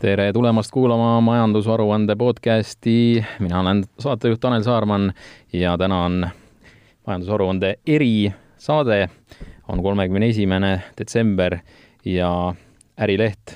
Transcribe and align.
tere 0.00 0.32
tulemast 0.32 0.70
kuulama 0.72 1.20
majandusaruande 1.20 2.16
podcasti, 2.16 3.24
mina 3.38 3.60
olen 3.60 3.82
saatejuht 3.98 4.40
Tanel 4.40 4.62
Saarman 4.62 5.12
ja 5.52 5.78
täna 5.78 6.04
on 6.04 6.28
majandusaruande 7.06 7.74
erisaade, 7.86 9.08
on 9.68 9.82
kolmekümne 9.82 10.28
esimene 10.28 10.70
detsember 10.98 11.58
ja 12.04 12.54
Ärileht 13.00 13.52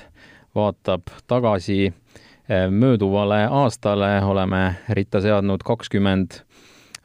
vaatab 0.55 1.09
tagasi 1.27 1.87
eh, 1.87 2.69
mööduvale 2.69 3.47
aastale, 3.49 4.21
oleme 4.25 4.75
ritta 4.89 5.21
seadnud 5.21 5.65
kakskümmend 5.65 6.43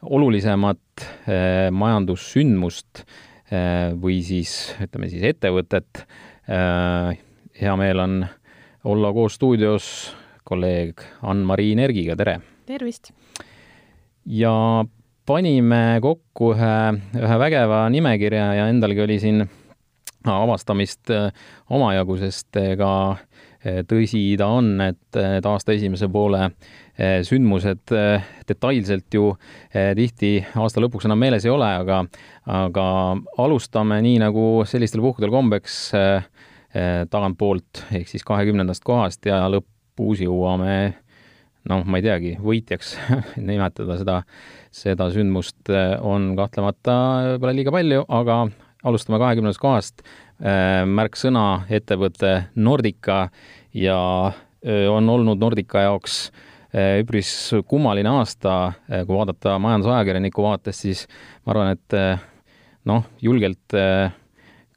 olulisemat 0.01 1.01
eh, 1.01 1.71
majandussündmust 1.71 3.01
eh, 3.01 3.89
või 4.01 4.21
siis 4.21 4.75
ütleme 4.85 5.09
siis 5.09 5.25
ettevõtet. 5.33 6.05
hea 7.61 7.75
meel 7.77 7.99
on 7.99 8.15
olla 8.83 9.13
koos 9.13 9.35
stuudios 9.35 10.15
kolleeg 10.43 11.01
Ann-Mari 11.21 11.75
Nergiga, 11.75 12.15
tere! 12.15 12.39
tervist! 12.65 13.11
ja 14.25 14.53
panime 15.25 15.99
kokku 16.01 16.53
ühe, 16.55 16.75
ühe 17.21 17.37
vägeva 17.39 17.83
nimekirja 17.93 18.47
ja 18.57 18.69
endalgi 18.71 19.03
oli 19.05 19.19
siin 19.21 19.45
avastamist 20.25 21.09
äh, 21.13 21.29
omajagu, 21.69 22.17
sest 22.21 22.57
ega 22.61 22.91
äh, 23.11 23.81
tõsi 23.89 24.23
ta 24.37 24.49
on, 24.57 24.73
et, 24.85 25.17
et 25.17 25.45
aasta 25.45 25.73
esimese 25.77 26.09
poole 26.13 26.43
äh, 26.47 27.21
sündmused 27.25 27.93
detailselt 28.49 29.13
ju 29.13 29.31
tihti 29.71 30.35
aasta 30.57 30.81
lõpuks 30.81 31.05
enam 31.09 31.21
meeles 31.21 31.45
ei 31.45 31.53
ole, 31.53 31.69
aga, 31.83 32.01
aga 32.49 32.85
alustame 33.41 34.01
nii, 34.05 34.19
nagu 34.25 34.45
sellistel 34.69 35.05
puhkudel 35.05 35.33
kombeks 35.33 35.81
Eh, 35.97 36.30
tagantpoolt 36.71 37.81
ehk 37.91 38.07
siis 38.07 38.23
kahekümnendast 38.23 38.85
kohast 38.87 39.25
ja 39.27 39.41
lõpus 39.51 40.21
jõuame 40.23 40.75
noh, 41.69 41.83
ma 41.85 41.99
ei 41.99 42.05
teagi, 42.05 42.33
võitjaks 42.41 42.95
nimetada 43.49 43.97
seda, 43.99 44.17
seda 44.73 45.09
sündmust 45.13 45.71
eh, 45.71 45.95
on 46.01 46.31
kahtlemata 46.39 46.95
võib-olla 47.33 47.55
liiga 47.57 47.73
palju, 47.75 48.05
aga 48.09 48.43
alustame 48.87 49.19
kahekümnendast 49.21 49.61
kohast. 49.61 50.05
Eh, 50.41 50.81
märksõna 50.89 51.65
ettevõte 51.69 52.37
Nordica 52.55 53.27
ja 53.77 53.99
on 54.61 55.07
olnud 55.09 55.39
Nordica 55.41 55.81
jaoks 55.87 56.27
üpris 56.71 57.29
kummaline 57.65 58.11
aasta, 58.13 58.75
kui 58.85 59.15
vaadata 59.15 59.55
majandusajakirjaniku 59.59 60.43
vaatest, 60.45 60.85
siis 60.85 61.01
ma 61.41 61.55
arvan, 61.55 61.71
et 61.73 61.95
noh, 62.85 63.07
julgelt 63.25 63.73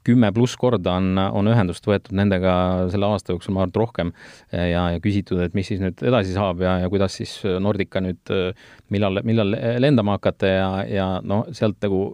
kümme 0.05 0.31
pluss 0.35 0.57
korda 0.59 0.97
on, 0.99 1.17
on 1.17 1.49
ühendust 1.51 1.87
võetud 1.87 2.15
nendega 2.17 2.55
selle 2.93 3.09
aasta 3.09 3.33
jooksul, 3.33 3.55
ma 3.55 3.63
arvan, 3.63 3.73
et 3.73 3.79
rohkem 3.81 4.11
ja, 4.51 4.83
ja 4.95 4.99
küsitud, 5.03 5.41
et 5.45 5.55
mis 5.57 5.67
siis 5.71 5.81
nüüd 5.83 6.03
edasi 6.05 6.35
saab 6.35 6.61
ja, 6.65 6.77
ja 6.83 6.91
kuidas 6.91 7.17
siis 7.19 7.37
Nordica 7.61 8.03
nüüd, 8.03 8.35
millal, 8.93 9.23
millal 9.25 9.57
lendama 9.81 10.19
hakata 10.19 10.51
ja, 10.51 10.69
ja 10.89 11.07
noh, 11.25 11.47
sealt 11.55 11.81
nagu 11.83 12.05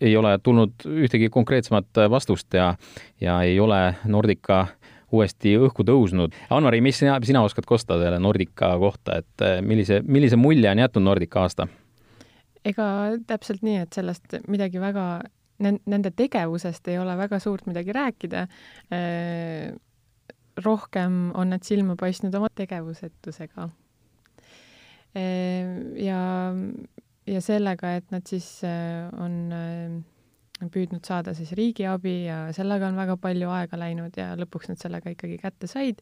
ei 0.00 0.12
ole 0.16 0.34
tulnud 0.44 0.84
ühtegi 1.06 1.30
konkreetsemat 1.32 2.04
vastust 2.12 2.52
ja, 2.54 2.74
ja 3.22 3.38
ei 3.46 3.56
ole 3.60 3.80
Nordica 4.04 4.66
uuesti 5.14 5.54
õhku 5.62 5.86
tõusnud. 5.86 6.34
Anvari, 6.52 6.82
mis 6.84 6.98
sina, 7.00 7.16
sina 7.24 7.44
oskad 7.46 7.64
kosta 7.68 7.96
selle 8.00 8.18
Nordica 8.20 8.72
kohta, 8.82 9.20
et 9.22 9.44
millise, 9.64 10.02
millise 10.04 10.36
mulje 10.36 10.70
on 10.72 10.82
jätnud 10.82 11.06
Nordica 11.06 11.46
aasta? 11.46 11.68
ega 12.66 12.86
täpselt 13.30 13.62
nii, 13.62 13.76
et 13.84 13.94
sellest 13.94 14.40
midagi 14.50 14.80
väga 14.82 15.06
nende 15.62 16.12
tegevusest 16.16 16.88
ei 16.92 16.98
ole 17.00 17.16
väga 17.18 17.38
suurt 17.42 17.66
midagi 17.68 17.94
rääkida. 17.96 18.46
Äh, 18.92 19.74
rohkem 20.64 21.30
on 21.36 21.52
nad 21.52 21.64
silma 21.64 21.96
paistnud 22.00 22.34
oma 22.34 22.48
tegevusetusega. 22.54 23.68
Äh, 25.16 25.72
ja, 26.02 26.20
ja 27.26 27.40
sellega, 27.44 27.96
et 28.00 28.12
nad 28.14 28.26
siis 28.28 28.48
äh, 28.64 29.08
on 29.20 30.04
püüdnud 30.72 31.04
saada 31.04 31.34
siis 31.36 31.50
riigiabi 31.56 32.14
ja 32.24 32.46
sellega 32.56 32.88
on 32.88 32.96
väga 32.96 33.18
palju 33.20 33.50
aega 33.52 33.76
läinud 33.80 34.16
ja 34.16 34.30
lõpuks 34.40 34.70
nad 34.70 34.80
sellega 34.80 35.12
ikkagi 35.12 35.36
kätte 35.42 35.68
said, 35.68 36.00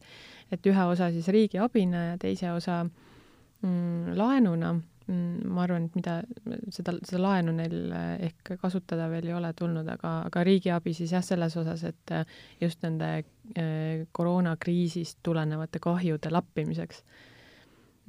et 0.51 0.67
ühe 0.71 0.85
osa 0.87 1.09
siis 1.11 1.27
riigiabina 1.33 2.05
ja 2.11 2.19
teise 2.21 2.53
osa 2.55 2.83
mm, 2.85 4.15
laenuna 4.15 4.75
ma 5.07 5.61
arvan, 5.65 5.85
et 5.85 5.97
mida, 5.99 6.15
seda, 6.73 6.95
seda 7.05 7.21
laenu 7.21 7.53
neil 7.53 7.75
eh, 7.93 8.25
ehk 8.29 8.55
kasutada 8.61 9.05
veel 9.11 9.29
ei 9.29 9.35
ole 9.37 9.51
tulnud, 9.57 9.85
aga, 9.93 10.15
aga 10.29 10.43
riigiabi 10.47 10.95
siis 10.97 11.13
jah, 11.13 11.23
selles 11.25 11.53
osas, 11.61 11.83
et 11.85 12.13
eh, 12.15 12.25
just 12.61 12.81
nende 12.85 13.09
eh, 13.21 14.05
koroonakriisist 14.15 15.19
tulenevate 15.25 15.81
kahjude 15.83 16.31
lappimiseks. 16.33 17.03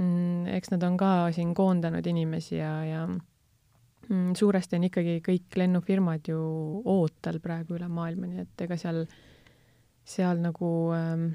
Mm, 0.01 0.47
eks 0.57 0.73
nad 0.73 0.85
on 0.89 0.97
ka 1.01 1.11
siin 1.37 1.53
koondanud 1.57 2.07
inimesi 2.09 2.57
ja, 2.57 2.73
ja 2.85 3.03
mm, 3.09 4.33
suuresti 4.37 4.79
on 4.81 4.87
ikkagi 4.89 5.19
kõik 5.25 5.59
lennufirmad 5.61 6.31
ju 6.33 6.39
ootel 6.85 7.41
praegu 7.45 7.77
üle 7.77 7.89
maailma, 7.93 8.31
nii 8.31 8.45
et 8.47 8.65
ega 8.65 8.79
seal, 8.81 9.03
seal 10.05 10.41
nagu 10.41 10.71
ähm, 10.97 11.29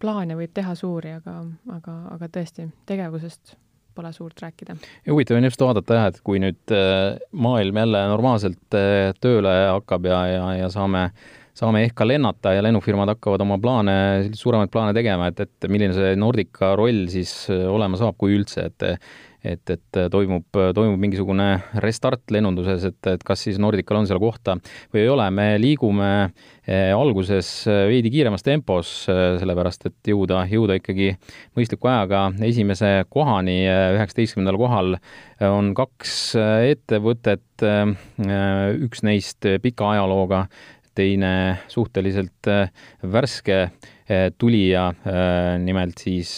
plaane 0.00 0.36
võib 0.36 0.52
teha 0.56 0.76
suuri, 0.76 1.14
aga, 1.16 1.38
aga, 1.78 1.96
aga 2.16 2.30
tõesti, 2.36 2.68
tegevusest 2.88 3.56
pole 3.98 4.12
suurt 4.14 4.42
rääkida. 4.42 4.78
ja 5.06 5.12
huvitav 5.12 5.40
on 5.40 5.48
just 5.48 5.66
vaadata 5.66 5.98
jah, 5.98 6.08
et 6.12 6.22
kui 6.26 6.40
nüüd 6.42 6.74
äh, 6.74 7.18
maailm 7.32 7.82
jälle 7.82 8.06
normaalselt 8.14 8.78
äh, 8.78 9.10
tööle 9.20 9.54
hakkab 9.74 10.06
ja, 10.08 10.22
ja, 10.30 10.46
ja 10.62 10.72
saame 10.72 11.10
saame 11.58 11.82
ehk 11.86 11.96
ka 11.98 12.06
lennata 12.06 12.52
ja 12.54 12.62
lennufirmad 12.62 13.10
hakkavad 13.16 13.42
oma 13.42 13.56
plaane, 13.58 13.94
suuremaid 14.38 14.70
plaane 14.70 14.94
tegema, 14.94 15.30
et, 15.32 15.40
et 15.42 15.66
milline 15.70 15.96
see 15.96 16.12
Nordica 16.20 16.74
roll 16.78 17.08
siis 17.10 17.32
äh, 17.50 17.66
olema 17.66 17.98
saab, 17.98 18.14
kui 18.20 18.36
üldse, 18.38 18.68
et 18.70 18.86
et, 19.48 19.72
et 19.72 19.98
toimub, 20.12 20.46
toimub 20.74 21.00
mingisugune 21.00 21.48
restart 21.82 22.30
lennunduses, 22.34 22.84
et, 22.90 22.98
et 23.14 23.24
kas 23.26 23.44
siis 23.46 23.58
Nordical 23.62 24.00
on 24.00 24.08
seal 24.08 24.20
kohta 24.22 24.58
või 24.92 25.02
ei 25.04 25.10
ole, 25.12 25.28
me 25.34 25.48
liigume 25.60 26.10
eh, 26.66 26.92
alguses 26.94 27.50
veidi 27.88 28.12
kiiremas 28.12 28.44
tempos, 28.46 28.92
sellepärast 29.08 29.88
et 29.90 30.12
jõuda, 30.12 30.44
jõuda 30.50 30.78
ikkagi 30.80 31.12
mõistliku 31.58 31.90
ajaga 31.90 32.28
esimese 32.48 32.92
kohani, 33.12 33.60
üheksateistkümnendal 33.96 34.60
kohal 34.60 34.98
on 35.48 35.72
kaks 35.78 36.16
ettevõtet, 36.68 37.66
üks 38.88 39.04
neist 39.06 39.46
pika 39.62 39.92
ajalooga, 39.94 40.46
teine 40.98 41.32
suhteliselt 41.70 42.50
värske 43.06 43.60
tulija, 44.40 44.88
nimelt 45.62 46.02
siis 46.02 46.32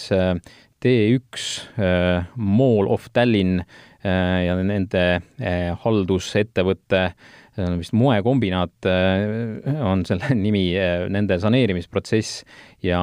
T1 0.81 1.77
äh, 1.77 2.23
Mall 2.35 2.87
of 2.89 3.09
Tallinn 3.13 3.61
äh, 3.61 4.47
ja 4.47 4.57
nende 4.63 5.03
äh, 5.37 5.69
haldusettevõte, 5.83 7.11
vist 7.77 7.91
moekombinaat 7.99 8.87
on 9.83 10.05
selle 10.07 10.29
nimi, 10.39 10.69
nende 11.11 11.35
saneerimisprotsess 11.43 12.45
ja 12.87 13.01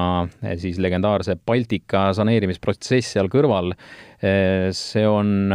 siis 0.57 0.79
legendaarse 0.81 1.35
Baltika 1.37 2.07
saneerimisprotsess 2.17 3.13
seal 3.13 3.29
kõrval. 3.29 3.75
see 4.73 5.05
on 5.05 5.53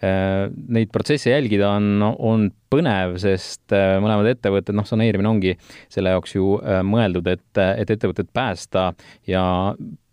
neid 0.00 0.88
protsesse 0.90 1.34
jälgida 1.34 1.68
on, 1.76 2.00
on 2.00 2.48
põnev, 2.72 3.18
sest 3.20 3.76
mõlemad 3.76 4.32
ettevõtted, 4.32 4.72
noh, 4.74 4.88
saneerimine 4.88 5.28
ongi 5.28 5.52
selle 5.92 6.16
jaoks 6.16 6.38
ju 6.38 6.56
mõeldud, 6.88 7.28
et, 7.28 7.60
et 7.60 7.92
ettevõtet 7.92 8.32
päästa 8.32 8.94
ja 9.28 9.44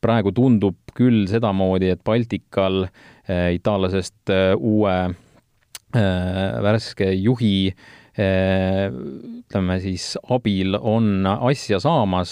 praegu 0.04 0.34
tundub 0.36 0.78
küll 0.98 1.26
sedamoodi, 1.30 1.92
et 1.94 2.04
Baltikal 2.06 2.86
äh, 2.88 3.54
itaallasest 3.58 4.34
äh, 4.34 4.54
uue 4.58 4.96
äh, 5.08 6.60
värske 6.66 7.12
juhi 7.16 7.72
ütleme 8.18 9.76
siis 9.78 10.16
abil 10.34 10.74
on 10.74 11.28
asja 11.30 11.78
saamas, 11.78 12.32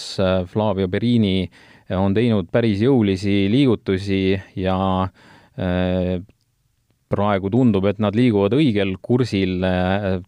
Flavio 0.50 0.88
Perini 0.90 1.44
on 1.94 2.10
teinud 2.16 2.48
päris 2.50 2.82
jõulisi 2.82 3.44
liigutusi 3.52 4.18
ja 4.58 4.74
praegu 7.06 7.52
tundub, 7.54 7.86
et 7.86 8.02
nad 8.02 8.18
liiguvad 8.18 8.58
õigel 8.58 8.96
kursil, 8.98 9.62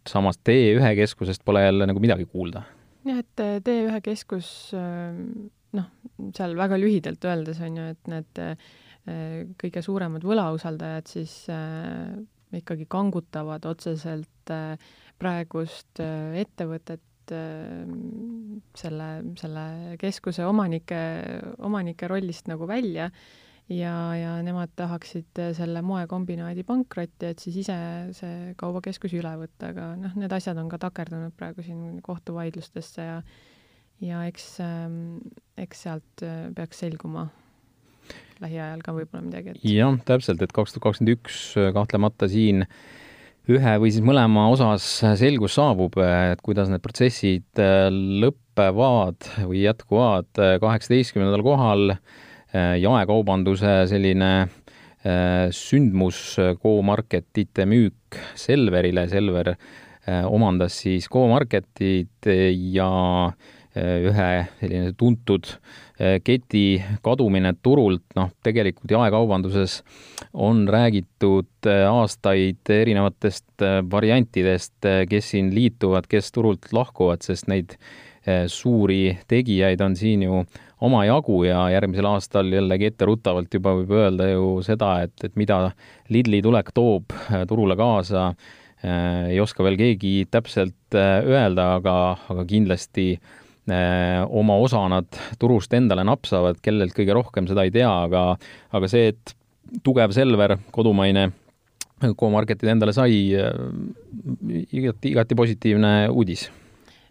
samas 0.07 0.39
T1 0.47 0.95
keskusest 1.01 1.43
pole 1.43 1.67
jälle 1.67 1.91
nagu 1.91 2.07
midagi 2.07 2.31
kuulda. 2.31 2.63
jah, 3.11 3.19
et 3.19 3.47
T1 3.67 3.99
keskus 4.07 4.71
noh, 5.77 5.89
seal 6.37 6.57
väga 6.59 6.79
lühidalt 6.81 7.25
öeldes 7.29 7.61
on 7.65 7.77
ju, 7.79 7.89
et 7.95 8.11
need 8.11 8.41
äh, 8.43 8.71
kõige 9.61 9.83
suuremad 9.85 10.25
võlausaldajad 10.27 11.11
siis 11.11 11.35
äh, 11.53 12.15
ikkagi 12.57 12.89
kangutavad 12.91 13.67
otseselt 13.69 14.55
äh, 14.55 14.79
praegust 15.19 16.01
ettevõtet 16.01 17.05
selle, 17.29 19.09
selle 19.37 19.65
keskuse 20.01 20.47
omanike, 20.49 21.01
omanike 21.67 22.09
rollist 22.09 22.47
nagu 22.49 22.65
välja 22.71 23.11
ja, 23.69 23.93
ja 24.17 24.31
nemad 24.47 24.73
tahaksid 24.79 25.41
selle 25.59 25.83
moekombinaadi 25.85 26.65
pankrotti, 26.65 27.29
et 27.29 27.43
siis 27.43 27.59
ise 27.67 27.77
see 28.17 28.55
kaubakeskus 28.57 29.13
üle 29.19 29.35
võtta, 29.43 29.75
aga 29.75 29.91
noh, 30.01 30.17
need 30.17 30.33
asjad 30.33 30.57
on 30.63 30.71
ka 30.73 30.81
takerdunud 30.87 31.37
praegu 31.37 31.67
siin 31.67 32.01
kohtuvaidlustesse 32.07 33.09
ja 33.11 33.21
ja 34.05 34.23
eks, 34.29 34.55
ähm, 34.65 35.19
eks 35.59 35.85
sealt 35.87 36.25
äh, 36.25 36.49
peaks 36.57 36.85
selguma 36.85 37.29
lähiajal 38.43 38.83
ka 38.85 38.95
võib-olla 38.95 39.25
midagi 39.27 39.55
et.... 39.55 39.65
jah, 39.67 39.99
täpselt, 40.09 40.43
et 40.43 40.55
kaks 40.55 40.75
tuhat 40.75 40.89
kakskümmend 40.89 41.17
üks 41.17 41.41
kahtlemata 41.75 42.29
siin 42.31 42.65
ühe 43.49 43.75
või 43.81 43.91
siis 43.95 44.05
mõlema 44.05 44.47
osas 44.53 44.85
selgus 45.19 45.57
saabub, 45.57 45.97
et 46.05 46.41
kuidas 46.45 46.69
need 46.69 46.85
protsessid 46.85 47.61
lõpevad 48.23 49.31
või 49.49 49.63
jätkuvad 49.65 50.29
kaheksateistkümnendal 50.61 51.45
kohal 51.47 51.95
jaekaubanduse 52.53 53.73
selline 53.89 54.33
sündmus, 55.57 56.21
Go-Marketite 56.61 57.65
müük 57.71 58.19
Selverile, 58.37 59.07
Selver 59.09 59.55
omandas 60.29 60.77
siis 60.85 61.09
Go-Marketit 61.09 62.29
ja 62.75 62.93
ühe 63.77 64.29
selline 64.61 64.93
tuntud 64.99 65.47
eh, 66.01 66.19
keti 66.25 66.81
kadumine 67.05 67.53
turult, 67.63 68.05
noh, 68.17 68.31
tegelikult 68.45 68.91
jaekaubanduses 68.95 69.83
on 70.33 70.65
räägitud 70.71 71.69
eh, 71.69 71.85
aastaid 71.89 72.73
erinevatest 72.73 73.67
variantidest, 73.91 74.77
kes 75.11 75.33
siin 75.35 75.53
liituvad, 75.55 76.09
kes 76.09 76.33
turult 76.33 76.71
lahkuvad, 76.73 77.25
sest 77.27 77.51
neid 77.51 77.79
suuri 78.53 79.15
tegijaid 79.31 79.81
on 79.81 79.95
siin 79.97 80.23
ju 80.27 80.43
omajagu 80.85 81.39
ja 81.47 81.63
järgmisel 81.73 82.05
aastal 82.11 82.51
jällegi 82.53 82.91
etteruttavalt 82.91 83.55
juba 83.57 83.73
võib 83.79 83.95
öelda 83.97 84.27
ju 84.29 84.51
seda, 84.67 84.91
et, 85.07 85.15
et 85.25 85.39
mida 85.41 85.71
Lidli 86.13 86.43
tulek 86.45 86.69
toob 86.77 87.15
turule 87.49 87.77
kaasa, 87.79 88.27
ei 88.85 89.41
oska 89.41 89.65
veel 89.65 89.79
keegi 89.81 90.13
täpselt 90.31 90.99
öelda, 90.99 91.71
aga, 91.79 91.97
aga 92.29 92.45
kindlasti 92.53 93.09
äh, 93.17 93.38
Äh, 93.38 93.38
oma 93.69 94.55
osa 94.63 94.81
nad 94.89 95.19
turust 95.39 95.75
endale 95.77 96.05
napsavad, 96.07 96.61
kellelt 96.65 96.95
kõige 96.97 97.17
rohkem, 97.17 97.49
seda 97.51 97.67
ei 97.67 97.73
tea, 97.75 97.91
aga, 98.07 98.23
aga 98.73 98.89
see, 98.89 99.13
et 99.13 99.35
tugev 99.85 100.15
Selver, 100.17 100.57
kodumaine 100.73 101.29
Go-Marketid 101.99 102.71
endale 102.71 102.95
sai, 102.95 103.35
äh, 103.35 103.51
igati, 104.71 105.13
igati 105.13 105.35
positiivne 105.39 106.09
uudis. 106.09 106.49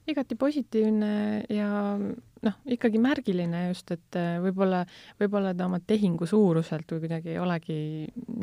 igati 0.08 0.38
positiivne 0.40 1.44
ja 1.52 1.98
noh, 1.98 2.54
ikkagi 2.72 3.00
märgiline 3.04 3.66
just, 3.68 3.92
et 3.92 4.16
äh, 4.16 4.38
võib-olla, 4.40 4.86
võib-olla 5.20 5.52
ta 5.52 5.68
oma 5.68 5.82
tehingu 5.84 6.26
suuruselt 6.26 6.94
või 6.94 7.04
kuidagi 7.04 7.34
ei 7.34 7.42
olegi 7.44 7.80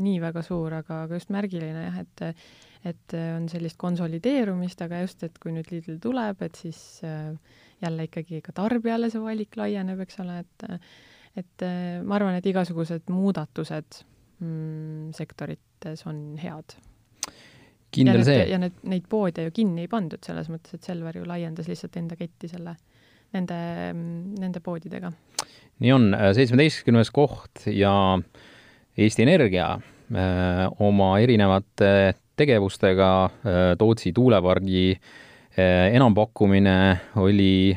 nii 0.04 0.18
väga 0.20 0.42
suur, 0.44 0.76
aga, 0.82 1.04
aga 1.06 1.20
just 1.20 1.32
märgiline 1.32 1.88
jah, 1.88 1.98
et 2.04 2.44
et 2.84 3.14
on 3.16 3.46
sellist 3.48 3.78
konsolideerumist, 3.80 4.82
aga 4.84 4.98
just, 5.06 5.22
et 5.24 5.38
kui 5.40 5.54
nüüd 5.54 5.70
Lidl 5.72 5.96
tuleb, 6.04 6.42
et 6.44 6.58
siis 6.60 7.00
äh, 7.08 7.32
jälle 7.84 8.08
ikkagi 8.08 8.40
ka 8.44 8.54
tarbijale 8.56 9.10
see 9.12 9.22
valik 9.22 9.56
laieneb, 9.60 10.00
eks 10.06 10.20
ole, 10.24 10.40
et 10.44 10.68
et 11.34 11.64
ma 12.06 12.14
arvan, 12.14 12.36
et 12.38 12.46
igasugused 12.46 13.10
muudatused 13.10 14.04
mm, 14.38 15.12
sektorites 15.16 16.04
on 16.06 16.20
head. 16.38 16.76
kindel 17.94 18.20
ja 18.22 18.26
see. 18.26 18.44
ja 18.50 18.58
need, 18.62 18.78
neid 18.90 19.06
poode 19.10 19.46
ju 19.46 19.54
kinni 19.54 19.84
ei 19.84 19.90
pandud, 19.90 20.22
selles 20.26 20.50
mõttes, 20.50 20.76
et 20.76 20.86
Selver 20.86 21.18
ju 21.18 21.26
laiendas 21.26 21.68
lihtsalt 21.70 21.98
enda 22.00 22.18
ketti 22.18 22.50
selle, 22.50 22.76
nende, 23.34 23.58
nende 24.38 24.62
poodidega. 24.62 25.12
nii 25.82 25.94
on, 25.94 26.08
seitsmeteistkümnes 26.38 27.10
koht 27.14 27.66
ja 27.70 27.94
Eesti 28.94 29.26
Energia 29.26 29.72
öö, 29.74 30.20
äh, 30.22 30.68
oma 30.86 31.16
erinevate 31.18 32.14
tegevustega 32.38 33.10
öö, 33.26 33.54
äh, 33.72 33.76
Tootsi 33.78 34.12
tuulepargi 34.14 34.90
öö, 34.94 35.22
enampakkumine 35.56 36.76
oli, 37.22 37.74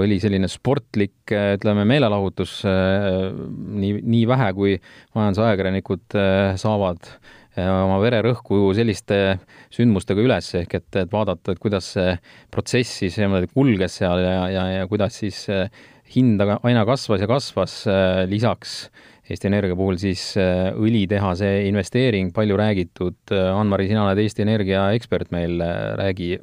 oli 0.00 0.18
selline 0.22 0.48
sportlik, 0.50 1.22
eh, 1.30 1.54
ütleme, 1.58 1.84
meelelahutus, 1.86 2.58
eh, 2.66 3.30
nii, 3.78 4.00
nii 4.02 4.26
vähe, 4.30 4.50
kui 4.56 4.74
majandusajakirjanikud 5.14 6.18
saavad 6.60 7.14
oma 7.54 8.00
vererõhku 8.02 8.72
selliste 8.74 9.38
sündmustega 9.70 10.24
üles, 10.24 10.48
ehk 10.58 10.72
et, 10.74 10.88
et 11.04 11.12
vaadata, 11.12 11.54
et 11.54 11.60
kuidas 11.62 11.92
see 11.94 12.16
protsess 12.50 12.98
siis 13.04 13.14
niimoodi 13.22 13.46
kulges 13.52 14.00
seal 14.00 14.18
ja, 14.18 14.32
ja, 14.50 14.64
ja 14.80 14.88
kuidas 14.90 15.20
siis 15.22 15.44
hind 16.16 16.42
aina 16.42 16.82
kasvas 16.88 17.22
ja 17.22 17.28
kasvas, 17.30 17.76
lisaks 18.26 18.88
Eesti 19.30 19.46
Energia 19.48 19.78
puhul 19.78 19.94
siis 20.02 20.34
õlitehase 20.36 21.52
investeering, 21.68 22.34
palju 22.34 22.58
räägitud, 22.58 23.30
Ann-Mari, 23.30 23.86
sina 23.88 24.02
oled 24.02 24.18
Eesti 24.20 24.42
Energia 24.42 24.88
ekspert 24.98 25.30
meil, 25.32 25.62
räägi, 26.02 26.34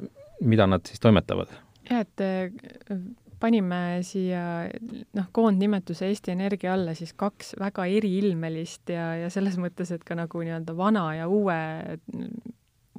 mida 0.42 0.66
nad 0.66 0.86
siis 0.88 1.00
toimetavad? 1.02 1.50
jah, 1.88 2.04
et 2.04 2.22
äh, 2.22 3.00
panime 3.42 4.00
siia 4.06 4.68
noh, 5.16 5.28
koondnimetuse 5.34 6.06
Eesti 6.10 6.34
Energia 6.34 6.76
alla 6.76 6.94
siis 6.98 7.14
kaks 7.18 7.56
väga 7.60 7.88
eriilmelist 7.98 8.92
ja, 8.94 9.12
ja 9.24 9.30
selles 9.34 9.58
mõttes, 9.60 9.90
et 9.94 10.04
ka 10.06 10.16
nagu 10.18 10.44
nii-öelda 10.44 10.76
vana 10.78 11.08
ja 11.16 11.28
uue, 11.30 11.58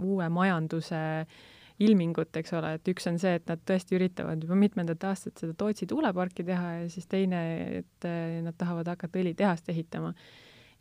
uue 0.03 0.29
majanduse 0.33 1.01
ilmingut, 1.83 2.35
eks 2.37 2.53
ole, 2.59 2.75
et 2.77 2.91
üks 2.91 3.07
on 3.09 3.17
see, 3.19 3.37
et 3.39 3.47
nad 3.49 3.61
tõesti 3.65 3.97
üritavad 3.97 4.43
juba 4.43 4.55
mitmendat 4.59 5.03
aastat 5.09 5.39
seda 5.41 5.55
Tootsi 5.57 5.87
tuuleparki 5.89 6.45
teha 6.47 6.73
ja 6.83 6.89
siis 6.91 7.07
teine, 7.09 7.43
et 7.81 8.07
äh, 8.07 8.39
nad 8.43 8.57
tahavad 8.59 8.91
hakata 8.93 9.23
õlitehast 9.23 9.71
ehitama. 9.73 10.13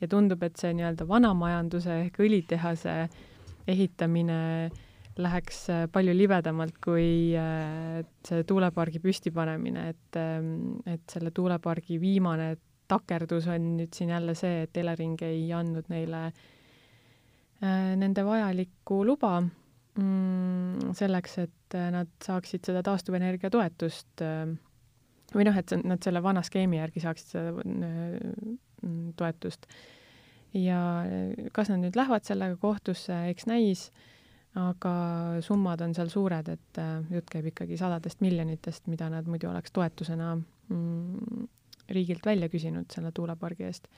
ja 0.03 0.09
tundub, 0.11 0.43
et 0.43 0.59
see 0.59 0.75
nii-öelda 0.75 1.07
vana 1.07 1.31
majanduse 1.39 2.01
ehk 2.09 2.19
õlitehase 2.25 2.97
ehitamine 3.71 4.41
äh, 4.67 4.81
läheks 5.23 5.63
äh, 5.73 5.85
palju 5.93 6.15
libedamalt 6.17 6.79
kui 6.83 7.35
äh, 7.39 8.03
see 8.27 8.45
tuulepargi 8.49 9.01
püstipanemine, 9.03 9.89
et, 9.93 10.19
ähm, 10.21 10.81
et 10.89 11.05
selle 11.11 11.33
tuulepargi 11.35 11.99
viimane 12.03 12.55
takerdus 12.91 13.49
on 13.53 13.73
nüüd 13.79 13.95
siin 13.97 14.13
jälle 14.13 14.35
see, 14.39 14.67
et 14.67 14.77
Elering 14.77 15.17
ei 15.27 15.47
andnud 15.57 15.89
neile 15.93 16.27
äh, 16.29 17.95
nende 17.99 18.25
vajalikku 18.27 19.01
luba 19.09 19.39
mm, 19.41 20.93
selleks, 20.99 21.39
et 21.47 21.79
nad 21.95 22.11
saaksid 22.25 22.69
seda 22.69 22.83
taastuvenergia 22.85 23.51
toetust 23.51 24.21
või 25.33 25.47
noh, 25.49 25.57
et 25.57 25.73
nad 25.81 26.03
selle 26.05 26.21
vana 26.21 26.43
skeemi 26.45 26.77
järgi 26.77 27.01
saaksid 27.01 27.31
seda 27.33 27.53
toetust. 29.17 29.65
ja 30.53 30.81
kas 31.57 31.71
nad 31.73 31.81
nüüd 31.81 31.97
lähevad 31.97 32.27
sellega 32.29 32.59
kohtusse, 32.61 33.15
eks 33.31 33.49
näis 33.49 33.87
aga 34.61 34.95
summad 35.45 35.81
on 35.85 35.95
seal 35.97 36.11
suured, 36.13 36.49
et 36.53 36.81
äh, 36.81 36.97
jutt 37.15 37.31
käib 37.33 37.49
ikkagi 37.53 37.79
sadadest 37.81 38.21
miljonitest, 38.25 38.89
mida 38.93 39.09
nad 39.13 39.29
muidu 39.31 39.49
oleks 39.49 39.73
toetusena 39.73 40.35
mm, 40.37 41.47
riigilt 41.93 42.27
välja 42.27 42.51
küsinud 42.53 42.93
selle 42.93 43.13
tuulepargi 43.17 43.69
eest. 43.69 43.89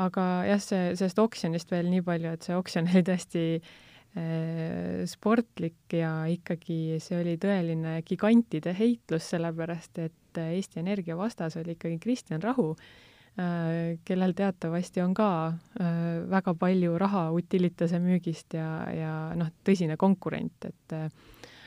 aga 0.00 0.22
jah, 0.48 0.62
see, 0.62 0.94
sellest 0.96 1.20
oksjonist 1.20 1.70
veel 1.72 1.90
nii 1.92 2.04
palju, 2.04 2.32
et 2.36 2.48
see 2.48 2.56
oksjon 2.56 2.88
oli 2.92 3.04
tõesti 3.04 3.44
äh, 3.56 5.02
sportlik 5.08 5.98
ja 5.98 6.12
ikkagi 6.32 6.96
see 7.04 7.20
oli 7.20 7.36
tõeline 7.40 7.98
gigantide 8.08 8.72
heitlus, 8.76 9.28
sellepärast 9.34 10.00
et 10.04 10.40
Eesti 10.40 10.80
Energia 10.82 11.16
vastas 11.16 11.56
oli 11.56 11.76
ikkagi 11.76 12.00
Kristjan 12.00 12.42
Rahu 12.44 12.72
äh,, 12.72 12.80
Äh, 12.80 13.15
kellel 13.36 14.32
teatavasti 14.32 15.02
on 15.04 15.12
ka 15.14 15.30
äh, 15.48 15.88
väga 16.30 16.54
palju 16.56 16.96
raha 16.98 17.26
Utilitase 17.36 18.00
müügist 18.00 18.56
ja, 18.56 18.68
ja 18.88 19.12
noh, 19.36 19.50
tõsine 19.66 19.98
konkurent, 20.00 20.64
et 20.64 20.94
äh, 20.96 21.10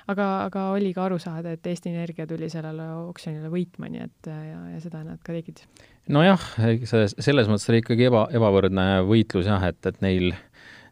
aga, 0.10 0.28
aga 0.48 0.66
oli 0.74 0.90
ka 0.98 1.06
aru 1.06 1.20
saada, 1.22 1.54
et 1.54 1.70
Eesti 1.70 1.94
Energia 1.94 2.26
tuli 2.30 2.50
sellele 2.50 2.90
oksjonile 3.12 3.54
võitma, 3.54 3.92
nii 3.94 4.02
et 4.02 4.32
ja, 4.34 4.64
ja 4.74 4.82
seda 4.82 5.04
nad 5.06 5.22
ka 5.22 5.38
tegid. 5.38 5.62
nojah, 6.10 6.50
see 6.90 7.06
selles 7.14 7.52
mõttes 7.52 7.70
oli 7.70 7.84
ikkagi 7.84 8.10
eba, 8.10 8.26
ebavõrdne 8.34 8.90
võitlus 9.06 9.54
jah, 9.54 9.70
et, 9.70 9.82
et 9.86 10.02
neil 10.06 10.32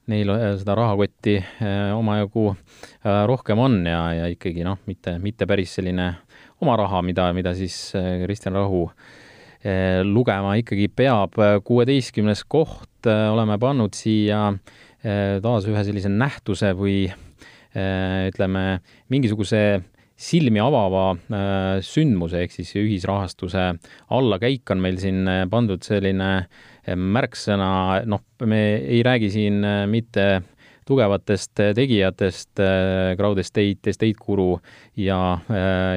neil 0.07 0.29
seda 0.61 0.77
rahakotti 0.77 1.39
omajagu 1.97 2.51
rohkem 3.27 3.59
on 3.59 3.81
ja, 3.83 4.05
ja 4.15 4.29
ikkagi 4.31 4.61
noh, 4.63 4.77
mitte, 4.87 5.17
mitte 5.19 5.49
päris 5.49 5.73
selline 5.75 6.13
oma 6.61 6.77
raha, 6.79 7.01
mida, 7.03 7.25
mida 7.35 7.51
siis 7.57 7.89
Kristjan 7.97 8.55
Rahu 8.55 8.85
äh, 8.85 9.17
lugema 10.05 10.55
ikkagi 10.59 10.87
peab. 10.93 11.37
kuueteistkümnes 11.63 12.43
koht 12.47 13.09
eh, 13.09 13.27
oleme 13.31 13.57
pannud 13.59 13.95
siia 13.97 14.51
eh, 15.03 15.37
taas 15.43 15.67
ühe 15.69 15.83
sellise 15.83 16.11
nähtuse 16.13 16.73
või 16.77 17.07
ütleme, 17.77 18.79
mingisuguse 19.13 19.59
silmi 20.17 20.57
avava 20.63 21.11
sündmuse 21.85 22.39
ehk 22.41 22.55
siis 22.55 22.71
ühisrahastuse 22.79 23.65
allakäik 24.17 24.71
on 24.73 24.81
meil 24.81 24.97
siin 24.97 25.29
pandud 25.51 25.85
selline 25.85 26.31
märksõna, 26.87 27.67
noh, 28.09 28.23
me 28.49 28.61
ei 28.79 29.03
räägi 29.05 29.29
siin 29.35 29.61
mitte 29.91 30.25
tugevatest 30.87 31.59
tegijatest, 31.75 32.61
Crowd 33.19 33.41
Estate, 33.41 33.91
Estate 33.91 34.15
Guru 34.19 34.55
ja, 34.95 35.19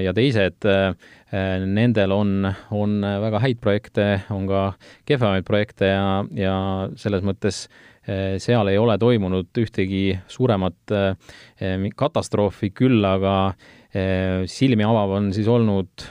ja 0.02 0.14
teised 0.16 0.66
Nendel 1.30 2.10
on, 2.10 2.48
on 2.74 2.96
väga 3.22 3.40
häid 3.44 3.60
projekte, 3.62 4.06
on 4.34 4.48
ka 4.50 4.64
kehvemaid 5.06 5.46
projekte 5.46 5.92
ja, 5.92 6.06
ja 6.34 6.54
selles 6.98 7.22
mõttes 7.26 7.64
eh, 8.06 8.38
seal 8.42 8.70
ei 8.70 8.78
ole 8.80 8.96
toimunud 8.98 9.60
ühtegi 9.62 10.18
suuremat 10.30 10.94
eh, 10.96 11.84
katastroofi, 11.96 12.72
küll 12.74 13.04
aga 13.06 13.36
eh, 13.94 14.42
silmi 14.50 14.86
avav 14.86 15.20
on 15.20 15.30
siis 15.36 15.50
olnud 15.50 16.08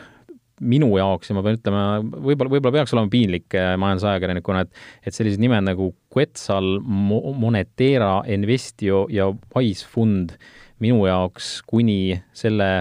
minu 0.60 0.92
jaoks 1.00 1.30
ja 1.32 1.36
ma 1.38 1.44
pean 1.44 1.56
ütlema, 1.56 1.84
võib-olla, 2.04 2.52
võib-olla 2.52 2.76
peaks 2.76 2.92
olema 2.96 3.08
piinlik 3.12 3.56
majandusajakirjanikuna, 3.80 4.66
et 4.66 5.08
et 5.08 5.16
sellised 5.16 5.40
nimed 5.40 5.64
nagu 5.64 5.94
Quetzal, 6.20 6.80
Monetera, 6.84 8.20
Investio 8.28 9.06
ja 9.12 9.30
Wise 9.56 9.88
Fund 9.88 10.36
minu 10.84 11.06
jaoks 11.08 11.60
kuni 11.68 12.20
selle 12.36 12.72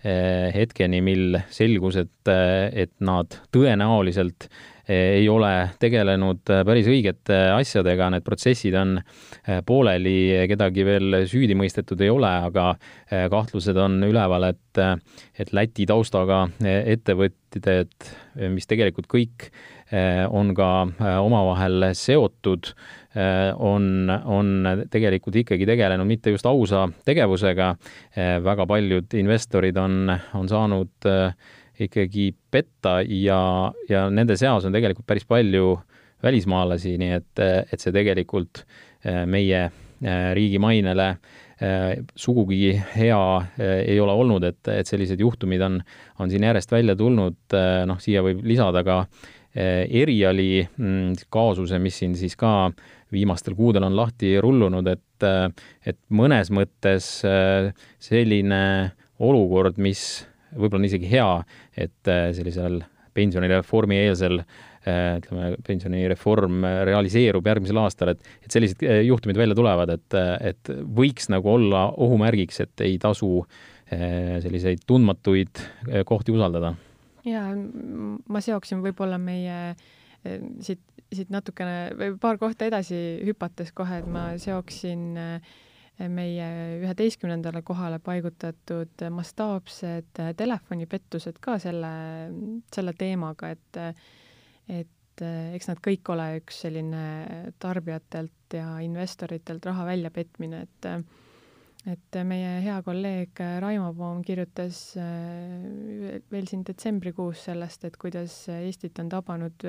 hetkeni, 0.00 1.02
mil 1.04 1.34
selgus, 1.52 1.98
et, 2.00 2.30
et 2.72 2.92
nad 3.04 3.34
tõenäoliselt 3.52 4.46
ei 4.90 5.28
ole 5.28 5.50
tegelenud 5.80 6.50
päris 6.66 6.88
õigete 6.90 7.36
asjadega, 7.54 8.08
need 8.14 8.24
protsessid 8.26 8.74
on 8.78 8.96
eh, 8.98 9.60
pooleli, 9.66 10.46
kedagi 10.50 10.86
veel 10.86 11.20
süüdi 11.30 11.54
mõistetud 11.58 12.00
ei 12.02 12.10
ole, 12.10 12.30
aga 12.50 12.72
eh, 12.74 13.28
kahtlused 13.30 13.78
on 13.78 14.00
üleval, 14.08 14.50
et, 14.50 14.82
et 15.38 15.52
Läti 15.54 15.86
taustaga 15.86 16.46
eh, 16.64 16.94
ettevõtted, 16.96 18.10
mis 18.50 18.68
tegelikult 18.70 19.10
kõik 19.10 19.50
on 20.30 20.52
ka 20.54 20.68
omavahel 21.18 21.88
seotud, 21.98 22.68
on, 23.58 23.86
on 24.06 24.50
tegelikult 24.90 25.40
ikkagi 25.42 25.66
tegelenud 25.66 26.06
mitte 26.06 26.30
just 26.30 26.46
ausa 26.46 26.84
tegevusega, 27.04 27.72
väga 28.46 28.66
paljud 28.70 29.16
investorid 29.18 29.80
on, 29.82 30.12
on 30.38 30.46
saanud 30.52 31.10
äh, 31.10 31.34
ikkagi 31.84 32.30
petta 32.50 33.00
ja, 33.06 33.40
ja 33.88 34.06
nende 34.12 34.36
seas 34.40 34.66
on 34.66 34.74
tegelikult 34.74 35.08
päris 35.08 35.26
palju 35.28 35.78
välismaalasi, 36.22 36.96
nii 37.00 37.12
et, 37.16 37.42
et 37.72 37.80
see 37.80 37.94
tegelikult 37.94 38.64
eh, 39.04 39.22
meie 39.30 39.62
eh, 39.64 40.26
riigi 40.36 40.60
mainele 40.60 41.06
eh, 41.62 42.02
sugugi 42.12 42.74
hea 42.76 43.22
ei 43.60 43.96
ole 44.02 44.16
olnud, 44.24 44.44
et, 44.50 44.60
et 44.74 44.88
sellised 44.88 45.20
juhtumid 45.20 45.64
on, 45.64 45.80
on 46.20 46.32
siin 46.32 46.44
järjest 46.44 46.72
välja 46.76 46.96
tulnud, 46.98 47.56
noh, 47.88 48.02
siia 48.04 48.24
võib 48.26 48.44
lisada 48.44 48.84
ka 48.84 49.04
eriali 49.54 50.62
mm, 50.62 51.26
kaasuse, 51.32 51.78
mis 51.82 51.98
siin 51.98 52.14
siis 52.18 52.36
ka 52.38 52.70
viimastel 53.10 53.56
kuudel 53.58 53.82
on 53.88 53.96
lahti 53.98 54.36
rullunud, 54.42 54.86
et, 54.86 55.26
et 55.86 55.98
mõnes 56.14 56.52
mõttes 56.54 57.08
selline 58.00 58.62
olukord, 59.18 59.80
mis 59.82 60.04
võib-olla 60.54 60.84
on 60.84 60.88
isegi 60.88 61.10
hea, 61.10 61.30
et 61.74 62.12
sellisel 62.36 62.80
pensionireformi 63.14 63.98
eelsel 64.04 64.38
ütleme, 64.80 65.50
pensionireform 65.66 66.62
realiseerub 66.88 67.50
järgmisel 67.50 67.82
aastal, 67.82 68.14
et, 68.14 68.30
et 68.44 68.54
sellised 68.54 68.86
juhtumid 69.04 69.38
välja 69.42 69.58
tulevad, 69.58 69.92
et, 69.98 70.18
et 70.52 70.70
võiks 70.96 71.28
nagu 71.32 71.50
olla 71.56 71.88
ohumärgiks, 72.00 72.62
et 72.64 72.86
ei 72.86 72.96
tasu 73.02 73.42
selliseid 73.90 74.86
tundmatuid 74.86 75.60
kohti 76.06 76.32
usaldada. 76.32 76.76
Ja 77.24 77.46
ma 78.28 78.40
seoksin 78.44 78.82
võib-olla 78.84 79.18
meie 79.20 79.74
siit, 80.60 80.82
siit 81.12 81.32
natukene 81.32 81.90
või 81.96 82.14
paar 82.20 82.38
kohta 82.40 82.68
edasi 82.68 83.20
hüpates 83.26 83.72
kohe, 83.76 84.00
et 84.02 84.08
ma 84.08 84.30
seoksin 84.40 85.04
äh, 85.20 85.52
meie 86.08 86.46
üheteistkümnendale 86.80 87.62
kohale 87.66 87.98
paigutatud 88.02 89.04
mastaapsed 89.12 90.22
telefonipettused 90.36 91.40
ka 91.42 91.58
selle, 91.60 91.92
selle 92.72 92.94
teemaga, 92.96 93.50
et, 93.52 93.80
et 94.68 95.24
eks 95.26 95.68
nad 95.68 95.80
kõik 95.84 96.08
ole 96.14 96.28
üks 96.40 96.62
selline 96.64 97.02
tarbijatelt 97.60 98.56
ja 98.56 98.78
investoritelt 98.84 99.66
raha 99.68 99.84
väljapetmine, 99.90 100.62
et 100.64 100.88
et 101.88 102.16
meie 102.28 102.58
hea 102.60 102.76
kolleeg 102.84 103.40
Raimo 103.62 103.94
Poom 103.96 104.18
kirjutas 104.26 104.82
veel 104.96 106.48
siin 106.50 106.64
detsembrikuus 106.66 107.46
sellest, 107.48 107.86
et 107.88 107.96
kuidas 107.96 108.34
Eestit 108.52 108.98
on 109.00 109.08
tabanud 109.08 109.64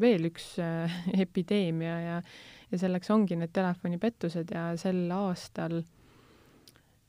veel 0.00 0.28
üks 0.28 0.50
epideemia 1.24 1.94
ja 2.02 2.18
ja 2.74 2.80
selleks 2.80 3.10
ongi 3.14 3.38
need 3.38 3.52
telefonipettused 3.54 4.50
ja 4.54 4.66
sel 4.80 5.06
aastal 5.14 5.78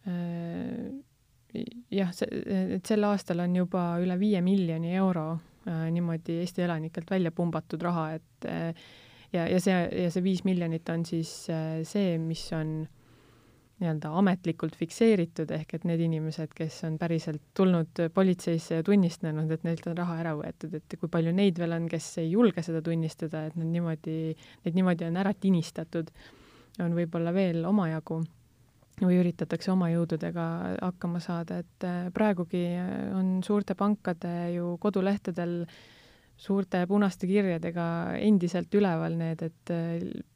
äh, 0.10 0.92
jah, 1.94 2.12
et 2.22 2.86
sel 2.86 3.08
aastal 3.08 3.42
on 3.46 3.56
juba 3.62 3.88
üle 4.04 4.18
viie 4.22 4.42
miljoni 4.46 4.94
euro 5.00 5.32
äh, 5.66 5.88
niimoodi 5.96 6.40
Eesti 6.44 6.66
elanikelt 6.68 7.10
välja 7.12 7.34
pumbatud 7.36 7.82
raha, 7.86 8.06
et 8.20 8.50
äh, 8.52 8.86
ja, 9.34 9.48
ja 9.48 9.62
see, 9.64 9.80
ja 10.04 10.12
see 10.14 10.26
viis 10.26 10.44
miljonit 10.48 10.90
on 10.94 11.06
siis 11.08 11.32
see, 11.48 12.18
mis 12.22 12.46
on 12.56 12.78
nii-öelda 13.82 14.12
ametlikult 14.15 14.75
fikseeritud, 14.79 15.50
ehk 15.51 15.74
et 15.75 15.86
need 15.88 16.00
inimesed, 16.05 16.53
kes 16.55 16.77
on 16.88 16.96
päriselt 17.00 17.41
tulnud 17.58 18.05
politseisse 18.15 18.79
ja 18.79 18.86
tunnistanud, 18.88 19.51
et 19.51 19.65
neilt 19.67 19.88
on 19.91 19.98
raha 19.98 20.15
ära 20.22 20.36
võetud, 20.39 20.77
et 20.79 20.96
kui 21.00 21.12
palju 21.12 21.34
neid 21.36 21.60
veel 21.60 21.75
on, 21.75 21.89
kes 21.91 22.08
ei 22.24 22.29
julge 22.32 22.63
seda 22.63 22.79
tunnistada, 22.86 23.46
et 23.50 23.58
nad 23.60 23.67
niimoodi, 23.67 24.17
neid 24.63 24.79
niimoodi 24.79 25.10
on 25.10 25.20
ära 25.20 25.34
tinistatud, 25.36 26.12
on 26.84 26.96
võib-olla 26.96 27.34
veel 27.36 27.67
omajagu 27.67 28.22
või 29.01 29.17
üritatakse 29.20 29.74
oma 29.74 29.89
jõududega 29.91 30.46
hakkama 30.77 31.20
saada, 31.24 31.60
et 31.65 31.88
äh, 31.88 32.05
praegugi 32.15 32.63
on 33.12 33.41
suurte 33.44 33.75
pankade 33.75 34.32
ju 34.53 34.77
kodulehtedel 34.79 35.65
suurte 36.39 36.79
punaste 36.88 37.27
kirjadega 37.27 37.89
endiselt 38.24 38.72
üleval 38.79 39.20
need, 39.20 39.44
et 39.44 39.75
äh, 39.75 40.00
Äh, 40.00 40.35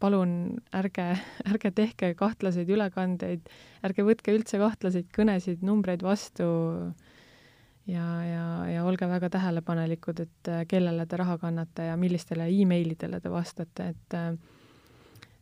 palun 0.00 0.30
ärge, 0.72 1.06
ärge 1.50 1.70
tehke 1.76 2.14
kahtlaseid 2.18 2.70
ülekandeid, 2.72 3.50
ärge 3.84 4.04
võtke 4.06 4.32
üldse 4.34 4.60
kahtlaseid 4.62 5.10
kõnesid, 5.14 5.64
numbreid 5.66 6.02
vastu 6.02 6.46
ja, 7.90 8.06
ja, 8.24 8.44
ja 8.70 8.84
olge 8.84 9.08
väga 9.08 9.30
tähelepanelikud, 9.32 10.22
et 10.24 10.50
äh, 10.52 10.64
kellele 10.68 11.06
te 11.06 11.18
raha 11.20 11.36
kannate 11.40 11.90
ja 11.90 11.98
millistele 12.00 12.48
emailidele 12.48 13.20
te 13.20 13.32
vastate, 13.32 13.92
et 13.94 14.18
äh, 14.18 14.32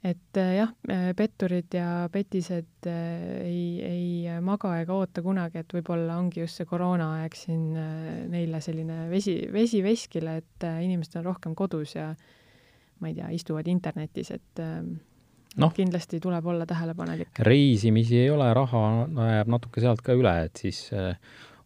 et 0.07 0.39
jah, 0.39 0.71
petturid 1.19 1.75
ja 1.75 2.07
petised 2.15 2.87
ei, 2.87 3.81
ei 3.83 4.37
maga 4.47 4.77
ega 4.79 4.95
oota 4.95 5.25
kunagi, 5.27 5.59
et 5.59 5.75
võib-olla 5.75 6.21
ongi 6.23 6.45
just 6.45 6.61
see 6.61 6.69
koroonaaeg 6.71 7.35
siin 7.35 7.73
neile 8.31 8.61
selline 8.63 9.09
vesi, 9.11 9.41
vesi 9.51 9.83
veskile, 9.83 10.37
et 10.39 10.69
inimesed 10.85 11.19
on 11.19 11.27
rohkem 11.27 11.57
kodus 11.59 11.97
ja 11.97 12.13
ma 13.01 13.11
ei 13.11 13.15
tea, 13.15 13.29
istuvad 13.35 13.69
internetis, 13.71 14.33
et 14.35 14.63
noh, 15.57 15.75
kindlasti 15.75 16.21
tuleb 16.23 16.47
olla 16.47 16.67
tähelepanelik. 16.67 17.39
reisimisi 17.39 18.19
ei 18.23 18.31
ole, 18.31 18.49
raha 18.55 18.83
jääb 19.35 19.53
natuke 19.53 19.83
sealt 19.83 20.03
ka 20.05 20.17
üle, 20.19 20.35
et 20.49 20.61
siis 20.61 20.89
äh, 20.93 21.15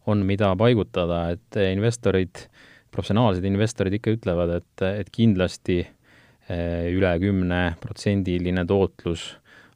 on, 0.09 0.23
mida 0.27 0.53
paigutada, 0.59 1.25
et 1.35 1.59
investorid, 1.71 2.45
professionaalsed 2.93 3.45
investorid 3.47 3.97
ikka 3.99 4.15
ütlevad, 4.17 4.55
et, 4.61 4.85
et 5.03 5.11
kindlasti 5.13 5.81
äh, 5.83 6.89
üle 6.93 7.13
kümneprotsendiline 7.23 8.65
tootlus 8.69 9.33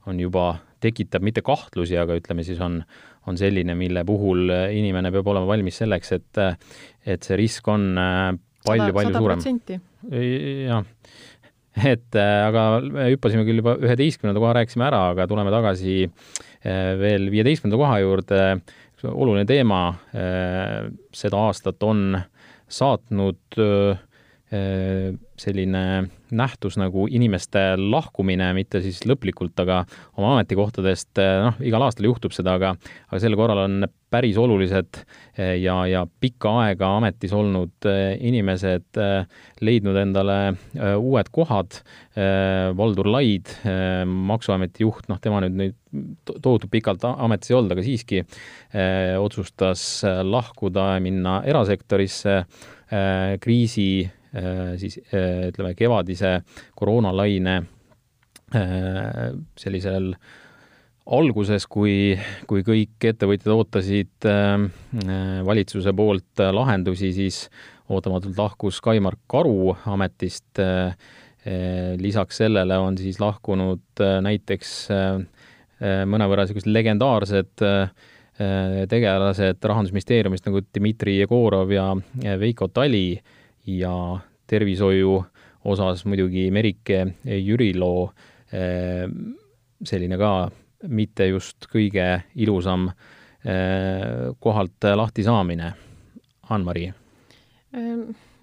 on 0.08 0.20
juba, 0.22 0.56
tekitab 0.84 1.24
mitte 1.26 1.42
kahtlusi, 1.44 1.98
aga 2.00 2.16
ütleme 2.20 2.46
siis 2.48 2.60
on, 2.64 2.80
on 3.28 3.40
selline, 3.40 3.76
mille 3.76 4.06
puhul 4.08 4.52
inimene 4.72 5.12
peab 5.12 5.34
olema 5.34 5.50
valmis 5.50 5.82
selleks, 5.82 6.14
et, 6.16 6.44
et 7.04 7.26
see 7.26 7.40
risk 7.40 7.68
on 7.74 7.90
palju-palju 8.68 9.16
äh, 9.16 9.18
suurem. 9.18 9.42
jah 10.68 10.86
et 11.94 12.18
äh, 12.18 12.42
aga 12.48 12.66
me 12.82 13.10
hüppasime 13.12 13.46
küll 13.48 13.62
juba 13.62 13.76
üheteistkümnenda 13.84 14.42
koha 14.42 14.56
rääkisime 14.58 14.88
ära, 14.88 15.02
aga 15.14 15.28
tuleme 15.30 15.54
tagasi 15.54 15.98
äh, 16.08 16.94
veel 17.00 17.30
viieteistkümnenda 17.34 17.82
koha 17.84 18.00
juurde. 18.04 18.44
oluline 19.08 19.46
teema 19.46 19.82
äh, 20.18 20.90
seda 21.14 21.38
aastat 21.38 21.84
on 21.86 22.18
saatnud 22.68 23.60
selline 24.48 26.08
nähtus 26.32 26.78
nagu 26.80 27.04
inimeste 27.12 27.76
lahkumine, 27.80 28.54
mitte 28.56 28.80
siis 28.84 29.02
lõplikult, 29.08 29.58
aga 29.60 29.82
oma 30.16 30.38
ametikohtadest, 30.38 31.20
noh, 31.20 31.58
igal 31.68 31.84
aastal 31.84 32.08
juhtub 32.08 32.32
seda, 32.36 32.56
aga, 32.56 32.72
aga 33.10 33.20
sel 33.20 33.36
korral 33.40 33.66
on 33.66 33.88
päris 34.08 34.40
olulised 34.40 35.02
ja, 35.36 35.76
ja 35.92 36.06
pikka 36.08 36.54
aega 36.64 36.94
ametis 36.96 37.34
olnud 37.36 37.90
inimesed 38.24 39.00
leidnud 39.68 40.00
endale 40.00 40.40
uued 40.96 41.32
kohad. 41.36 41.82
Valdur 42.80 43.12
Laid, 43.12 43.52
Maksuameti 44.08 44.88
juht, 44.88 45.10
noh, 45.12 45.20
tema 45.20 45.44
nüüd, 45.44 45.60
nüüd 45.60 46.32
tohutult 46.32 46.72
pikalt 46.72 47.04
ametis 47.10 47.52
ei 47.52 47.60
olnud, 47.60 47.76
aga 47.76 47.84
siiski 47.84 48.24
otsustas 49.20 49.84
lahkuda 50.24 50.94
ja 50.96 51.04
minna 51.04 51.42
erasektorisse 51.48 52.46
kriisi 53.44 53.90
Äh, 54.08 54.17
siis 54.78 55.00
äh, 55.14 55.48
ütleme, 55.52 55.74
kevadise 55.78 56.42
koroonalaine 56.78 57.56
äh, 58.56 59.24
sellisel 59.58 60.14
alguses, 61.08 61.64
kui, 61.72 62.18
kui 62.50 62.66
kõik 62.68 63.06
ettevõtjad 63.08 63.54
ootasid 63.54 64.26
valitsuse 65.48 65.94
poolt 65.96 66.42
lahendusi, 66.52 67.14
siis 67.16 67.38
ootamatult 67.88 68.36
lahkus 68.36 68.82
Kaimar 68.84 69.16
Karu 69.32 69.72
ametist. 69.88 70.60
lisaks 72.04 72.42
sellele 72.42 72.76
on 72.84 72.98
siis 73.00 73.22
lahkunud 73.24 74.02
näiteks 74.26 74.74
mõnevõrra 76.12 76.44
niisugused 76.44 76.68
legendaarsed 76.68 77.64
tegelased 78.92 79.64
Rahandusministeeriumist 79.64 80.50
nagu 80.50 80.60
Dmitri 80.76 81.16
Jegorov 81.22 81.72
ja 81.72 81.88
Veiko 82.40 82.68
Tali 82.68 83.16
ja 83.68 83.94
tervishoiu 84.48 85.18
osas 85.68 86.06
muidugi 86.08 86.48
Merike 86.52 87.02
Jürilo, 87.26 88.12
selline 89.84 90.18
ka 90.18 90.32
mitte 90.88 91.28
just 91.28 91.68
kõige 91.72 92.06
ilusam 92.40 92.88
kohalt 94.40 94.88
lahti 94.96 95.26
saamine. 95.28 95.74
Ann-Mari 96.48 96.88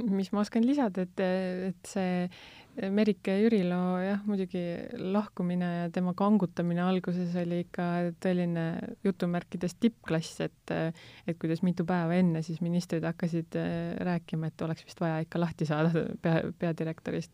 mis 0.02 0.30
ma 0.32 0.42
oskan 0.42 0.64
lisada, 0.66 1.04
et, 1.06 1.22
et 1.70 1.88
see 1.88 2.28
Merike 2.74 3.36
Jürilo 3.38 3.78
jah, 4.02 4.22
muidugi 4.26 4.62
lahkumine 4.98 5.68
ja 5.68 5.90
tema 5.94 6.10
kangutamine 6.18 6.82
alguses 6.82 7.36
oli 7.38 7.60
ikka 7.62 7.86
tõeline 8.22 8.64
jutumärkides 9.06 9.76
tippklass, 9.78 10.40
et 10.42 10.74
et 10.74 11.38
kuidas 11.38 11.62
mitu 11.62 11.86
päeva 11.86 12.16
enne 12.18 12.42
siis 12.42 12.58
ministrid 12.64 13.06
hakkasid 13.06 13.54
äh, 13.60 13.94
rääkima, 14.08 14.50
et 14.50 14.66
oleks 14.66 14.86
vist 14.88 15.00
vaja 15.02 15.22
ikka 15.22 15.42
lahti 15.42 15.68
saada 15.70 16.04
pea, 16.22 16.42
peadirektorist. 16.58 17.30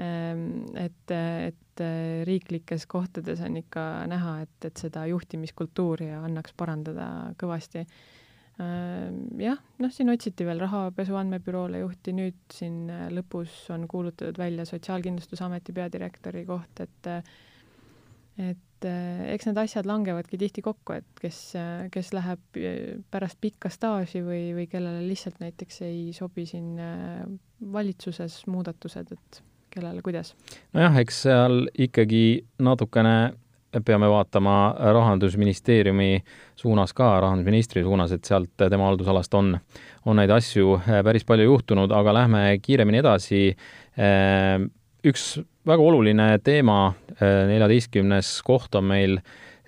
Ehm, 0.00 0.62
et, 0.78 1.12
et 1.50 1.84
riiklikes 2.28 2.86
kohtades 2.86 3.42
on 3.42 3.58
ikka 3.58 3.84
näha, 4.10 4.38
et, 4.46 4.56
et 4.70 4.86
seda 4.86 5.02
juhtimiskultuuri 5.10 6.12
annaks 6.14 6.54
parandada 6.56 7.10
kõvasti 7.40 7.82
Äh, 7.82 8.19
jah, 9.40 9.60
noh, 9.80 9.92
siin 9.92 10.10
otsiti 10.12 10.46
veel 10.46 10.60
rahapesu 10.62 11.16
andmebüroole 11.20 11.82
juhti, 11.82 12.14
nüüd 12.16 12.40
siin 12.52 12.90
äh, 12.92 13.06
lõpus 13.14 13.52
on 13.74 13.86
kuulutatud 13.90 14.38
välja 14.40 14.66
Sotsiaalkindlustusameti 14.68 15.74
peadirektori 15.76 16.44
koht, 16.48 16.82
et 16.84 17.10
äh, 17.10 17.22
et 18.40 18.86
eks 19.34 19.44
need 19.44 19.58
asjad 19.60 19.84
langevadki 19.84 20.38
tihti 20.40 20.62
kokku, 20.64 20.94
et 20.96 21.20
kes, 21.20 21.38
kes 21.92 22.14
läheb 22.16 22.58
pärast 23.12 23.36
pikka 23.42 23.68
staaži 23.68 24.22
või, 24.24 24.54
või 24.56 24.64
kellele 24.70 25.02
lihtsalt 25.04 25.42
näiteks 25.42 25.82
ei 25.84 26.14
sobi 26.16 26.46
siin 26.48 26.78
valitsuses 27.60 28.38
muudatused, 28.48 29.12
et 29.12 29.42
kellele 29.74 30.00
kuidas? 30.06 30.32
nojah, 30.72 30.96
eks 31.02 31.20
seal 31.26 31.66
ikkagi 31.76 32.22
natukene 32.64 33.34
peame 33.84 34.08
vaatama 34.10 34.74
Rahandusministeeriumi 34.92 36.22
suunas 36.58 36.92
ka, 36.96 37.12
rahandusministri 37.22 37.82
suunas, 37.86 38.12
et 38.12 38.26
sealt 38.26 38.52
tema 38.58 38.88
haldusalast 38.88 39.34
on, 39.38 39.54
on 40.06 40.18
neid 40.18 40.32
asju 40.34 40.76
äh, 40.80 41.00
päris 41.06 41.26
palju 41.28 41.46
juhtunud, 41.46 41.92
aga 41.94 42.14
lähme 42.16 42.44
kiiremini 42.62 43.02
edasi. 43.02 43.42
Äh, 43.94 44.66
üks 45.06 45.32
väga 45.66 45.86
oluline 45.86 46.32
teema, 46.44 46.92
äh, 47.16 47.44
neljateistkümnes 47.50 48.38
koht 48.46 48.74
on 48.78 48.90
meil 48.90 49.20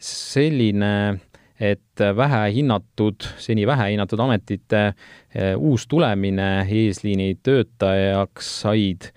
selline, 0.02 1.20
et 1.62 2.00
vähehinnatud, 2.16 3.22
seni 3.38 3.62
vähehinnatud 3.68 4.18
ametite 4.18 4.80
uus 5.62 5.84
tulemine 5.86 6.64
eesliini 6.66 7.36
töötajaks 7.38 8.48
said 8.64 9.12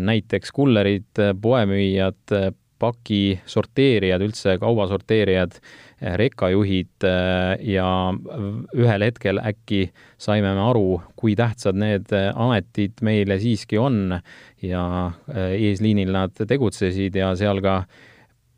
näiteks 0.00 0.54
kullerid, 0.54 1.20
poemüüjad, 1.42 2.32
paki 2.80 3.38
sorteerijad, 3.46 4.22
üldse 4.24 4.56
kaubasorteerijad, 4.62 5.58
eh, 6.00 6.16
rekkajuhid 6.20 7.06
eh, 7.08 7.66
ja 7.74 7.88
ühel 8.76 9.06
hetkel 9.06 9.40
äkki 9.42 9.86
saime 10.20 10.54
me 10.56 10.64
aru, 10.68 10.88
kui 11.16 11.36
tähtsad 11.38 11.78
need 11.80 12.12
eh, 12.14 12.30
ametid 12.34 13.04
meile 13.06 13.38
siiski 13.42 13.80
on. 13.80 14.18
Ja 14.64 15.12
eesliinil 15.28 16.08
nad 16.14 16.38
tegutsesid 16.48 17.16
ja 17.18 17.34
seal 17.36 17.58
ka 17.60 17.82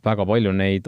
väga 0.06 0.22
palju 0.28 0.52
neid 0.54 0.86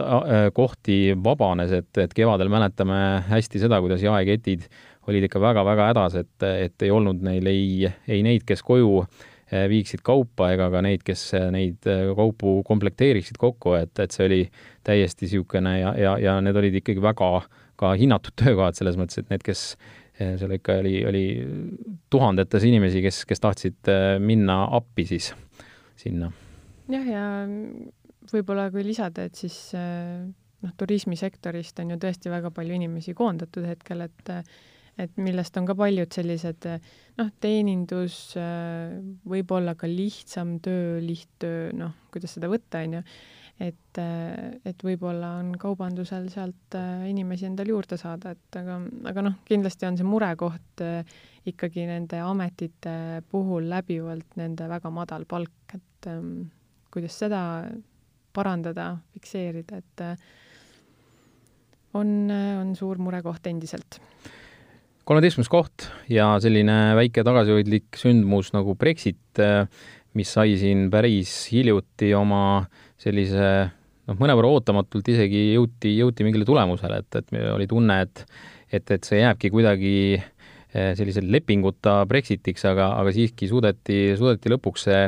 kohti 0.55 1.11
vabanes, 1.19 1.73
et, 1.75 1.89
et 1.99 2.13
kevadel 2.15 2.47
mäletame 2.47 2.99
hästi 3.27 3.59
seda, 3.59 3.81
kuidas 3.83 4.05
jaeketid 4.05 4.63
olid 5.09 5.25
ikka 5.27 5.41
väga-väga 5.43 5.89
hädas, 5.89 6.15
et, 6.21 6.45
et 6.47 6.85
ei 6.87 6.93
olnud 6.93 7.19
neil 7.25 7.49
ei, 7.51 7.89
ei 8.07 8.23
neid, 8.23 8.45
kes 8.47 8.63
koju 8.63 9.03
viiksid 9.49 10.03
kaupa 10.05 10.51
ega 10.53 10.69
ka 10.73 10.81
neid, 10.85 11.03
kes 11.05 11.23
eh, 11.37 11.47
neid 11.53 11.87
eh, 11.89 12.09
kaupu 12.17 12.59
komplekteeriksid 12.67 13.39
kokku, 13.41 13.73
et, 13.79 13.93
et 14.01 14.13
see 14.13 14.27
oli 14.27 14.41
täiesti 14.85 15.25
niisugune 15.25 15.73
ja, 15.79 15.93
ja, 15.97 16.17
ja 16.21 16.35
need 16.43 16.59
olid 16.59 16.79
ikkagi 16.81 17.01
väga 17.03 17.31
ka 17.79 17.93
hinnatud 17.97 18.35
töökohad 18.41 18.77
selles 18.77 18.99
mõttes, 18.99 19.21
et 19.21 19.33
need, 19.33 19.45
kes 19.45 19.71
seal 20.19 20.51
ikka 20.51 20.81
oli, 20.81 20.97
oli 21.07 21.23
tuhandetes 22.11 22.65
inimesi, 22.67 22.99
kes, 23.05 23.21
kes 23.23 23.39
tahtsid 23.39 23.87
minna 24.19 24.65
appi 24.75 25.05
siis 25.07 25.29
sinna. 25.95 26.27
jah, 26.91 27.05
ja 27.07 27.21
võib-olla 28.27 28.65
kui 28.73 28.83
lisada, 28.83 29.29
et 29.29 29.39
siis 29.39 29.55
noh, 29.79 30.73
turismisektorist 30.75 31.79
on 31.79 31.95
ju 31.95 31.99
tõesti 32.03 32.33
väga 32.33 32.51
palju 32.51 32.75
inimesi 32.75 33.15
koondatud 33.15 33.69
hetkel, 33.71 34.03
et 34.09 34.33
et 34.99 35.19
millest 35.21 35.55
on 35.59 35.67
ka 35.69 35.75
paljud 35.79 36.11
sellised 36.13 36.67
noh, 37.19 37.29
teenindus, 37.41 38.21
võib-olla 39.29 39.75
ka 39.79 39.89
lihtsam 39.89 40.57
töö, 40.63 40.99
lihttöö, 41.03 41.69
noh, 41.79 41.95
kuidas 42.13 42.35
seda 42.35 42.49
võtta, 42.51 42.83
on 42.83 42.97
ju, 42.99 43.03
et, 43.63 43.99
et 43.99 44.85
võib-olla 44.85 45.33
on 45.41 45.53
kaubandusel 45.59 46.29
sealt 46.33 46.77
inimesi 47.09 47.47
endale 47.49 47.73
juurde 47.73 47.99
saada, 47.99 48.33
et 48.35 48.59
aga, 48.59 48.79
aga 49.11 49.25
noh, 49.29 49.39
kindlasti 49.47 49.87
on 49.89 49.99
see 49.99 50.07
murekoht 50.07 50.83
ikkagi 51.49 51.87
nende 51.89 52.19
ametite 52.23 52.95
puhul 53.31 53.69
läbivalt 53.71 54.35
nende 54.39 54.67
väga 54.69 54.91
madal 54.93 55.25
palk, 55.29 55.75
et 55.75 56.11
kuidas 56.89 57.15
seda 57.23 57.41
parandada, 58.35 58.91
fikseerida, 59.15 59.79
et 59.79 60.03
on, 61.97 62.11
on 62.29 62.75
suur 62.77 62.99
murekoht 63.01 63.47
endiselt 63.49 63.99
kolmeteistkümnes 65.09 65.49
koht 65.49 65.87
ja 66.11 66.35
selline 66.37 66.93
väike 66.99 67.23
tagasihoidlik 67.25 67.97
sündmus 67.97 68.51
nagu 68.53 68.75
Brexit, 68.77 69.41
mis 70.13 70.33
sai 70.35 70.53
siin 70.61 70.85
päris 70.93 71.31
hiljuti 71.49 72.11
oma 72.13 72.67
sellise 73.01 73.47
noh, 74.05 74.19
mõnevõrra 74.19 74.51
ootamatult 74.53 75.09
isegi 75.09 75.47
jõuti, 75.55 75.95
jõuti 75.97 76.27
mingile 76.27 76.45
tulemusele, 76.45 77.01
et, 77.01 77.21
et 77.23 77.33
oli 77.55 77.65
tunne, 77.69 78.01
et 78.05 78.25
et, 78.69 78.85
et 78.93 79.07
see 79.07 79.23
jääbki 79.23 79.49
kuidagi 79.49 79.93
eh, 80.13 80.91
sellisel 80.93 81.25
lepinguta 81.33 82.03
Brexitiks, 82.09 82.67
aga, 82.69 82.91
aga 83.01 83.13
siiski 83.15 83.49
suudeti, 83.49 84.11
suudeti 84.19 84.53
lõpuks 84.53 84.85
see 84.85 85.07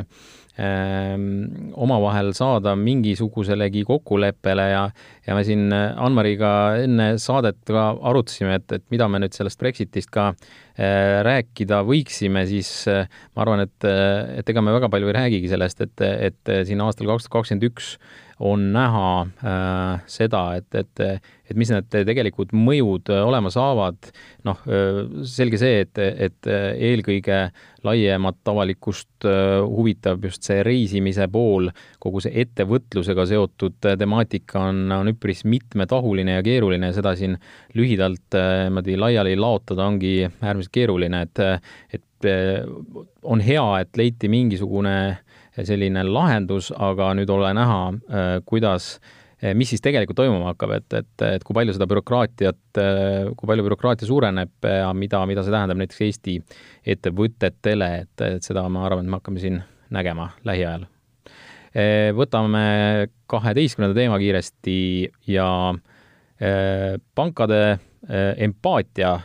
omavahel 0.60 2.32
saada 2.36 2.74
mingisuguselegi 2.76 3.86
kokkuleppele 3.88 4.66
ja, 4.68 4.82
ja 5.26 5.36
me 5.36 5.44
siin 5.48 5.72
Ann-Mariga 5.72 6.50
enne 6.84 7.14
saadet 7.22 7.62
ka 7.68 7.86
arutasime, 8.10 8.58
et, 8.60 8.76
et 8.76 8.84
mida 8.92 9.08
me 9.08 9.22
nüüd 9.22 9.32
sellest 9.32 9.60
Brexitist 9.62 10.12
ka 10.12 10.28
äh, 10.32 11.22
rääkida 11.24 11.80
võiksime, 11.88 12.44
siis 12.50 12.72
äh, 12.92 13.08
ma 13.32 13.46
arvan, 13.46 13.64
et, 13.64 13.88
et 14.36 14.52
ega 14.52 14.64
me 14.64 14.76
väga 14.76 14.92
palju 14.92 15.08
ei 15.08 15.16
räägigi 15.22 15.54
sellest, 15.54 15.80
et, 15.86 16.04
et 16.28 16.54
siin 16.68 16.84
aastal 16.84 17.08
kaks 17.08 17.28
tuhat 17.28 17.38
kakskümmend 17.40 17.70
üks 17.70 17.96
on 18.42 18.70
näha 18.74 19.08
äh, 19.22 20.02
seda, 20.10 20.42
et, 20.58 20.74
et, 20.74 21.02
et 21.50 21.58
mis 21.58 21.70
need 21.70 21.88
tegelikud 21.92 22.54
mõjud 22.56 23.12
olema 23.22 23.52
saavad. 23.54 24.12
noh, 24.44 24.64
selge 25.28 25.60
see, 25.60 25.84
et, 25.84 25.98
et 25.98 26.48
eelkõige 26.50 27.44
laiemat 27.84 28.48
avalikkust 28.48 29.26
äh, 29.26 29.58
huvitab 29.66 30.24
just 30.26 30.46
see 30.46 30.62
reisimise 30.66 31.26
pool, 31.32 31.68
kogu 32.02 32.22
see 32.22 32.34
ettevõtlusega 32.44 33.26
seotud 33.30 33.78
temaatika 33.98 34.66
on, 34.70 34.84
on 34.94 35.10
üpris 35.12 35.44
mitmetahuline 35.48 36.38
ja 36.38 36.44
keeruline 36.46 36.92
ja 36.92 36.96
seda 36.98 37.14
siin 37.18 37.36
lühidalt 37.78 38.38
äh, 38.38 38.66
niimoodi 38.68 38.96
laiali 39.00 39.34
laotada 39.38 39.86
ongi 39.90 40.14
äärmiselt 40.28 40.74
keeruline, 40.74 41.24
et, 41.26 41.42
et 41.98 42.30
äh, 42.30 42.62
on 43.22 43.42
hea, 43.42 43.66
et 43.82 43.98
leiti 43.98 44.30
mingisugune 44.30 44.96
selline 45.56 46.04
lahendus, 46.08 46.70
aga 46.72 47.12
nüüd 47.18 47.30
ole 47.32 47.50
näha, 47.56 47.80
kuidas 48.48 48.94
mis 49.58 49.72
siis 49.72 49.82
tegelikult 49.82 50.16
toimuma 50.20 50.52
hakkab, 50.52 50.76
et, 50.76 50.94
et, 50.94 51.24
et 51.26 51.44
kui 51.44 51.56
palju 51.56 51.74
seda 51.74 51.88
bürokraatiat, 51.90 52.80
kui 53.36 53.50
palju 53.50 53.64
bürokraatia 53.66 54.06
suureneb 54.06 54.68
ja 54.68 54.92
mida, 54.94 55.24
mida 55.26 55.42
see 55.42 55.54
tähendab 55.54 55.80
näiteks 55.80 56.02
Eesti 56.06 56.36
ettevõtetele, 56.94 57.88
et, 58.04 58.24
et 58.28 58.46
seda 58.46 58.62
ma 58.70 58.86
arvan, 58.86 59.02
et 59.02 59.10
me 59.10 59.18
hakkame 59.18 59.42
siin 59.42 59.58
nägema 59.92 60.30
lähiajal. 60.46 60.86
võtame 62.14 62.64
kaheteistkümnenda 63.26 63.96
teema 63.98 64.18
kiiresti 64.22 64.76
ja 65.32 65.48
pankade 67.18 67.62
empaatia 68.46 69.16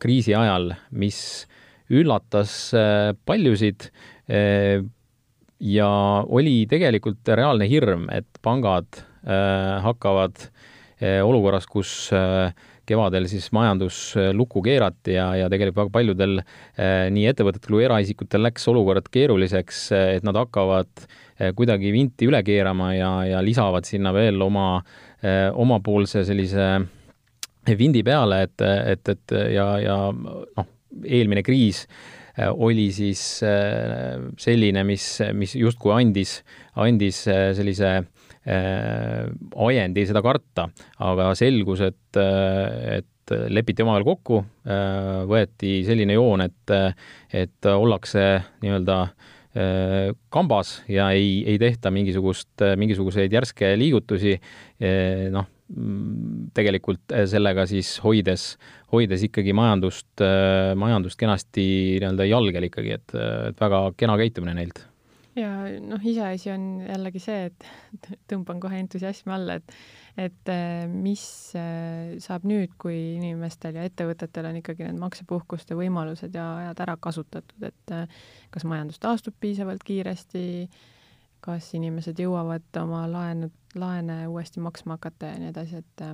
kriisi 0.00 0.34
ajal, 0.34 0.72
mis 0.96 1.20
üllatas 1.90 2.70
paljusid 3.26 3.90
ja 5.60 5.90
oli 6.28 6.64
tegelikult 6.70 7.28
reaalne 7.28 7.68
hirm, 7.68 8.08
et 8.12 8.28
pangad 8.42 9.04
hakkavad 9.84 10.46
olukorras, 11.00 11.66
kus 11.68 11.90
kevadel 12.90 13.28
siis 13.30 13.50
majandus 13.54 13.98
äh, 14.18 14.30
lukku 14.36 14.62
keerati 14.64 15.14
ja, 15.16 15.30
ja 15.38 15.48
tegelikult 15.52 15.84
väga 15.84 15.94
paljudel 15.94 16.40
äh, 16.42 17.08
nii 17.14 17.26
ettevõtetel 17.30 17.76
kui 17.76 17.86
eraisikutel 17.86 18.44
läks 18.48 18.66
olukord 18.72 19.10
keeruliseks, 19.14 19.82
äh, 19.96 20.06
et 20.18 20.26
nad 20.26 20.38
hakkavad 20.38 21.08
kuidagi 21.56 21.88
vinti 21.88 22.26
üle 22.28 22.42
keerama 22.44 22.90
ja, 22.92 23.10
ja 23.24 23.38
lisavad 23.40 23.86
sinna 23.88 24.10
veel 24.12 24.42
oma, 24.44 24.82
omapoolse 25.56 26.20
sellise 26.28 26.66
vindi 27.80 28.02
peale, 28.04 28.42
et, 28.44 28.60
et, 28.60 29.08
et 29.08 29.34
ja, 29.54 29.64
ja 29.80 29.96
noh, 30.12 30.68
eelmine 31.00 31.40
kriis 31.40 31.86
oli 32.50 32.88
siis 32.94 33.20
selline, 33.40 34.84
mis, 34.88 35.06
mis 35.36 35.54
justkui 35.58 35.92
andis, 35.96 36.38
andis 36.80 37.24
sellise 37.28 37.92
ajendi 39.60 40.04
seda 40.08 40.22
karta, 40.24 40.64
aga 41.04 41.30
selgus, 41.36 41.82
et, 41.84 42.20
et 42.20 43.06
lepiti 43.48 43.84
omavahel 43.84 44.06
kokku, 44.06 44.40
äh, 44.66 45.22
võeti 45.30 45.80
selline 45.86 46.16
joon, 46.16 46.44
et, 46.46 46.74
et 47.36 47.68
ollakse 47.70 48.24
nii-öelda 48.62 48.98
äh, 49.04 50.10
kambas 50.32 50.80
ja 50.90 51.10
ei, 51.16 51.40
ei 51.48 51.60
tehta 51.62 51.92
mingisugust, 51.94 52.52
mingisuguseid 52.80 53.32
järske 53.34 53.74
liigutusi, 53.78 54.36
äh, 54.82 55.28
noh, 55.34 55.48
tegelikult 56.56 57.12
sellega 57.30 57.62
siis 57.70 57.92
hoides, 58.02 58.56
hoides 58.90 59.22
ikkagi 59.28 59.54
majandust, 59.54 60.22
majandust 60.76 61.18
kenasti 61.20 61.66
nii-öelda 62.02 62.26
jalgel 62.26 62.66
ikkagi, 62.66 62.96
et, 62.98 63.14
et 63.52 63.62
väga 63.62 63.84
kena 64.00 64.16
käitumine 64.18 64.56
neilt. 64.58 64.82
Ja 65.38 65.50
noh, 65.78 66.02
iseasi 66.02 66.50
on 66.50 66.66
jällegi 66.82 67.22
see, 67.22 67.50
et 67.52 67.68
tõmban 68.32 68.58
kohe 68.62 68.80
entusiasmi 68.82 69.34
alla, 69.36 69.60
et 69.60 69.74
et 70.18 70.50
äh, 70.50 70.86
mis 70.90 71.22
äh, 71.56 72.16
saab 72.20 72.44
nüüd, 72.48 72.74
kui 72.80 72.96
inimestel 73.16 73.78
ja 73.78 73.86
ettevõtetel 73.86 74.48
on 74.50 74.58
ikkagi 74.60 74.84
need 74.84 74.98
maksepuhkuste 75.00 75.76
võimalused 75.78 76.34
ja 76.34 76.46
ajad 76.64 76.82
ära 76.84 76.96
kasutatud, 77.00 77.62
et 77.68 77.94
äh, 77.94 78.22
kas 78.52 78.66
majandus 78.68 79.00
taastub 79.02 79.36
piisavalt 79.40 79.84
kiiresti, 79.86 80.42
kas 81.40 81.72
inimesed 81.74 82.18
jõuavad 82.20 82.80
oma 82.82 83.06
laenud, 83.10 83.54
laene 83.78 84.26
uuesti 84.28 84.60
maksma 84.60 84.98
hakata 84.98 85.32
ja 85.32 85.40
nii 85.40 85.52
edasi, 85.52 85.80
et 85.84 86.04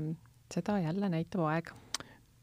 seda 0.52 0.78
jälle 0.78 1.08
näitab 1.10 1.46
aeg. 1.48 1.72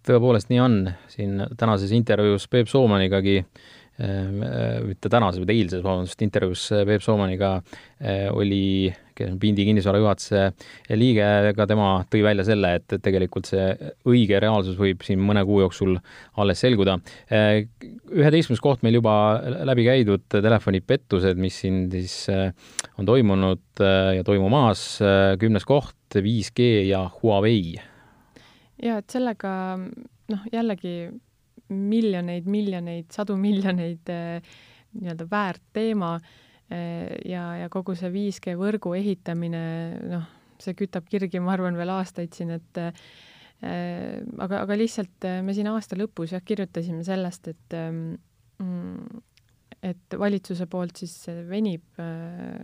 tõepoolest 0.08 0.50
nii 0.52 0.60
on, 0.60 0.76
siin 1.08 1.46
tänases 1.58 1.91
intervjuus 1.96 2.48
Peep 2.52 2.67
Soomanigagi 2.67 3.38
äh, 3.39 3.63
Ehm, 4.02 4.41
äh, 4.41 4.80
mitte 4.82 5.10
tänases, 5.10 5.43
vaid 5.43 5.52
eilses, 5.54 5.84
vabandust, 5.86 6.22
intervjuus 6.26 6.63
äh, 6.74 6.82
Peep 6.89 7.04
Soomaniga 7.06 7.60
äh, 8.02 8.26
oli, 8.34 8.89
kes 9.15 9.32
on 9.32 9.39
Pindi 9.41 9.65
kinnisvara 9.67 10.02
juhatuse 10.02 10.43
liige, 10.97 11.28
ka 11.58 11.67
tema 11.69 11.89
tõi 12.12 12.23
välja 12.26 12.45
selle, 12.47 12.73
et 12.80 12.95
tegelikult 13.04 13.49
see 13.49 13.65
õige 14.10 14.39
reaalsus 14.43 14.78
võib 14.80 15.04
siin 15.06 15.21
mõne 15.23 15.43
kuu 15.47 15.62
jooksul 15.63 15.97
alles 16.41 16.63
selguda. 16.63 16.97
üheteistkümnes 17.32 18.63
koht 18.63 18.84
meil 18.84 18.99
juba 18.99 19.15
läbi 19.69 19.88
käidud 19.88 20.26
telefonipettused, 20.34 21.39
mis 21.39 21.60
siin 21.63 21.86
siis 21.91 22.28
on 22.97 23.06
toimunud 23.06 23.84
ja 24.17 24.23
toimumas, 24.26 24.99
kümnes 25.39 25.65
koht, 25.65 25.97
5G 26.13 26.88
ja 26.89 27.06
Huawei. 27.21 27.80
ja 28.84 28.97
et 29.02 29.10
sellega 29.10 29.78
noh, 29.78 30.45
jällegi 30.52 31.10
miljoneid, 31.73 32.45
miljoneid, 32.49 33.10
sadu 33.13 33.36
miljoneid 33.39 34.10
nii-öelda 34.93 35.28
väärt 35.30 35.63
teema 35.73 36.17
ja, 36.74 37.44
ja 37.62 37.68
kogu 37.74 37.96
see 38.00 38.12
5G 38.14 38.56
võrgu 38.60 38.96
ehitamine, 38.98 39.64
noh, 40.14 40.30
see 40.64 40.78
kütab 40.80 41.10
kirgi, 41.10 41.42
ma 41.44 41.54
arvan, 41.56 41.78
veel 41.80 41.92
aastaid 41.94 42.34
siin, 42.36 42.56
et 42.58 42.80
äh, 42.82 43.04
aga, 43.64 44.64
aga 44.64 44.80
lihtsalt 44.80 45.30
me 45.44 45.56
siin 45.56 45.70
aasta 45.72 46.00
lõpus 46.00 46.36
jah, 46.36 46.44
kirjutasime 46.46 47.04
sellest, 47.08 47.52
et 47.54 47.78
mm, 47.78 49.22
et 49.84 50.16
valitsuse 50.20 50.66
poolt 50.72 51.02
siis 51.02 51.14
venib 51.50 52.00
äh, 52.00 52.64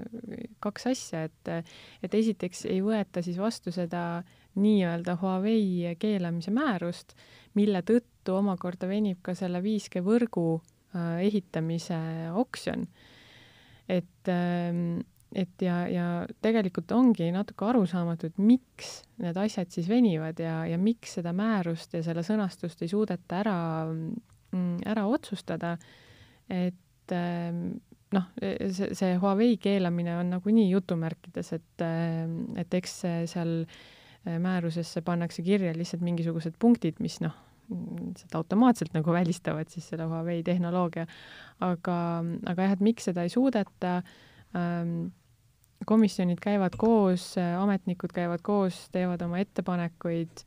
kaks 0.63 0.87
asja, 0.93 1.25
et, 1.27 1.71
et 2.03 2.15
esiteks 2.15 2.63
ei 2.71 2.79
võeta 2.83 3.23
siis 3.25 3.39
vastu 3.41 3.73
seda 3.75 4.21
nii-öelda 4.59 5.17
Huawei 5.19 5.95
keelamise 5.99 6.53
määrust, 6.55 7.15
mille 7.59 7.83
tõttu 7.85 8.37
omakorda 8.39 8.87
venib 8.89 9.19
ka 9.25 9.35
selle 9.37 9.61
5G 9.63 10.03
võrgu 10.05 10.45
äh, 10.59 11.19
ehitamise 11.27 11.99
oksjon. 12.39 12.87
Et, 13.89 14.31
ähm, 14.31 15.01
et 15.35 15.61
ja, 15.65 15.81
ja 15.89 16.07
tegelikult 16.41 16.91
ongi 16.95 17.29
natuke 17.33 17.67
arusaamatu, 17.69 18.29
et 18.29 18.41
miks 18.41 18.99
need 19.21 19.37
asjad 19.37 19.71
siis 19.73 19.89
venivad 19.89 20.39
ja, 20.41 20.61
ja 20.69 20.79
miks 20.81 21.17
seda 21.19 21.33
määrust 21.35 21.93
ja 21.97 22.03
selle 22.05 22.23
sõnastust 22.25 22.81
ei 22.85 22.91
suudeta 22.91 23.41
ära, 23.43 23.59
mm, 23.89 24.81
ära 24.89 25.05
otsustada, 25.09 25.75
et 26.49 27.15
ähm, 27.15 27.79
noh, 28.15 28.27
see, 28.39 28.91
see 28.97 29.15
Huawei 29.21 29.57
keelamine 29.61 30.17
on 30.21 30.33
nagunii 30.33 30.69
jutumärkides, 30.71 31.53
et, 31.59 31.85
ähm, 31.85 32.41
et 32.57 32.73
eks 32.79 33.01
seal 33.29 33.61
äh, 33.61 33.79
määrusesse 34.25 35.01
pannakse 35.01 35.41
kirja 35.41 35.73
lihtsalt 35.77 36.03
mingisugused 36.03 36.57
punktid, 36.59 36.99
mis 36.99 37.19
noh, 37.23 37.35
seda 37.69 38.39
automaatselt 38.39 38.93
nagu 38.95 39.13
välistavad 39.13 39.69
siis 39.69 39.89
selle 39.91 40.07
Huawei 40.09 40.43
tehnoloogia. 40.43 41.05
aga, 41.59 41.97
aga 42.47 42.67
jah, 42.67 42.75
et 42.77 42.83
miks 42.85 43.09
seda 43.09 43.25
ei 43.27 43.33
suudeta 43.33 43.99
ähm,, 44.55 45.11
komisjonid 45.87 46.41
käivad 46.43 46.75
koos, 46.77 47.33
ametnikud 47.37 48.11
käivad 48.15 48.41
koos, 48.43 48.87
teevad 48.91 49.21
oma 49.25 49.39
ettepanekuid 49.43 50.43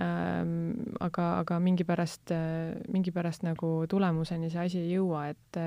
ähm,, 0.00 0.70
aga, 1.00 1.32
aga 1.42 1.58
mingipärast, 1.60 2.32
mingipärast 2.92 3.44
nagu 3.44 3.74
tulemuseni 3.90 4.52
see 4.52 4.64
asi 4.66 4.84
ei 4.84 4.94
jõua, 4.94 5.28
et 5.34 5.60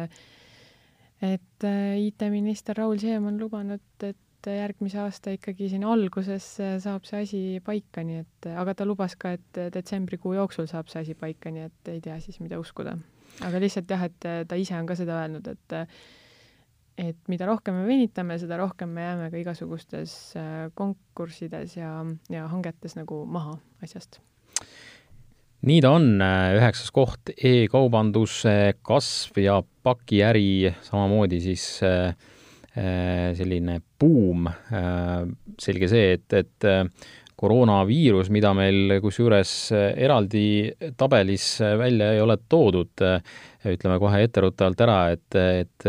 et 1.24 1.64
äh, 1.64 1.98
IT-minister 2.04 2.76
Raul 2.76 3.00
Siem 3.00 3.30
on 3.30 3.40
lubanud, 3.40 3.84
et 4.04 4.23
järgmise 4.52 5.00
aasta 5.04 5.34
ikkagi 5.36 5.70
siin 5.72 5.86
alguses 5.88 6.48
äh, 6.64 6.76
saab 6.84 7.08
see 7.08 7.22
asi 7.24 7.44
paika, 7.66 8.04
nii 8.04 8.24
et, 8.24 8.50
aga 8.52 8.76
ta 8.78 8.88
lubas 8.88 9.16
ka, 9.20 9.36
et 9.38 9.62
detsembrikuu 9.76 10.36
jooksul 10.38 10.68
saab 10.72 10.92
see 10.92 11.04
asi 11.06 11.16
paika, 11.20 11.54
nii 11.54 11.70
et 11.70 11.94
ei 11.94 12.02
tea 12.04 12.20
siis, 12.24 12.42
mida 12.44 12.60
uskuda. 12.62 12.98
aga 13.48 13.64
lihtsalt 13.64 13.90
jah, 13.90 14.04
et 14.10 14.28
ta 14.50 14.60
ise 14.60 14.76
on 14.78 14.90
ka 14.90 14.98
seda 15.00 15.24
öelnud, 15.24 15.48
et 15.48 15.80
et 16.98 17.18
mida 17.32 17.48
rohkem 17.50 17.80
me 17.80 17.88
venitame, 17.88 18.38
seda 18.38 18.60
rohkem 18.62 18.92
me 18.94 19.02
jääme 19.02 19.32
ka 19.34 19.40
igasugustes 19.42 20.14
äh, 20.38 20.68
konkurssides 20.78 21.78
ja, 21.80 21.96
ja 22.30 22.46
hangetes 22.52 22.94
nagu 23.00 23.24
maha 23.26 23.58
asjast 23.82 24.20
nii 25.64 25.80
ta 25.84 25.94
on, 25.96 26.20
üheksas 26.58 26.92
koht 26.94 27.32
e-kaubanduse 27.34 28.76
kasv 28.84 29.40
ja 29.40 29.62
pakiäri, 29.84 30.74
samamoodi 30.84 31.40
siis 31.44 31.66
äh, 31.88 32.12
äh, 32.12 32.33
selline 32.74 33.80
buum. 34.00 34.48
Äh, 34.50 35.20
selge 35.62 35.90
see, 35.92 36.16
et, 36.18 36.34
et 36.34 36.68
koroonaviirus, 37.44 38.30
mida 38.34 38.54
meil 38.56 38.96
kusjuures 39.04 39.52
eraldi 39.76 40.72
tabelis 40.98 41.58
välja 41.80 42.14
ei 42.16 42.22
ole 42.24 42.38
toodud, 42.50 43.04
ütleme 43.74 43.98
kohe 44.00 44.22
etteruttavalt 44.24 44.84
ära, 44.86 44.98
et, 45.16 45.38
et 45.38 45.88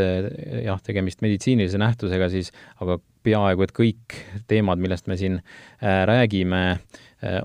jah, 0.65 0.81
tegemist 0.83 1.23
meditsiinilise 1.23 1.79
nähtusega 1.79 2.31
siis, 2.33 2.51
aga 2.83 2.99
peaaegu 3.25 3.65
et 3.65 3.75
kõik 3.77 4.19
teemad, 4.51 4.83
millest 4.83 5.07
me 5.09 5.19
siin 5.21 5.39
räägime, 5.81 6.65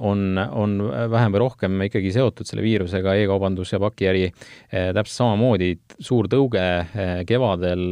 on, 0.03 0.37
on 0.37 0.75
vähem 1.11 1.35
või 1.35 1.43
rohkem 1.45 1.85
ikkagi 1.85 2.11
seotud 2.15 2.47
selle 2.47 2.63
viirusega 2.65 3.13
e, 3.15 3.23
e-kaubandus 3.23 3.71
ja 3.73 3.79
pakiäri 3.79 4.25
täpselt 4.71 5.15
samamoodi, 5.15 5.71
suur 6.03 6.27
tõuge 6.31 6.65
kevadel, 7.29 7.85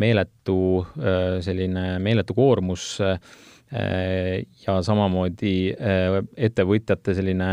meeletu 0.00 0.58
selline 1.44 1.98
meeletu 2.02 2.34
koormus 2.36 2.98
ja 3.72 4.74
samamoodi 4.84 5.54
ettevõtjate 6.36 7.14
selline 7.16 7.48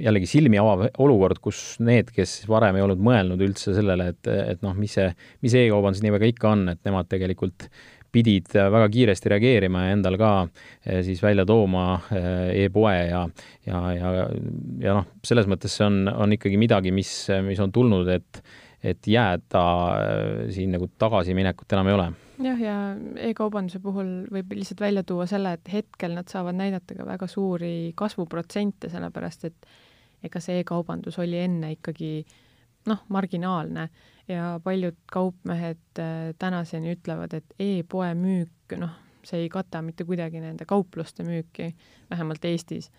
jällegi 0.00 0.28
silmi 0.28 0.60
avav 0.60 0.86
olukord, 1.04 1.40
kus 1.42 1.76
need, 1.84 2.10
kes 2.14 2.42
varem 2.50 2.78
ei 2.78 2.84
olnud 2.84 3.02
mõelnud 3.04 3.42
üldse 3.44 3.74
sellele, 3.76 4.12
et, 4.14 4.30
et 4.54 4.62
noh, 4.64 4.74
mis 4.78 4.94
see, 4.96 5.10
mis 5.44 5.56
e-kaubandus 5.58 6.02
nii 6.04 6.14
väga 6.14 6.30
ikka 6.32 6.52
on, 6.52 6.64
et 6.72 6.80
nemad 6.88 7.10
tegelikult 7.10 7.68
pidid 8.12 8.50
väga 8.52 8.88
kiiresti 8.92 9.30
reageerima 9.32 9.86
ja 9.86 9.92
endal 9.96 10.18
ka 10.20 10.32
siis 11.04 11.22
välja 11.24 11.46
tooma 11.48 11.86
e-poe 12.52 12.96
ja, 13.08 13.22
ja, 13.68 13.80
ja, 13.96 14.10
ja 14.84 14.96
noh, 14.98 15.08
selles 15.24 15.48
mõttes 15.48 15.78
see 15.78 15.86
on, 15.88 16.04
on 16.12 16.36
ikkagi 16.36 16.60
midagi, 16.60 16.92
mis, 16.94 17.12
mis 17.46 17.60
on 17.64 17.72
tulnud, 17.72 18.10
et, 18.12 18.42
et 18.82 19.06
jääda 19.06 19.64
eh, 20.02 20.50
siin 20.54 20.74
nagu 20.76 20.88
tagasiminekut 20.98 21.72
enam 21.72 21.90
ei 21.90 21.96
ole 21.98 22.10
jah, 22.42 22.60
ja 22.60 22.76
e-kaubanduse 23.28 23.80
puhul 23.82 24.12
võib 24.32 24.54
lihtsalt 24.56 24.82
välja 24.82 25.04
tuua 25.06 25.26
selle, 25.30 25.54
et 25.56 25.72
hetkel 25.72 26.16
nad 26.16 26.30
saavad 26.30 26.58
näidata 26.58 26.96
ka 26.98 27.06
väga 27.06 27.28
suuri 27.30 27.92
kasvuprotsente, 27.98 28.90
sellepärast 28.92 29.46
et 29.50 29.68
ega 30.26 30.40
see 30.42 30.62
e-kaubandus 30.62 31.18
oli 31.22 31.38
enne 31.42 31.72
ikkagi 31.76 32.12
noh, 32.90 33.04
marginaalne 33.14 33.88
ja 34.28 34.60
paljud 34.64 34.98
kaupmehed 35.12 36.00
äh, 36.02 36.32
tänaseni 36.38 36.96
ütlevad, 36.96 37.34
et 37.38 37.54
e-poe 37.62 38.12
müük, 38.18 38.76
noh, 38.78 38.94
see 39.26 39.44
ei 39.44 39.50
kata 39.52 39.82
mitte 39.86 40.06
kuidagi 40.06 40.42
nende 40.42 40.66
kaupluste 40.68 41.26
müüki, 41.26 41.72
vähemalt 42.10 42.44
Eestis. 42.44 42.90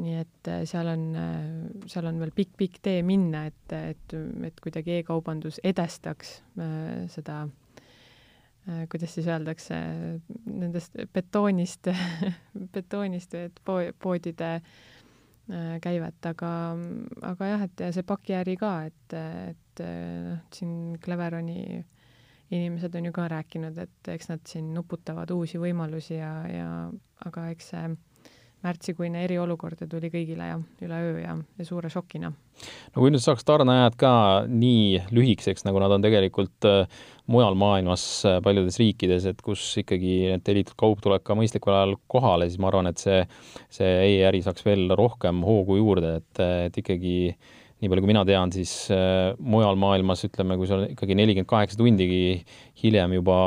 Nii 0.00 0.14
et 0.22 0.48
äh, 0.48 0.62
seal 0.68 0.88
on, 0.88 1.02
äh, 1.18 1.88
seal 1.90 2.08
on 2.08 2.20
veel 2.22 2.32
pikk-pikk 2.36 2.80
tee 2.84 3.02
minna, 3.06 3.46
et, 3.50 3.74
et, 3.76 4.14
et 4.48 4.62
kuidagi 4.64 5.00
e-kaubandus 5.00 5.60
edestaks 5.64 6.38
seda 7.12 7.42
kuidas 8.62 9.10
siis 9.10 9.26
öeldakse, 9.26 9.74
nendest 10.46 10.94
betoonist 11.12 11.88
betoonist, 12.76 13.34
et 13.34 13.56
poodide 13.66 14.50
käivet, 15.82 16.28
aga, 16.30 16.50
aga 17.26 17.48
jah, 17.50 17.64
et 17.66 17.82
ja 17.82 17.88
see 17.92 18.06
pakiäri 18.06 18.54
ka, 18.60 18.70
et, 18.86 19.16
et 19.18 19.82
noh, 19.82 20.44
siin 20.54 20.94
Cleveroni 21.02 21.82
inimesed 22.52 22.94
on 22.94 23.08
ju 23.08 23.12
ka 23.16 23.26
rääkinud, 23.32 23.82
et 23.82 24.12
eks 24.14 24.30
nad 24.30 24.46
siin 24.46 24.70
nuputavad 24.76 25.30
uusi 25.34 25.58
võimalusi 25.58 26.20
ja, 26.20 26.32
ja 26.52 26.70
aga 27.26 27.48
eks 27.50 27.72
see 27.72 27.82
märtsikuine 28.62 29.24
eriolukord 29.26 29.80
tuli 29.90 30.10
kõigile 30.12 30.48
ja 30.52 30.58
üleöö 30.84 31.16
ja, 31.22 31.36
ja 31.58 31.66
suure 31.66 31.90
šokina. 31.92 32.30
no 32.30 33.02
kui 33.02 33.10
nüüd 33.10 33.22
saaks 33.24 33.46
tarneajad 33.48 33.96
ka 34.00 34.12
nii 34.48 35.02
lühikeseks, 35.14 35.66
nagu 35.66 35.82
nad 35.82 35.94
on 35.94 36.04
tegelikult 36.04 36.68
äh, 36.68 37.00
mujal 37.32 37.56
maailmas 37.58 38.04
äh, 38.28 38.38
paljudes 38.44 38.78
riikides, 38.82 39.26
et 39.30 39.42
kus 39.44 39.64
ikkagi 39.82 40.14
need 40.34 40.44
tellitud 40.46 40.76
kaup 40.78 41.02
tuleb 41.04 41.24
ka 41.26 41.36
mõistlikul 41.38 41.74
ajal 41.74 41.96
kohale, 42.12 42.48
siis 42.50 42.62
ma 42.62 42.70
arvan, 42.70 42.90
et 42.92 43.02
see, 43.02 43.24
see 43.72 43.96
e-äri 44.12 44.42
saaks 44.44 44.66
veel 44.66 44.94
rohkem 44.98 45.42
hoogu 45.46 45.80
juurde, 45.80 46.16
et, 46.22 46.44
et 46.68 46.78
ikkagi 46.82 47.16
nii 47.82 47.90
palju, 47.90 48.04
kui 48.04 48.12
mina 48.12 48.22
tean, 48.28 48.52
siis 48.54 48.72
äh, 48.94 49.32
mujal 49.42 49.78
maailmas 49.80 50.22
ütleme, 50.28 50.58
kui 50.60 50.70
sul 50.70 50.86
ikkagi 50.92 51.18
nelikümmend 51.18 51.50
kaheksa 51.50 51.80
tundigi 51.80 52.22
hiljem 52.82 53.18
juba 53.18 53.40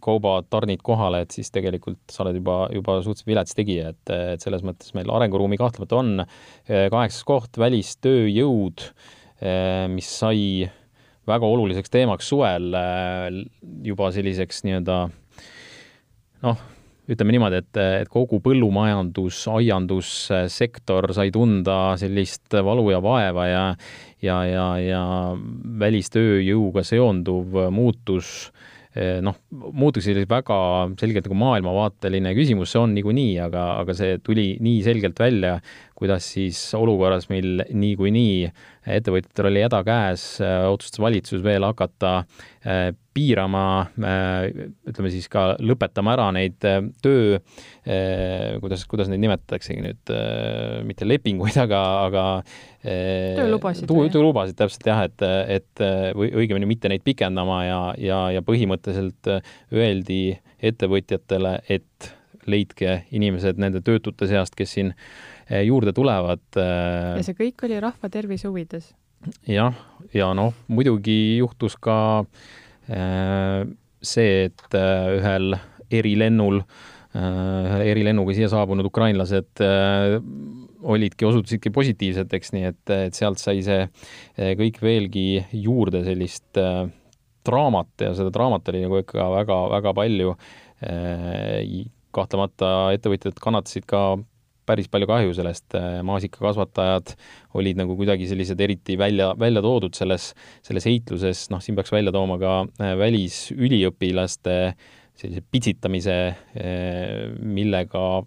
kaubad 0.00 0.48
tarnid 0.52 0.82
kohale, 0.84 1.22
et 1.24 1.34
siis 1.34 1.50
tegelikult 1.52 2.00
sa 2.12 2.24
oled 2.24 2.38
juba, 2.38 2.56
juba 2.72 2.98
suhteliselt 3.02 3.28
vilets 3.28 3.56
tegija, 3.58 3.92
et, 3.92 4.12
et 4.34 4.44
selles 4.44 4.64
mõttes 4.66 4.94
meil 4.96 5.10
arenguruumi 5.12 5.58
kahtlemata 5.60 5.98
on. 6.00 6.26
kaheksas 6.66 7.24
koht, 7.28 7.58
välistööjõud, 7.60 8.86
mis 9.92 10.12
sai 10.20 10.68
väga 11.28 11.48
oluliseks 11.54 11.92
teemaks 11.92 12.28
suvel 12.32 12.72
juba 13.86 14.10
selliseks 14.14 14.64
nii-öelda 14.66 14.96
noh, 16.42 16.64
ütleme 17.12 17.34
niimoodi, 17.34 17.60
et, 17.62 17.78
et 18.02 18.10
kogu 18.10 18.40
põllumajandus, 18.42 19.44
aiandussektor 19.52 21.12
sai 21.14 21.30
tunda 21.34 21.94
sellist 22.00 22.54
valu 22.54 22.88
ja 22.94 23.02
vaeva 23.02 23.46
ja 23.50 23.64
ja, 24.22 24.36
ja, 24.46 24.66
ja 24.78 25.02
välistööjõuga 25.82 26.86
seonduv 26.86 27.58
muutus 27.74 28.50
Eh, 28.50 28.71
noh, 29.24 29.38
muutuks 29.72 30.04
selliseks 30.04 30.28
väga 30.28 30.56
selgelt 31.00 31.28
nagu 31.28 31.38
maailmavaateline 31.40 32.34
küsimus, 32.36 32.74
see 32.74 32.82
on 32.82 32.92
niikuinii, 32.96 33.38
aga, 33.40 33.62
aga 33.80 33.96
see 33.96 34.18
tuli 34.24 34.50
nii 34.60 34.82
selgelt 34.84 35.22
välja, 35.22 35.54
kuidas 36.02 36.26
siis 36.34 36.58
olukorras 36.74 37.28
meil 37.30 37.62
niikuinii 37.70 38.50
ettevõtjatel 38.90 39.46
oli 39.50 39.62
häda 39.62 39.80
käes, 39.86 40.24
äh, 40.42 40.64
otsustas 40.70 41.00
valitsus 41.02 41.42
veel 41.44 41.62
hakata 41.62 42.12
äh, 42.66 42.90
piirama, 43.14 43.64
äh, 44.02 44.48
ütleme 44.90 45.12
siis 45.12 45.28
ka 45.30 45.52
lõpetama 45.62 46.14
ära 46.16 46.28
neid 46.34 46.56
töö, 47.04 47.38
kuidas, 48.62 48.86
kuidas 48.88 49.10
neid 49.12 49.20
nimetataksegi 49.22 49.84
nüüd, 49.84 50.12
mitte 50.88 51.06
lepinguid, 51.06 51.58
aga, 51.60 51.82
aga 52.06 52.24
töölubasid. 52.82 53.90
töölubasid 54.14 54.56
täpselt 54.58 54.88
jah, 54.88 55.04
et, 55.10 55.26
et 55.58 55.84
või 56.16 56.30
õigemini 56.42 56.70
mitte 56.70 56.90
neid 56.90 57.04
pikendama 57.04 57.60
ja, 57.66 57.82
ja, 58.00 58.22
ja 58.38 58.44
põhimõtteliselt 58.46 59.28
öeldi 59.74 60.22
ettevõtjatele, 60.62 61.58
et 61.68 62.14
leidke 62.48 63.02
inimesed 63.14 63.60
nende 63.60 63.84
töötute 63.84 64.26
seast, 64.30 64.56
kes 64.58 64.78
siin 64.78 64.94
Eh, 64.94 65.31
juurde 65.66 65.92
tulevad. 65.96 66.44
Eh, 66.56 67.18
ja 67.18 67.26
see 67.26 67.38
kõik 67.38 67.66
oli 67.66 67.80
rahva 67.82 68.10
tervise 68.12 68.50
huvides? 68.50 68.92
jah, 69.46 69.76
ja 70.10 70.32
noh, 70.34 70.54
muidugi 70.72 71.38
juhtus 71.38 71.76
ka 71.78 72.24
eh, 72.90 73.60
see, 74.02 74.48
et 74.48 74.74
ühel 74.74 75.54
erilennul, 75.92 76.62
ühe 77.12 77.78
erilennuga 77.92 78.32
siia 78.32 78.48
saabunud 78.48 78.86
ukrainlased 78.88 79.60
olidki, 80.82 81.26
osutusidki 81.28 81.70
positiivseteks, 81.76 82.54
nii 82.56 82.64
et, 82.70 82.92
et 82.94 83.18
sealt 83.18 83.38
sai 83.38 83.60
see 83.62 83.84
kõik 84.56 84.80
veelgi 84.80 85.26
juurde 85.52 86.00
sellist 86.06 86.56
draamat 87.44 88.06
ja 88.06 88.14
seda 88.16 88.32
draamat 88.32 88.72
oli 88.72 88.80
nagu 88.86 89.02
ikka 89.04 89.28
väga-väga 89.36 89.92
palju. 90.00 90.32
kahtlemata 92.16 92.72
ettevõtjad 92.96 93.36
kannatasid 93.44 93.84
ka 93.92 94.02
päris 94.72 94.88
palju 94.92 95.08
kahju 95.10 95.36
sellest, 95.36 95.68
äh, 95.78 96.00
maasikakasvatajad 96.08 97.14
olid 97.60 97.80
nagu 97.80 97.96
kuidagi 97.98 98.28
sellised 98.30 98.60
eriti 98.64 98.96
välja, 99.00 99.32
välja 99.38 99.62
toodud 99.64 99.96
selles, 99.96 100.32
selles 100.64 100.88
heitluses, 100.88 101.46
noh, 101.52 101.62
siin 101.62 101.78
peaks 101.78 101.92
välja 101.92 102.14
tooma 102.14 102.38
ka 102.40 102.58
äh, 102.80 102.94
välisüliõpilaste 103.00 104.58
sellise 105.22 105.44
pitsitamise, 105.52 106.18
äh, 106.56 107.28
millega 107.38 108.22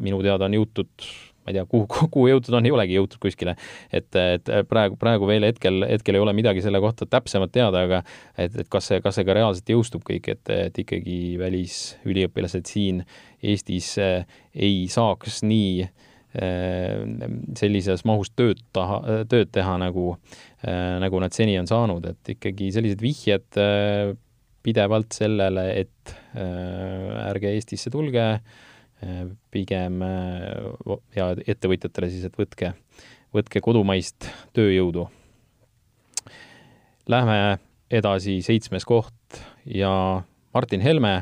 minu 0.00 0.22
teada 0.24 0.46
on 0.48 0.56
jõutud 0.56 1.10
ma 1.40 1.52
ei 1.52 1.56
tea, 1.56 1.64
kuhu, 1.68 1.86
kuhu 2.14 2.26
jõutud 2.30 2.56
on, 2.58 2.68
ei 2.68 2.74
olegi 2.74 2.96
jõutud 2.98 3.20
kuskile. 3.22 3.56
et, 3.92 4.08
et 4.16 4.52
praegu, 4.68 4.98
praegu 5.00 5.28
veel 5.30 5.46
hetkel, 5.48 5.84
hetkel 5.88 6.18
ei 6.18 6.24
ole 6.24 6.34
midagi 6.36 6.62
selle 6.64 6.80
kohta 6.82 7.08
täpsemalt 7.08 7.52
teada, 7.54 7.84
aga 7.86 8.02
et, 8.36 8.54
et 8.54 8.68
kas 8.70 8.90
see, 8.90 9.00
kas 9.04 9.18
see 9.18 9.26
ka 9.28 9.36
reaalselt 9.36 9.72
jõustub 9.72 10.04
kõik, 10.06 10.28
et, 10.34 10.52
et 10.68 10.84
ikkagi 10.84 11.18
välisüliõpilased 11.40 12.70
siin 12.70 13.02
Eestis 13.40 13.94
eh, 14.00 14.24
ei 14.52 14.84
saaks 14.92 15.40
nii 15.48 15.84
eh, 15.84 17.04
sellises 17.58 18.04
mahus 18.08 18.32
tööd 18.36 18.60
taha, 18.76 19.24
tööd 19.30 19.52
teha, 19.54 19.78
nagu, 19.80 20.14
eh, 20.64 20.96
nagu 21.00 21.22
nad 21.24 21.36
seni 21.36 21.56
on 21.60 21.70
saanud, 21.70 22.10
et 22.12 22.34
ikkagi 22.36 22.72
sellised 22.76 23.00
vihjed 23.04 23.62
pidevalt 24.60 25.16
sellele, 25.16 25.70
et 25.80 26.10
ärge 26.36 27.54
Eestisse 27.56 27.88
tulge 27.88 28.26
pigem 29.50 30.02
ja 31.16 31.30
ettevõtjatele 31.48 32.10
siis, 32.12 32.26
et 32.28 32.36
võtke, 32.36 32.74
võtke 33.34 33.62
kodumaist 33.64 34.28
tööjõudu. 34.56 35.06
Lähme 37.10 37.58
edasi, 37.90 38.38
seitsmes 38.44 38.86
koht 38.86 39.40
ja 39.66 40.22
Martin 40.54 40.84
Helme 40.84 41.14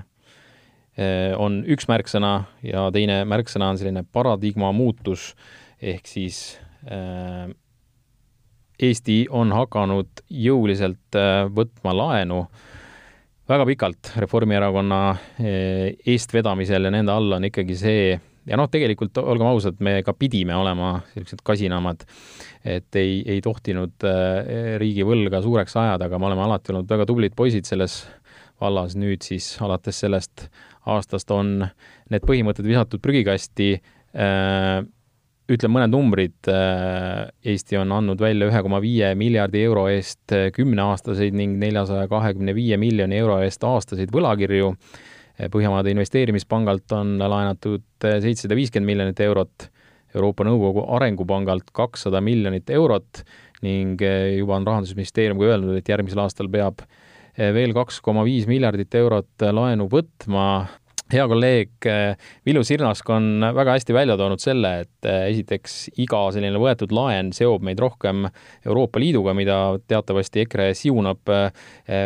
eh, 0.98 1.32
on 1.38 1.62
üks 1.70 1.88
märksõna 1.88 2.32
ja 2.66 2.88
teine 2.94 3.22
märksõna 3.28 3.70
on 3.72 3.80
selline 3.80 4.04
paradigma 4.12 4.72
muutus, 4.76 5.32
ehk 5.80 6.10
siis 6.10 6.58
äh, 6.90 7.48
Eesti 8.78 9.24
on 9.34 9.50
hakanud 9.54 10.22
jõuliselt 10.30 11.16
äh, 11.18 11.46
võtma 11.50 11.94
laenu 11.96 12.44
äh, 12.44 12.77
väga 13.48 13.66
pikalt 13.68 14.10
Reformierakonna 14.20 15.02
eh, 15.40 15.96
eestvedamisel 16.12 16.88
ja 16.88 16.92
nende 16.92 17.14
all 17.14 17.38
on 17.38 17.46
ikkagi 17.48 17.76
see, 17.78 18.12
ja 18.48 18.58
noh, 18.60 18.68
tegelikult 18.72 19.18
olgem 19.22 19.48
ausad, 19.48 19.78
me 19.84 19.98
ka 20.06 20.14
pidime 20.16 20.56
olema 20.56 20.98
sellised 21.14 21.40
kasinamad, 21.46 22.04
et 22.68 23.00
ei, 23.00 23.22
ei 23.24 23.42
tohtinud 23.44 24.08
eh, 24.08 24.74
riigivõlga 24.82 25.42
suureks 25.44 25.78
ajada, 25.80 26.10
aga 26.10 26.20
me 26.20 26.28
oleme 26.30 26.44
alati 26.44 26.74
olnud 26.74 26.90
väga 26.92 27.08
tublid 27.08 27.36
poisid 27.38 27.68
selles 27.68 28.02
vallas, 28.60 28.96
nüüd 28.98 29.24
siis 29.24 29.54
alates 29.64 30.02
sellest 30.04 30.48
aastast 30.88 31.30
on 31.34 31.62
need 32.12 32.24
põhimõtted 32.26 32.66
visatud 32.68 33.02
prügikasti 33.04 33.74
äh, 33.78 34.80
ütlen 35.52 35.72
mõned 35.72 35.92
numbrid. 35.92 36.36
Äh, 36.52 37.28
Eesti 37.52 37.78
on 37.80 37.92
andnud 37.96 38.20
välja 38.20 38.48
ühe 38.50 38.62
koma 38.64 38.80
viie 38.84 39.10
miljardi 39.18 39.62
euro 39.64 39.86
eest 39.90 40.34
äh, 40.36 40.48
kümneaastaseid 40.54 41.36
ning 41.36 41.56
neljasaja 41.60 42.08
kahekümne 42.10 42.54
viie 42.56 42.78
miljoni 42.80 43.18
euro 43.20 43.38
eest 43.44 43.64
aastaseid 43.64 44.12
võlakirju. 44.14 44.74
Äh, 45.38 45.48
Põhjamaade 45.52 45.92
Investeerimispangalt 45.94 46.92
on 46.96 47.16
laenatud 47.22 47.86
seitsesada 48.04 48.58
viiskümmend 48.58 48.92
miljonit 48.92 49.20
eurot, 49.24 49.68
Euroopa 50.16 50.44
Nõukogu 50.48 50.86
Arengupangalt 50.96 51.72
kakssada 51.76 52.20
miljonit 52.24 52.70
eurot 52.72 53.22
ning 53.60 54.00
juba 54.00 54.54
on 54.56 54.64
Rahandusministeerium 54.64 55.40
ka 55.40 55.50
öelnud, 55.50 55.74
et 55.76 55.88
järgmisel 55.90 56.22
aastal 56.22 56.48
peab 56.48 56.80
veel 57.36 57.74
kaks 57.76 57.98
koma 58.06 58.22
viis 58.24 58.46
miljardit 58.48 58.94
eurot 58.98 59.44
laenu 59.52 59.88
võtma 59.92 60.46
hea 61.12 61.24
kolleeg 61.28 61.88
eh, 61.88 62.28
Villu 62.46 62.62
Sirnask 62.66 63.08
on 63.10 63.44
väga 63.54 63.76
hästi 63.76 63.94
välja 63.96 64.16
toonud 64.18 64.42
selle, 64.42 64.72
et 64.84 65.08
eh, 65.08 65.24
esiteks 65.32 65.76
iga 66.04 66.20
selline 66.34 66.60
võetud 66.60 66.92
laen 66.94 67.32
seob 67.36 67.64
meid 67.66 67.80
rohkem 67.82 68.26
Euroopa 68.66 69.00
Liiduga, 69.00 69.34
mida 69.36 69.58
teatavasti 69.88 70.44
EKRE 70.44 70.70
siunab 70.78 71.32
eh, 71.34 71.50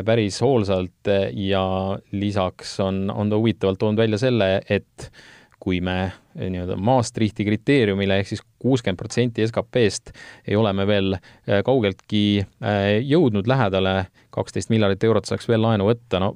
päris 0.06 0.40
hoolsalt 0.44 1.12
ja 1.34 1.64
lisaks 2.12 2.78
on, 2.84 3.04
on 3.10 3.30
ta 3.32 3.38
huvitavalt 3.40 3.82
toonud 3.82 4.02
välja 4.02 4.20
selle, 4.22 4.54
et 4.70 5.10
kui 5.62 5.78
me 5.84 6.10
nii-öelda 6.34 6.74
Maastrichti 6.80 7.44
kriteeriumile 7.46 8.16
ehk 8.18 8.32
siis 8.32 8.40
kuuskümmend 8.62 8.98
protsenti 8.98 9.44
SKP-st 9.46 10.10
ei 10.48 10.56
ole 10.58 10.72
me 10.74 10.88
veel 10.88 11.14
kaugeltki 11.62 12.42
jõudnud 13.06 13.46
lähedale, 13.46 14.08
kaksteist 14.34 14.72
miljardit 14.74 15.06
eurot 15.06 15.30
saaks 15.30 15.46
veel 15.46 15.62
laenu 15.62 15.86
võtta, 15.86 16.18
no 16.18 16.32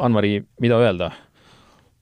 Ann-Mari, 0.00 0.42
mida 0.60 0.76
öelda? 0.80 1.10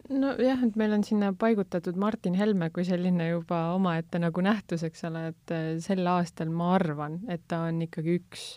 Nojah, 0.08 0.64
et 0.64 0.76
meil 0.80 0.94
on 0.96 1.04
sinna 1.04 1.30
paigutatud 1.36 1.98
Martin 2.00 2.36
Helme 2.38 2.70
kui 2.74 2.84
selline 2.86 3.28
juba 3.30 3.68
omaette 3.76 4.20
nagu 4.22 4.42
nähtus, 4.44 4.84
eks 4.86 5.04
ole, 5.08 5.28
et 5.32 5.54
äh, 5.54 5.70
sel 5.84 6.06
aastal 6.08 6.52
ma 6.54 6.72
arvan, 6.78 7.20
et 7.28 7.44
ta 7.48 7.64
on 7.68 7.82
ikkagi 7.84 8.18
üks 8.20 8.48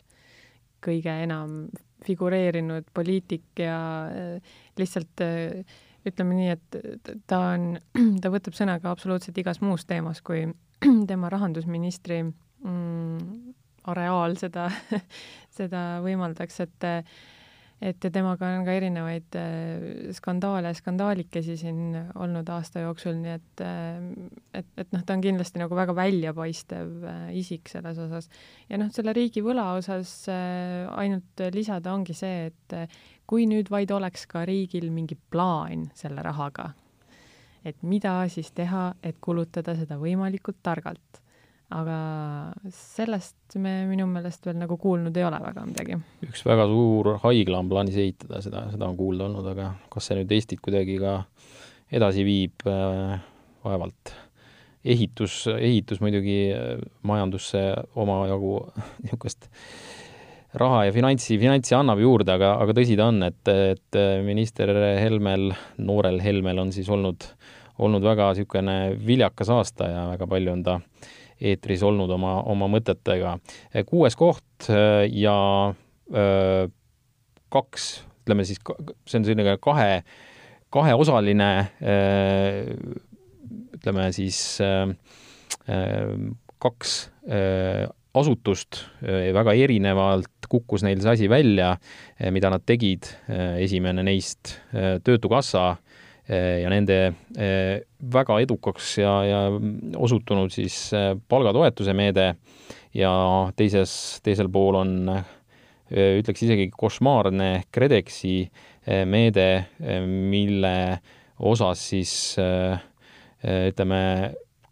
kõige 0.81 1.13
enam 1.23 1.65
figureerinud 2.05 2.87
poliitik 2.95 3.61
ja 3.61 3.77
äh, 4.09 4.53
lihtsalt 4.79 5.23
äh, 5.25 5.79
ütleme 6.07 6.37
nii, 6.37 6.53
et 6.55 7.23
ta 7.29 7.41
on, 7.53 7.75
ta 8.23 8.31
võtab 8.33 8.57
sõna 8.57 8.79
ka 8.81 8.93
absoluutselt 8.93 9.37
igas 9.41 9.61
muus 9.61 9.85
teemas 9.89 10.23
kui, 10.25 10.47
tema 11.11 11.29
rahandusministri 11.33 12.23
mm, 12.23 13.51
areaal 13.91 14.37
seda 14.39 14.69
seda 15.59 15.85
võimaldaks, 16.05 16.63
et 16.65 16.89
et 17.81 17.97
temaga 18.13 18.51
on 18.59 18.65
ka 18.65 18.73
erinevaid 18.77 19.37
äh, 19.39 19.85
skandaale, 20.13 20.69
skandaalikesi 20.77 21.55
siin 21.57 21.95
olnud 22.21 22.49
aasta 22.53 22.83
jooksul, 22.83 23.15
nii 23.17 23.33
et 23.33 23.63
äh, 23.65 24.03
et, 24.59 24.67
et 24.83 24.93
noh, 24.93 25.01
ta 25.05 25.15
on 25.17 25.23
kindlasti 25.23 25.61
nagu 25.61 25.77
väga 25.77 25.95
väljapaistev 25.97 27.07
äh, 27.09 27.23
isik 27.41 27.71
selles 27.71 27.97
osas. 28.05 28.29
ja 28.69 28.77
noh, 28.81 28.91
selle 28.93 29.15
riigivõla 29.17 29.71
osas 29.79 30.13
ainult 30.29 31.45
lisada 31.55 31.95
ongi 31.95 32.13
see, 32.17 32.51
et 32.51 32.77
kui 33.25 33.47
nüüd 33.49 33.71
vaid 33.73 33.91
oleks 33.95 34.27
ka 34.29 34.45
riigil 34.45 34.91
mingi 34.93 35.17
plaan 35.33 35.89
selle 35.97 36.21
rahaga, 36.25 36.71
et 37.65 37.81
mida 37.81 38.19
siis 38.29 38.53
teha, 38.53 38.91
et 39.01 39.17
kulutada 39.21 39.73
seda 39.79 39.97
võimalikult 40.01 40.61
targalt 40.61 41.20
aga 41.71 41.97
sellest 42.75 43.55
me 43.61 43.85
minu 43.87 44.05
meelest 44.09 44.45
veel 44.47 44.57
nagu 44.59 44.75
kuulnud 44.79 45.15
ei 45.17 45.25
ole 45.27 45.39
väga 45.43 45.63
midagi. 45.67 45.97
üks 46.27 46.43
väga 46.47 46.65
suur 46.71 47.13
haigla 47.23 47.61
on 47.61 47.69
plaanis 47.71 47.99
ehitada, 48.01 48.41
seda, 48.43 48.65
seda 48.73 48.89
on 48.89 48.97
kuulda 48.99 49.27
olnud, 49.29 49.47
aga 49.53 49.71
kas 49.91 50.09
see 50.09 50.19
nüüd 50.19 50.33
Eestit 50.35 50.63
kuidagi 50.63 50.97
ka 51.01 51.21
edasi 51.91 52.25
viib 52.27 52.67
äh,, 52.67 53.15
vaevalt. 53.63 54.13
ehitus, 54.83 55.45
ehitus 55.53 56.01
muidugi 56.03 56.41
äh, 56.55 56.83
majandusse 57.07 57.63
omajagu 57.95 58.57
niisugust 59.05 59.47
raha 60.59 60.83
ja 60.89 60.91
finantsi, 60.91 61.37
finantsi 61.39 61.77
annab 61.77 62.01
juurde, 62.03 62.35
aga, 62.35 62.57
aga 62.59 62.75
tõsi 62.75 62.97
ta 62.99 63.07
on, 63.07 63.23
et, 63.23 63.47
et 63.47 63.99
minister 64.27 64.73
Helmel, 64.99 65.53
noorel 65.79 66.19
Helmel 66.19 66.59
on 66.59 66.73
siis 66.75 66.89
olnud, 66.91 67.23
olnud 67.79 68.03
väga 68.03 68.33
niisugune 68.33 68.77
viljakas 68.99 69.53
aasta 69.55 69.87
ja 69.87 70.05
väga 70.09 70.27
palju 70.27 70.51
on 70.51 70.67
ta 70.67 70.75
äh, 70.81 71.17
eetris 71.41 71.83
olnud 71.85 72.11
oma, 72.13 72.37
oma 72.49 72.69
mõtetega. 72.71 73.35
kuues 73.89 74.17
koht 74.19 74.69
äh, 74.69 75.05
ja 75.09 75.35
öö, 76.13 76.65
äh, 76.65 76.71
kaks, 77.51 77.87
ütleme 78.23 78.45
siis, 78.47 78.61
see 79.09 79.19
on 79.19 79.25
selline 79.27 79.57
kahe, 79.59 80.03
kaheosaline, 80.71 81.51
äh, 81.83 82.69
ütleme 83.75 84.11
siis 84.15 84.37
kaks 86.61 86.93
asutust, 88.15 88.77
väga 89.35 89.53
erinevalt 89.59 90.47
kukkus 90.51 90.85
neil 90.85 91.01
see 91.03 91.11
asi 91.11 91.27
välja, 91.31 91.73
mida 92.31 92.51
nad 92.53 92.63
tegid, 92.67 93.09
esimene 93.59 94.05
neist 94.07 94.55
Töötukassa 95.03 95.65
ja 96.31 96.69
nende 96.71 96.97
eh, 97.35 97.81
väga 98.13 98.39
edukaks 98.43 98.93
ja, 99.01 99.13
ja 99.27 99.39
osutunud 99.99 100.53
siis 100.53 100.77
eh, 100.97 101.13
palgatoetuse 101.15 101.95
meede. 101.97 102.33
Ja 102.95 103.11
teises, 103.55 104.19
teisel 104.19 104.49
pool 104.51 104.75
on 104.75 104.91
ütleks 105.91 106.41
isegi 106.43 106.65
košmaarne 106.75 107.63
KredExi 107.71 108.33
meede, 109.07 109.45
mille 110.03 110.73
osas 111.39 111.85
siis 111.93 112.11
ütleme, 113.39 114.01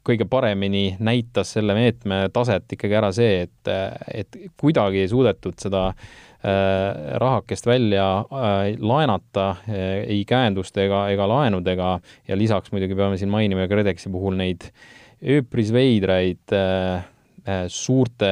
kõige 0.05 0.25
paremini 0.29 0.95
näitas 1.03 1.53
selle 1.57 1.75
meetme 1.77 2.23
taset 2.33 2.75
ikkagi 2.75 2.97
ära 2.97 3.11
see, 3.15 3.45
et, 3.45 3.71
et 4.13 4.37
kuidagi 4.59 5.03
ei 5.03 5.09
suudetud 5.11 5.59
seda 5.59 5.89
äh, 5.89 7.17
rahakest 7.21 7.67
välja 7.69 8.05
äh, 8.21 8.61
laenata 8.79 9.49
äh, 9.51 9.83
ei 10.05 10.23
käenduste 10.27 10.85
ega, 10.87 11.05
ega 11.13 11.27
laenudega. 11.29 11.97
Ja 12.27 12.37
lisaks 12.39 12.73
muidugi 12.75 12.97
peame 12.97 13.19
siin 13.19 13.31
mainima 13.33 13.67
KredExi 13.69 14.11
puhul 14.13 14.39
neid 14.39 14.69
ööpris 15.19 15.73
veidraid 15.75 16.53
suurte 17.67 18.29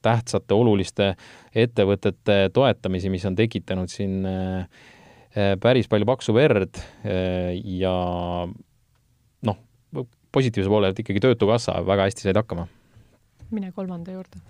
tähtsate 0.00 0.56
oluliste 0.56 1.10
ettevõtete 1.52 2.46
toetamisi, 2.54 3.10
mis 3.12 3.26
on 3.28 3.36
tekitanud 3.36 3.90
siin 3.92 4.22
päris 5.60 5.90
palju 5.90 6.08
paksu 6.08 6.32
verd 6.32 6.80
ja 7.04 7.96
positiivse 10.32 10.70
poole 10.70 10.90
pealt 10.90 11.02
ikkagi 11.04 11.20
Töötukassa 11.26 11.80
väga 11.86 12.08
hästi 12.08 12.28
said 12.28 12.38
hakkama. 12.40 12.68
mine 13.50 13.72
kolmanda 13.74 14.12
juurde 14.12 14.42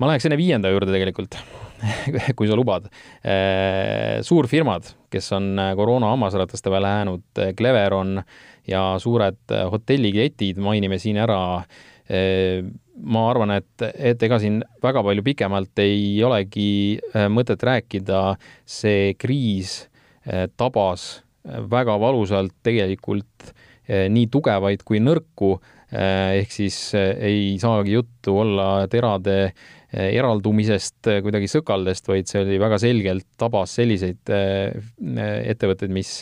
ma 0.00 0.08
läheks 0.08 0.28
enne 0.28 0.38
viienda 0.40 0.70
juurde 0.72 0.92
tegelikult 0.94 1.36
kui 2.36 2.48
sa 2.48 2.56
lubad. 2.58 2.88
Äh, 3.24 4.20
suurfirmad, 4.26 4.88
kes 5.12 5.30
on 5.36 5.52
äh, 5.60 5.72
koroona 5.78 6.12
hammasrataste 6.12 6.72
peale 6.72 6.92
jäänud, 6.94 7.26
äh, 7.38 7.54
Cleveron 7.56 8.20
ja 8.68 8.82
suured 9.00 9.54
hotelliketid 9.72 10.60
mainime 10.62 10.98
siin 11.00 11.20
ära. 11.20 11.62
ma 13.00 13.20
arvan, 13.30 13.52
et, 13.54 13.82
et 13.94 14.22
ega 14.26 14.40
siin 14.42 14.56
väga 14.82 15.02
palju 15.06 15.22
pikemalt 15.22 15.78
ei 15.78 16.18
olegi 16.26 16.98
mõtet 17.30 17.62
rääkida, 17.62 18.34
see 18.66 19.12
kriis 19.14 19.76
tabas 20.58 21.04
väga 21.70 21.94
valusalt 22.02 22.56
tegelikult 22.66 23.54
nii 23.90 24.28
tugevaid 24.30 24.84
kui 24.86 25.00
nõrku, 25.02 25.56
ehk 25.90 26.52
siis 26.54 26.76
ei 26.94 27.56
saagi 27.58 27.96
juttu 27.96 28.36
olla 28.38 28.86
terade 28.86 29.38
Eh, 29.90 30.12
eraldumisest 30.14 31.08
eh, 31.10 31.18
kuidagi 31.24 31.48
sõkaldest, 31.50 32.06
vaid 32.06 32.28
see 32.30 32.44
oli 32.44 32.60
väga 32.62 32.76
selgelt, 32.78 33.26
tabas 33.40 33.72
selliseid 33.74 34.30
eh, 34.30 34.70
ettevõtteid, 35.50 35.90
mis, 35.90 36.12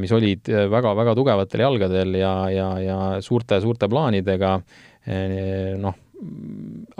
mis 0.00 0.14
olid 0.16 0.48
väga-väga 0.72 1.12
tugevatel 1.18 1.62
jalgadel 1.66 2.16
ja, 2.16 2.32
ja, 2.48 2.68
ja 2.80 2.96
suurte-suurte 3.20 3.90
plaanidega, 3.92 4.54
noh, 5.82 5.98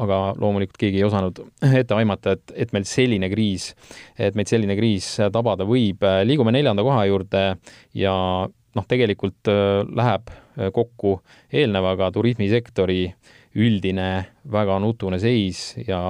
aga 0.05 0.19
loomulikult 0.37 0.77
keegi 0.83 1.01
ei 1.01 1.07
osanud 1.07 1.41
ette 1.81 1.97
aimata, 1.97 2.37
et, 2.37 2.53
et 2.67 2.77
meil 2.77 2.85
selline 2.85 3.33
kriis, 3.33 3.71
et 4.21 4.37
meid 4.37 4.53
selline 4.53 4.77
kriis 4.77 5.09
tabada 5.33 5.65
võib. 5.65 6.05
liigume 6.29 6.53
neljanda 6.53 6.85
koha 6.85 7.07
juurde 7.09 7.47
ja 7.97 8.19
noh, 8.77 8.85
tegelikult 8.89 9.49
läheb 9.97 10.31
kokku 10.77 11.15
eelnevaga 11.53 12.11
turismisektori 12.13 13.01
äh, 13.09 13.35
üldine 13.57 14.09
väga 14.53 14.79
nutune 14.83 15.19
seis 15.21 15.75
ja 15.87 16.01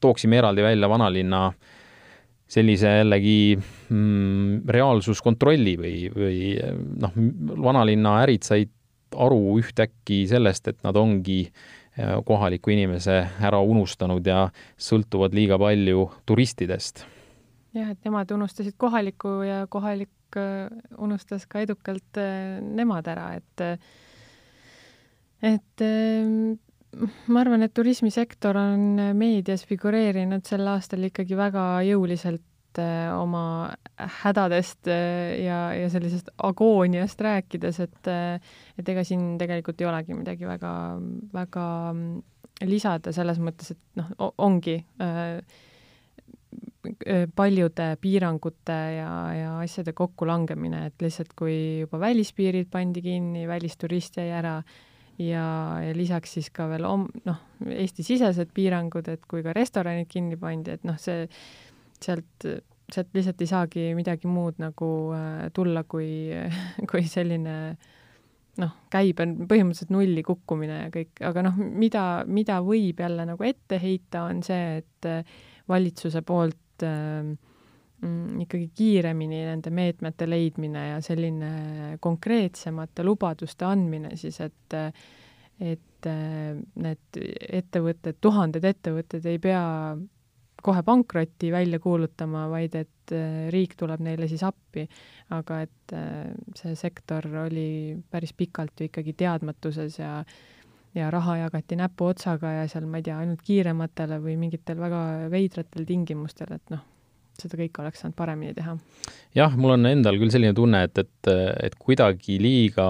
tooksime 0.00 0.38
eraldi 0.40 0.64
välja 0.64 0.88
vanalinna 0.88 1.44
sellise 2.54 2.90
jällegi 3.00 3.56
mm, 3.56 4.64
reaalsuskontrolli 4.68 5.74
või, 5.80 5.94
või 6.12 6.38
noh, 7.02 7.14
vanalinna 7.64 8.18
ärid 8.24 8.44
said 8.46 8.72
aru 9.14 9.56
ühtäkki 9.60 10.24
sellest, 10.28 10.68
et 10.72 10.80
nad 10.84 10.96
ongi 10.98 11.44
äh, 11.46 12.16
kohaliku 12.26 12.72
inimese 12.74 13.20
ära 13.44 13.60
unustanud 13.62 14.24
ja 14.26 14.48
sõltuvad 14.76 15.36
liiga 15.36 15.58
palju 15.60 16.08
turistidest. 16.26 17.04
jah, 17.74 17.90
et 17.90 18.04
nemad 18.04 18.30
unustasid 18.34 18.76
kohaliku 18.78 19.40
ja 19.46 19.64
kohalik 19.68 20.12
äh, 20.40 20.68
unustas 20.98 21.46
ka 21.50 21.62
edukalt 21.64 22.20
äh, 22.20 22.60
nemad 22.62 23.08
ära, 23.10 23.32
et 23.38 23.64
et 25.44 25.84
ehm, 25.84 26.54
ma 27.28 27.42
arvan, 27.42 27.66
et 27.66 27.74
turismisektor 27.76 28.56
on 28.56 29.00
meedias 29.18 29.66
figureerinud 29.68 30.46
sel 30.48 30.66
aastal 30.70 31.04
ikkagi 31.10 31.36
väga 31.36 31.64
jõuliselt 31.90 32.42
oma 32.74 33.70
hädadest 34.24 34.88
ja, 34.90 35.58
ja 35.78 35.90
sellisest 35.92 36.32
agooniast 36.42 37.20
rääkides, 37.22 37.78
et 37.84 38.08
et 38.10 38.88
ega 38.90 39.04
siin 39.06 39.36
tegelikult 39.38 39.78
ei 39.78 39.86
olegi 39.86 40.16
midagi 40.18 40.48
väga, 40.48 40.72
väga 41.36 41.66
mm, 41.92 42.16
lisada 42.66 43.14
selles 43.14 43.38
mõttes, 43.38 43.76
et 43.76 44.00
noh, 44.00 44.10
ongi 44.42 44.80
paljude 47.36 47.86
piirangute 48.00 48.78
ja, 48.98 49.10
ja 49.34 49.52
asjade 49.62 49.94
kokkulangemine, 49.96 50.86
et 50.90 51.04
lihtsalt 51.04 51.32
kui 51.38 51.54
juba 51.84 52.00
välispiirid 52.02 52.68
pandi 52.72 53.02
kinni, 53.04 53.46
välisturist 53.48 54.18
jäi 54.20 54.28
ära, 54.34 54.58
ja, 55.18 55.46
ja 55.84 55.96
lisaks 55.96 56.36
siis 56.38 56.50
ka 56.54 56.68
veel 56.70 56.86
om-, 56.88 57.08
noh, 57.28 57.40
Eesti-sisesed 57.64 58.52
piirangud, 58.54 59.08
et 59.08 59.24
kui 59.30 59.44
ka 59.46 59.54
restoranid 59.56 60.10
kinni 60.10 60.38
pandi, 60.40 60.74
et 60.76 60.86
noh, 60.86 60.98
see 61.00 61.26
sealt, 62.02 62.46
sealt 62.92 63.16
lihtsalt 63.16 63.42
ei 63.42 63.50
saagi 63.50 63.88
midagi 63.96 64.30
muud 64.30 64.60
nagu 64.62 64.88
äh, 65.16 65.48
tulla, 65.56 65.84
kui, 65.88 66.08
kui 66.90 67.06
selline 67.08 67.58
noh, 68.60 68.74
käibe 68.92 69.24
on 69.24 69.34
põhimõtteliselt 69.50 69.92
nulli 69.94 70.22
kukkumine 70.26 70.84
ja 70.84 70.90
kõik, 70.94 71.16
aga 71.26 71.46
noh, 71.48 71.56
mida, 71.58 72.04
mida 72.26 72.60
võib 72.64 73.00
jälle 73.02 73.26
nagu 73.26 73.46
ette 73.46 73.80
heita, 73.82 74.28
on 74.28 74.44
see, 74.46 74.82
et 74.82 75.10
äh, 75.10 75.40
valitsuse 75.70 76.22
poolt 76.26 76.58
äh, 76.82 77.22
mm, 78.02 78.40
ikkagi 78.44 78.70
kiiremini 78.74 79.44
nende 79.46 79.70
meetmete 79.70 80.28
leidmine 80.28 80.88
ja 80.88 81.02
selline 81.04 81.98
konkreetsemate 82.00 83.06
lubaduste 83.06 83.68
andmine 83.68 84.16
siis, 84.20 84.40
et 84.40 84.80
et 85.62 86.08
äh, 86.10 86.56
need 86.82 87.20
ettevõtted, 87.60 88.18
tuhanded 88.20 88.64
ettevõtted 88.66 89.26
ei 89.30 89.38
pea 89.38 89.62
kohe 90.64 90.82
pankrotti 90.82 91.50
välja 91.52 91.78
kuulutama, 91.82 92.46
vaid 92.52 92.74
et 92.78 93.14
äh, 93.14 93.46
riik 93.52 93.76
tuleb 93.80 94.02
neile 94.04 94.28
siis 94.30 94.42
appi. 94.46 94.88
aga 95.34 95.60
et 95.64 95.92
äh, 95.96 96.32
see 96.56 96.74
sektor 96.76 97.26
oli 97.46 97.96
päris 98.10 98.34
pikalt 98.36 98.80
ju 98.80 98.88
ikkagi 98.90 99.14
teadmatuses 99.16 99.98
ja 99.98 100.18
ja 100.94 101.10
raha 101.10 101.36
jagati 101.44 101.78
näpuotsaga 101.78 102.52
ja 102.60 102.66
seal, 102.70 102.86
ma 102.90 103.00
ei 103.00 103.06
tea, 103.08 103.18
ainult 103.22 103.42
kiirematele 103.46 104.20
või 104.22 104.36
mingitel 104.40 104.78
väga 104.80 105.00
veidratel 105.32 105.86
tingimustel, 105.88 106.54
et 106.56 106.74
noh, 106.74 106.84
seda 107.40 107.58
kõike 107.58 107.82
oleks 107.82 108.04
saanud 108.04 108.16
paremini 108.18 108.54
teha. 108.54 108.76
jah, 109.34 109.56
mul 109.58 109.74
on 109.76 109.90
endal 109.90 110.20
küll 110.20 110.32
selline 110.34 110.54
tunne, 110.54 110.84
et, 110.86 111.02
et, 111.02 111.34
et 111.66 111.76
kuidagi 111.80 112.38
liiga 112.42 112.86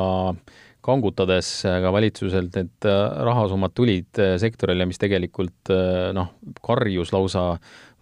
kangutades 0.84 1.48
ka 1.64 1.90
valitsuselt 1.94 2.56
need 2.58 2.86
rahasummad 3.24 3.72
tulid 3.72 4.20
sektorile, 4.40 4.84
mis 4.84 5.00
tegelikult 5.00 5.72
noh, 6.12 6.34
karjus 6.64 7.12
lausa 7.14 7.54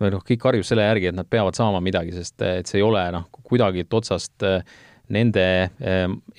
või 0.03 0.11
noh, 0.17 0.25
kõik 0.27 0.41
karjus 0.43 0.73
selle 0.73 0.89
järgi, 0.89 1.13
et 1.13 1.19
nad 1.19 1.29
peavad 1.31 1.55
saama 1.55 1.79
midagi, 1.85 2.15
sest 2.17 2.43
et 2.43 2.67
see 2.67 2.81
ei 2.81 2.87
ole 2.87 3.05
noh, 3.15 3.29
kuidagilt 3.47 3.95
otsast 3.95 4.43
nende 5.13 5.47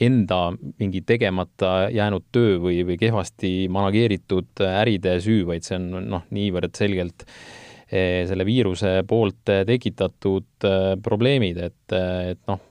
enda 0.01 0.39
mingi 0.81 1.03
tegemata 1.05 1.89
jäänud 1.93 2.25
töö 2.33 2.57
või, 2.63 2.79
või 2.87 2.97
kehvasti 3.01 3.67
manageeritud 3.73 4.63
äride 4.65 5.19
süü, 5.23 5.43
vaid 5.49 5.67
see 5.67 5.77
on 5.77 6.07
noh, 6.09 6.25
niivõrd 6.33 6.73
selgelt 6.77 7.27
äh, 7.27 7.63
selle 7.93 8.45
viiruse 8.47 9.01
poolt 9.07 9.51
eh, 9.53 9.63
tekitatud 9.67 10.67
probleemid, 11.03 11.59
et, 11.67 11.95
et 12.33 12.39
noh, 12.49 12.61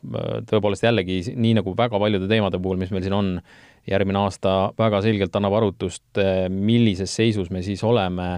tõepoolest 0.49 0.87
jällegi 0.87 1.21
nii 1.37 1.59
nagu 1.61 1.75
väga 1.79 2.01
paljude 2.03 2.31
teemade 2.31 2.61
puhul, 2.63 2.81
mis 2.81 2.91
meil 2.95 3.05
siin 3.07 3.17
on, 3.17 3.37
järgmine 3.87 4.21
aasta 4.23 4.71
väga 4.79 5.01
selgelt 5.03 5.35
annab 5.35 5.57
arutust, 5.59 6.21
millises 6.55 7.11
seisus 7.19 7.49
me 7.51 7.65
siis 7.67 7.83
oleme 7.83 8.29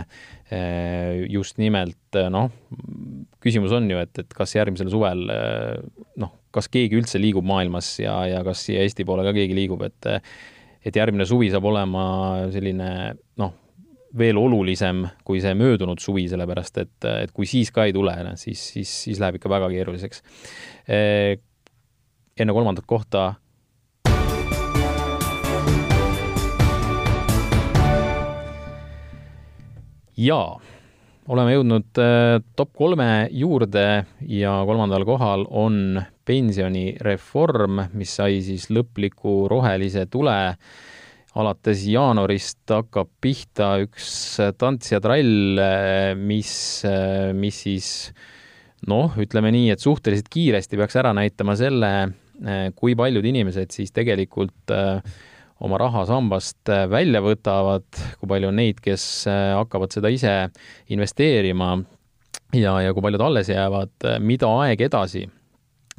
just 1.28 1.58
nimelt 1.60 2.16
noh, 2.32 2.48
küsimus 3.44 3.74
on 3.76 3.90
ju, 3.92 4.00
et, 4.00 4.22
et 4.24 4.32
kas 4.32 4.56
järgmisel 4.56 4.88
suvel 4.92 5.26
noh, 6.20 6.32
kas 6.54 6.70
keegi 6.72 6.98
üldse 7.00 7.20
liigub 7.20 7.46
maailmas 7.46 7.90
ja, 8.00 8.14
ja 8.30 8.44
kas 8.46 8.64
siia 8.68 8.84
Eesti 8.84 9.06
poole 9.08 9.26
ka 9.26 9.34
keegi 9.36 9.56
liigub, 9.56 9.82
et 9.86 10.10
et 10.84 10.96
järgmine 10.96 11.24
suvi 11.26 11.48
saab 11.52 11.64
olema 11.64 12.04
selline 12.52 12.88
noh, 13.40 13.54
veel 14.18 14.38
olulisem 14.38 15.02
kui 15.26 15.40
see 15.42 15.54
möödunud 15.58 15.98
suvi, 16.02 16.26
sellepärast 16.30 16.82
et, 16.82 16.96
et 17.24 17.32
kui 17.34 17.48
siis 17.50 17.72
ka 17.74 17.88
ei 17.88 17.94
tule, 17.96 18.14
siis, 18.38 18.60
siis, 18.74 18.92
siis 19.06 19.22
läheb 19.22 19.40
ikka 19.40 19.50
väga 19.50 19.70
keeruliseks. 19.72 20.22
enne 22.44 22.52
kolmandat 22.54 22.86
kohta 22.86 23.32
jaa, 30.20 30.60
oleme 31.28 31.54
jõudnud 31.56 32.00
äh, 32.00 32.38
top 32.56 32.72
kolme 32.76 33.28
juurde 33.34 34.04
ja 34.30 34.56
kolmandal 34.66 35.06
kohal 35.08 35.46
on 35.50 36.02
pensionireform, 36.26 37.86
mis 37.98 38.16
sai 38.18 38.40
siis 38.44 38.68
lõpliku 38.72 39.44
rohelise 39.50 40.06
tule. 40.10 40.36
Alates 41.34 41.82
jaanuarist 41.90 42.70
hakkab 42.70 43.08
pihta 43.24 43.72
üks 43.82 44.36
tants 44.60 44.92
ja 44.92 45.00
trall, 45.02 45.58
mis, 46.14 46.52
mis 47.34 47.58
siis 47.64 47.88
noh, 48.86 49.16
ütleme 49.18 49.50
nii, 49.50 49.72
et 49.74 49.82
suhteliselt 49.82 50.30
kiiresti 50.30 50.78
peaks 50.78 50.94
ära 51.00 51.10
näitama 51.16 51.56
selle, 51.58 51.90
kui 52.78 52.94
paljud 52.98 53.26
inimesed 53.26 53.74
siis 53.74 53.90
tegelikult 53.94 54.74
oma 55.64 55.78
raha 55.80 56.04
sambast 56.06 56.70
välja 56.90 57.22
võtavad, 57.24 57.86
kui 58.20 58.30
palju 58.30 58.52
on 58.52 58.58
neid, 58.62 58.78
kes 58.84 59.26
hakkavad 59.26 59.94
seda 59.94 60.10
ise 60.14 60.36
investeerima 60.94 61.72
ja, 62.54 62.78
ja 62.84 62.94
kui 62.94 63.02
paljud 63.04 63.26
alles 63.26 63.50
jäävad, 63.50 63.94
mida 64.22 64.50
aeg 64.62 64.86
edasi, 64.86 65.26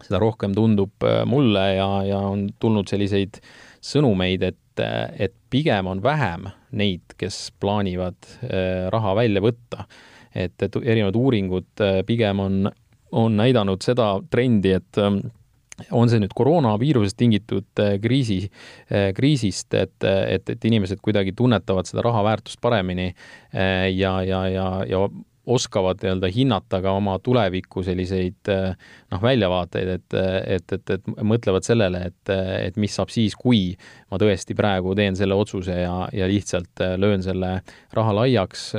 seda 0.04 0.20
rohkem 0.20 0.56
tundub 0.56 1.06
mulle 1.30 1.66
ja, 1.78 1.88
ja 2.04 2.20
on 2.28 2.50
tulnud 2.60 2.90
selliseid 2.92 3.40
sõnumeid, 3.86 4.44
et 4.44 4.58
et, 4.76 5.20
et 5.20 5.34
pigem 5.50 5.88
on 5.88 6.02
vähem 6.04 6.50
neid, 6.76 7.16
kes 7.18 7.54
plaanivad 7.60 8.18
äh, 8.44 8.90
raha 8.92 9.16
välja 9.16 9.42
võtta. 9.42 9.86
et, 10.36 10.62
et 10.62 10.76
erinevad 10.84 11.16
uuringud 11.16 11.82
äh, 11.82 12.02
pigem 12.06 12.40
on, 12.40 12.70
on 13.12 13.38
näidanud 13.38 13.82
seda 13.82 14.20
trendi, 14.30 14.74
et 14.76 14.98
ähm, 15.00 15.22
on 15.92 16.10
see 16.12 16.20
nüüd 16.20 16.34
koroonaviirusest 16.36 17.18
tingitud 17.18 17.80
äh, 17.80 17.96
kriisi, 18.02 18.50
kriisist, 19.16 19.74
et, 19.74 19.96
et, 20.04 20.50
et 20.50 20.66
inimesed 20.66 21.00
kuidagi 21.04 21.34
tunnetavad 21.36 21.88
seda 21.88 22.04
raha 22.04 22.24
väärtust 22.24 22.62
paremini 22.62 23.14
ja, 23.54 24.22
ja, 24.24 24.42
ja, 24.52 24.68
ja 24.88 25.02
oskavad 25.46 26.02
nii-öelda 26.02 26.30
hinnata 26.34 26.82
ka 26.84 26.94
oma 26.98 27.18
tuleviku 27.24 27.84
selliseid 27.86 28.50
noh, 28.50 29.22
väljavaateid, 29.22 29.92
et, 29.98 30.18
et, 30.58 30.76
et, 30.78 30.94
et 30.98 31.10
mõtlevad 31.22 31.66
sellele, 31.68 32.02
et, 32.10 32.34
et 32.70 32.80
mis 32.82 32.94
saab 32.96 33.14
siis, 33.14 33.36
kui 33.38 33.74
ma 34.12 34.20
tõesti 34.22 34.58
praegu 34.58 34.96
teen 34.98 35.18
selle 35.18 35.38
otsuse 35.38 35.78
ja, 35.84 35.96
ja 36.16 36.30
lihtsalt 36.30 36.84
löön 37.02 37.24
selle 37.26 37.60
raha 37.96 38.16
laiaks. 38.22 38.72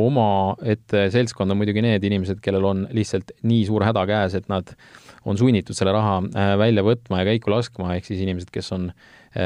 omaette 0.00 1.08
seltskond 1.14 1.52
on 1.52 1.60
muidugi 1.60 1.84
need 1.84 2.04
inimesed, 2.04 2.40
kellel 2.44 2.70
on 2.70 2.86
lihtsalt 2.94 3.34
nii 3.42 3.64
suur 3.68 3.84
häda 3.86 4.06
käes, 4.08 4.38
et 4.38 4.48
nad 4.52 4.74
on 5.24 5.38
sunnitud 5.40 5.76
selle 5.76 5.92
raha 5.94 6.20
välja 6.60 6.84
võtma 6.84 7.22
ja 7.22 7.32
käiku 7.32 7.52
laskma, 7.52 7.94
ehk 7.96 8.08
siis 8.08 8.24
inimesed, 8.24 8.50
kes 8.52 8.72
on 8.76 8.90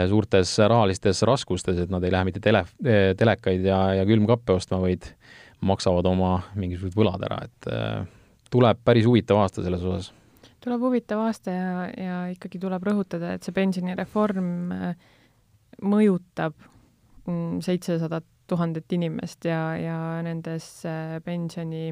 suurtes 0.08 0.52
rahalistes 0.68 1.22
raskustes, 1.26 1.78
et 1.80 1.92
nad 1.92 2.04
ei 2.04 2.12
lähe 2.12 2.28
mitte 2.28 2.42
tele, 2.44 2.64
telekaid 3.18 3.64
ja, 3.64 3.78
ja 4.00 4.04
külmkappe 4.08 4.58
ostma, 4.58 4.82
vaid 4.82 5.06
maksavad 5.64 6.06
oma 6.06 6.38
mingisugused 6.58 6.96
võlad 6.98 7.24
ära, 7.26 7.40
et 7.48 7.68
äh, 7.72 8.06
tuleb 8.52 8.80
päris 8.86 9.06
huvitav 9.08 9.42
aasta 9.42 9.64
selles 9.64 9.82
osas. 9.82 10.12
tuleb 10.62 10.82
huvitav 10.86 11.22
aasta 11.26 11.54
ja, 11.54 11.70
ja 11.92 12.18
ikkagi 12.32 12.60
tuleb 12.62 12.84
rõhutada, 12.86 13.34
et 13.34 13.46
see 13.46 13.56
pensionireform 13.56 14.50
äh, 14.74 15.08
mõjutab 15.82 16.56
mm, 17.26 17.60
seitsesadat 17.64 18.26
tuhandet 18.48 18.92
inimest 18.96 19.44
ja, 19.44 19.62
ja 19.76 19.98
nendes 20.24 20.70
äh, 20.88 21.18
pensioni 21.24 21.90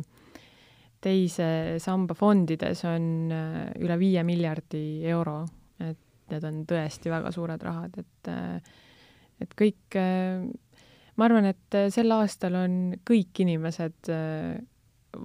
teise 1.02 1.76
samba 1.82 2.16
fondides 2.16 2.80
on 2.88 3.30
üle 3.30 3.98
viie 4.00 4.22
miljardi 4.26 5.04
euro, 5.06 5.42
et 5.78 6.32
need 6.32 6.46
on 6.48 6.62
tõesti 6.66 7.12
väga 7.12 7.30
suured 7.34 7.62
rahad, 7.62 7.98
et 8.00 8.30
et 9.44 9.52
kõik 9.52 9.98
ma 11.16 11.28
arvan, 11.28 11.48
et 11.48 11.76
äh, 11.76 11.88
sel 11.92 12.12
aastal 12.14 12.56
on 12.60 12.96
kõik 13.08 13.42
inimesed 13.44 14.10
äh, 14.12 14.56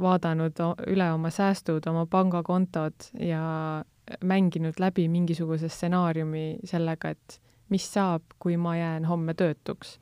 vaadanud 0.01 0.59
üle 0.87 1.07
oma 1.11 1.31
säästud, 1.33 1.85
oma 1.91 2.05
pangakontod 2.09 3.09
ja 3.19 3.83
mänginud 4.23 4.79
läbi 4.79 5.07
mingisuguse 5.11 5.69
stsenaariumi 5.71 6.63
sellega, 6.67 7.11
et 7.11 7.39
mis 7.71 7.85
saab, 7.93 8.23
kui 8.39 8.57
ma 8.59 8.75
jään 8.77 9.05
homme 9.07 9.33
töötuks. 9.37 9.99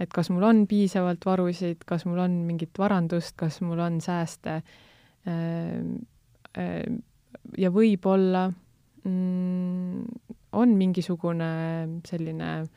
et 0.00 0.10
kas 0.10 0.30
mul 0.30 0.42
on 0.42 0.66
piisavalt 0.66 1.22
varusid, 1.26 1.84
kas 1.86 2.04
mul 2.04 2.18
on 2.18 2.30
mingit 2.48 2.78
varandust, 2.78 3.36
kas 3.36 3.60
mul 3.62 3.78
on 3.78 4.00
sääste 4.02 4.56
äh, 5.30 5.82
ja 7.58 7.70
võib-olla 7.70 8.48
mm, 9.04 10.02
on 10.52 10.74
mingisugune 10.78 11.46
selline 12.06 12.50
äh, 12.58 12.68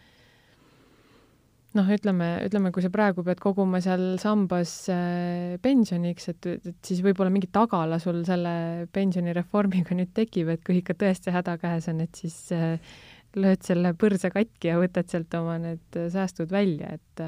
noh, 1.76 1.90
ütleme, 1.92 2.30
ütleme, 2.48 2.72
kui 2.76 2.84
sa 2.84 2.92
praegu 2.94 3.24
pead 3.26 3.42
koguma 3.44 3.82
seal 3.84 4.16
sambas 4.22 4.72
äh, 4.94 5.58
pensioniks, 5.64 6.30
et, 6.32 6.48
et 6.56 6.88
siis 6.88 7.02
võib-olla 7.06 7.34
mingi 7.34 7.50
tagala 7.54 8.00
sul 8.02 8.24
selle 8.28 8.88
pensionireformiga 8.96 9.98
nüüd 9.98 10.14
tekib, 10.18 10.54
et 10.54 10.64
kui 10.68 10.80
ikka 10.82 10.98
tõesti 11.02 11.34
häda 11.36 11.58
käes 11.62 11.90
on, 11.92 12.02
et 12.06 12.20
siis 12.20 12.38
äh, 12.56 12.98
lööd 13.38 13.62
selle 13.68 13.94
põrsa 14.00 14.32
katki 14.34 14.72
ja 14.72 14.80
võtad 14.80 15.12
sealt 15.12 15.34
oma 15.38 15.58
need 15.62 16.02
säästud 16.14 16.52
välja, 16.54 16.96
et, 16.98 17.24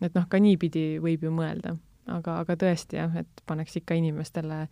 et 0.00 0.14
noh, 0.14 0.26
ka 0.30 0.40
niipidi 0.40 1.02
võib 1.02 1.26
ju 1.26 1.34
mõelda. 1.34 1.76
aga, 2.12 2.40
aga 2.42 2.56
tõesti 2.58 2.98
jah, 2.98 3.12
et 3.18 3.44
paneks 3.46 3.76
ikka 3.82 3.98
inimestele 3.98 4.64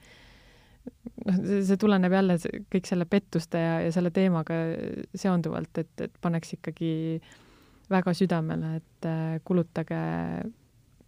noh, 1.27 1.37
see 1.45 1.77
tuleneb 1.79 2.15
jälle 2.15 2.39
kõik 2.73 2.89
selle 2.89 3.07
pettuste 3.11 3.61
ja, 3.61 3.77
ja 3.85 3.93
selle 3.93 4.11
teemaga 4.15 4.57
seonduvalt, 5.15 5.83
et, 5.83 5.93
et 6.07 6.17
paneks 6.23 6.57
ikkagi 6.57 6.91
äh, 7.19 7.39
väga 7.91 8.14
südamele, 8.14 8.76
et 8.80 9.09
äh, 9.09 9.41
kulutage, 9.45 10.01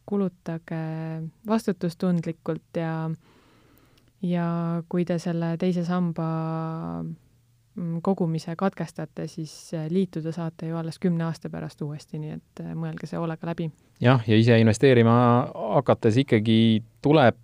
kulutage 0.07 0.83
vastutustundlikult 1.47 2.80
ja 2.80 2.95
ja 4.22 4.47
kui 4.89 5.05
te 5.05 5.18
selle 5.22 5.55
teise 5.59 5.85
samba 5.85 6.26
mm, 7.03 8.01
kogumise 8.07 8.57
katkestate, 8.59 9.26
siis 9.30 9.55
äh, 9.74 9.89
liituda 9.91 10.33
saate 10.35 10.70
ju 10.70 10.78
alles 10.78 10.99
kümne 11.03 11.26
aasta 11.26 11.51
pärast 11.51 11.83
uuesti, 11.83 12.20
nii 12.22 12.37
et 12.37 12.64
äh, 12.64 12.74
mõelge 12.78 13.11
see 13.11 13.18
hoolega 13.20 13.51
läbi. 13.53 13.70
jah, 14.01 14.22
ja 14.26 14.39
ise 14.39 14.59
investeerima 14.61 15.16
hakates 15.55 16.18
ikkagi 16.24 16.83
tuleb 17.03 17.39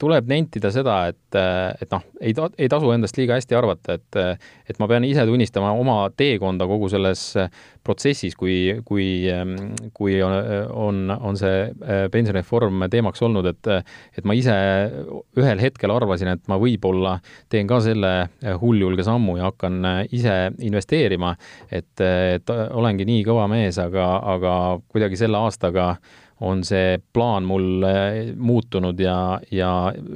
tuleb 0.00 0.28
nentida 0.30 0.70
seda, 0.74 0.96
et, 1.12 1.36
et 1.80 1.92
noh, 1.92 2.02
ei 2.20 2.34
ta-, 2.36 2.50
ei 2.60 2.68
tasu 2.72 2.90
endast 2.94 3.16
liiga 3.18 3.38
hästi 3.38 3.56
arvata, 3.58 3.96
et 3.96 4.18
et 4.66 4.80
ma 4.82 4.88
pean 4.90 5.04
ise 5.06 5.24
tunnistama 5.28 5.70
oma 5.76 5.98
teekonda 6.16 6.66
kogu 6.68 6.88
selles 6.92 7.22
protsessis, 7.86 8.34
kui, 8.36 8.74
kui, 8.84 9.06
kui 9.94 10.18
on, 10.24 10.34
on, 10.74 11.00
on 11.30 11.38
see 11.38 11.70
pensionireform 12.12 12.86
teemaks 12.92 13.22
olnud, 13.26 13.48
et 13.52 13.72
et 14.18 14.26
ma 14.26 14.36
ise 14.36 14.56
ühel 15.38 15.62
hetkel 15.62 15.94
arvasin, 15.94 16.32
et 16.34 16.44
ma 16.50 16.58
võib-olla 16.60 17.16
teen 17.52 17.68
ka 17.70 17.80
selle 17.84 18.12
hulljulge 18.60 19.06
sammu 19.06 19.38
ja 19.40 19.50
hakkan 19.50 19.80
ise 20.10 20.36
investeerima, 20.66 21.34
et, 21.70 21.94
et 22.02 22.54
olengi 22.66 23.06
nii 23.08 23.24
kõva 23.26 23.48
mees, 23.50 23.78
aga, 23.82 24.10
aga 24.36 24.54
kuidagi 24.92 25.18
selle 25.20 25.40
aastaga 25.40 25.94
on 26.44 26.62
see 26.66 26.98
plaan 27.16 27.46
mul 27.48 27.84
äh, 27.86 28.18
muutunud 28.36 28.98
ja, 29.00 29.38
ja 29.50 29.70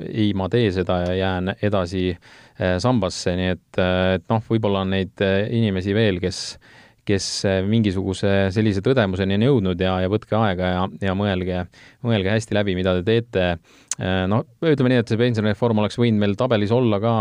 ei, 0.09 0.33
ma 0.37 0.51
tee 0.53 0.69
seda 0.75 1.01
ja 1.07 1.15
jään 1.17 1.55
edasi 1.63 2.11
äh, 2.13 2.77
sambasse, 2.83 3.35
nii 3.39 3.55
et, 3.55 3.81
äh, 3.81 4.19
et 4.19 4.27
noh, 4.29 4.45
võib-olla 4.51 4.85
on 4.85 4.93
neid 4.97 5.25
inimesi 5.49 5.97
veel, 5.97 6.21
kes, 6.21 6.43
kes 7.09 7.31
mingisuguse 7.67 8.51
sellise 8.55 8.85
tõdemuseni 8.85 9.39
on 9.39 9.47
jõudnud 9.49 9.81
ja, 9.81 9.97
ja 10.05 10.13
võtke 10.13 10.37
aega 10.37 10.75
ja, 10.75 10.85
ja 11.09 11.17
mõelge, 11.17 11.65
mõelge 12.05 12.37
hästi 12.37 12.59
läbi, 12.59 12.77
mida 12.79 12.99
te 12.99 13.07
teete. 13.07 13.47
no 14.29 14.45
ütleme 14.61 14.93
nii, 14.93 15.01
et 15.03 15.11
see 15.11 15.21
pensionireform 15.21 15.81
oleks 15.81 15.99
võinud 16.01 16.21
meil 16.21 16.37
tabelis 16.39 16.73
olla 16.73 17.01
ka 17.01 17.15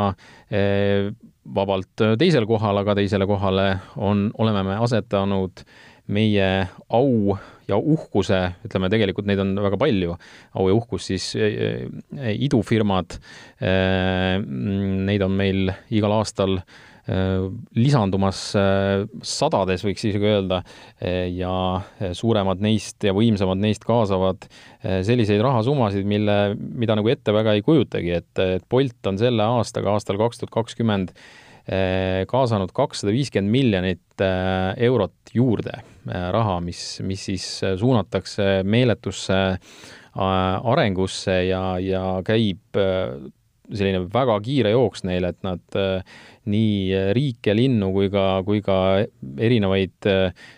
vabalt 1.56 2.04
teisel 2.20 2.46
kohal, 2.46 2.84
aga 2.84 2.94
teisele 3.00 3.26
kohale 3.28 3.72
on, 3.98 4.28
oleme 4.38 4.64
me 4.68 4.76
asetanud 4.84 5.64
meie 6.10 6.50
au 6.90 7.38
ja 7.70 7.78
uhkuse, 7.78 8.42
ütleme 8.66 8.90
tegelikult 8.92 9.30
neid 9.30 9.42
on 9.44 9.56
väga 9.62 9.80
palju, 9.80 10.18
au 10.58 10.68
ja 10.70 10.76
uhkus, 10.78 11.10
siis 11.12 11.32
eh, 11.38 11.88
eh, 12.18 12.36
idufirmad, 12.48 13.18
eh, 13.62 14.38
neid 15.10 15.26
on 15.26 15.36
meil 15.40 15.74
igal 15.90 16.20
aastal 16.20 16.62
lisandumas 17.10 18.38
sadades, 19.26 19.82
võiks 19.82 20.04
isegi 20.06 20.28
öelda, 20.30 20.60
ja 21.34 21.54
suuremad 22.14 22.62
neist 22.62 23.02
ja 23.02 23.16
võimsamad 23.18 23.58
neist 23.58 23.82
kaasavad 23.88 24.46
selliseid 24.84 25.42
rahasummasid, 25.42 26.06
mille, 26.06 26.36
mida 26.54 26.94
nagu 27.00 27.10
ette 27.10 27.34
väga 27.34 27.56
ei 27.58 27.66
kujutagi, 27.66 28.14
et, 28.14 28.44
et 28.60 28.68
Bolt 28.70 29.10
on 29.10 29.18
selle 29.18 29.48
aastaga, 29.58 29.96
aastal 29.98 30.22
kaks 30.22 30.44
tuhat 30.44 30.54
kakskümmend 30.60 31.16
kaasanud 32.30 32.76
kakssada 32.78 33.16
viiskümmend 33.16 33.58
miljonit 33.58 34.26
eurot 34.86 35.34
juurde 35.34 35.82
raha, 36.10 36.60
mis, 36.64 37.00
mis 37.06 37.26
siis 37.32 37.48
suunatakse 37.80 38.62
meeletusse 38.64 39.40
äh, 39.54 40.20
arengusse 40.20 41.44
ja, 41.50 41.64
ja 41.84 42.04
käib 42.26 42.80
äh, 42.80 43.18
selline 43.70 44.02
väga 44.10 44.40
kiire 44.42 44.72
jooks 44.74 45.04
neile, 45.06 45.30
et 45.30 45.44
nad 45.46 45.76
nii 46.50 47.02
riike, 47.14 47.54
linnu 47.54 47.92
kui 47.94 48.08
ka, 48.10 48.24
kui 48.42 48.64
ka 48.66 48.78
erinevaid 49.38 50.08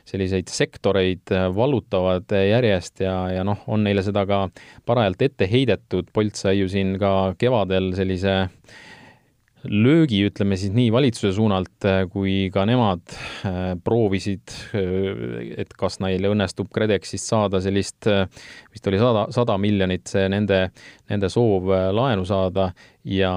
selliseid 0.07 0.47
sektoreid 0.47 1.33
vallutavad 1.51 2.31
järjest 2.31 3.03
ja, 3.03 3.17
ja 3.35 3.43
noh, 3.43 3.65
on 3.67 3.83
neile 3.83 4.05
seda 4.05 4.23
ka 4.29 4.45
parajalt 4.87 5.27
ette 5.27 5.49
heidetud. 5.51 6.07
Bolt 6.15 6.39
sai 6.39 6.61
ju 6.61 6.71
siin 6.71 6.95
ka 7.01 7.33
kevadel 7.41 7.91
sellise 7.99 8.37
äh, 8.45 8.79
löögi, 9.69 10.21
ütleme 10.25 10.57
siis 10.57 10.73
nii 10.73 10.89
valitsuse 10.93 11.33
suunalt, 11.35 11.85
äh, 11.85 12.03
kui 12.11 12.49
ka 12.53 12.63
nemad 12.69 13.03
äh, 13.45 13.59
proovisid, 13.83 14.53
äh, 14.77 15.61
et 15.63 15.73
kas 15.77 15.99
neil 16.03 16.25
õnnestub 16.31 16.71
KredExist 16.73 17.29
saada 17.29 17.61
sellist, 17.63 18.09
vist 18.71 18.87
oli 18.89 19.01
sada, 19.01 19.27
sada 19.33 19.57
miljonit 19.61 20.09
see 20.11 20.27
nende, 20.31 20.63
nende 21.11 21.29
soov 21.31 21.69
laenu 21.93 22.25
saada 22.27 22.71
ja, 23.05 23.33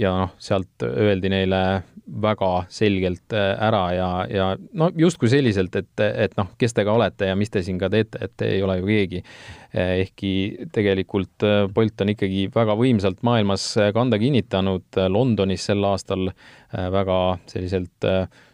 ja 0.00 0.14
noh, 0.24 0.34
sealt 0.42 0.86
öeldi 0.88 1.32
neile 1.32 1.64
väga 2.04 2.50
selgelt 2.68 3.32
ära 3.32 3.82
ja, 3.96 4.08
ja 4.28 4.48
no 4.76 4.90
justkui 4.96 5.30
selliselt, 5.32 5.76
et, 5.80 6.00
et 6.04 6.34
noh, 6.36 6.50
kes 6.60 6.76
te 6.76 6.84
ka 6.84 6.92
olete 6.92 7.30
ja 7.30 7.36
mis 7.38 7.52
te 7.52 7.62
siin 7.64 7.78
ka 7.80 7.88
teete, 7.92 8.20
et 8.26 8.34
te 8.36 8.50
ei 8.56 8.62
ole 8.62 8.78
ju 8.80 8.88
keegi 8.90 9.22
ehkki 9.74 10.32
tegelikult 10.74 11.44
äh, 11.46 11.64
Bolt 11.74 12.02
on 12.04 12.12
ikkagi 12.12 12.46
väga 12.54 12.76
võimsalt 12.78 13.24
maailmas 13.26 13.66
äh, 13.80 13.90
kanda 13.94 14.18
kinnitanud, 14.22 14.86
äh, 14.98 15.08
Londonis 15.10 15.66
sel 15.70 15.84
aastal 15.88 16.30
väga 16.74 17.16
selliselt 17.46 18.02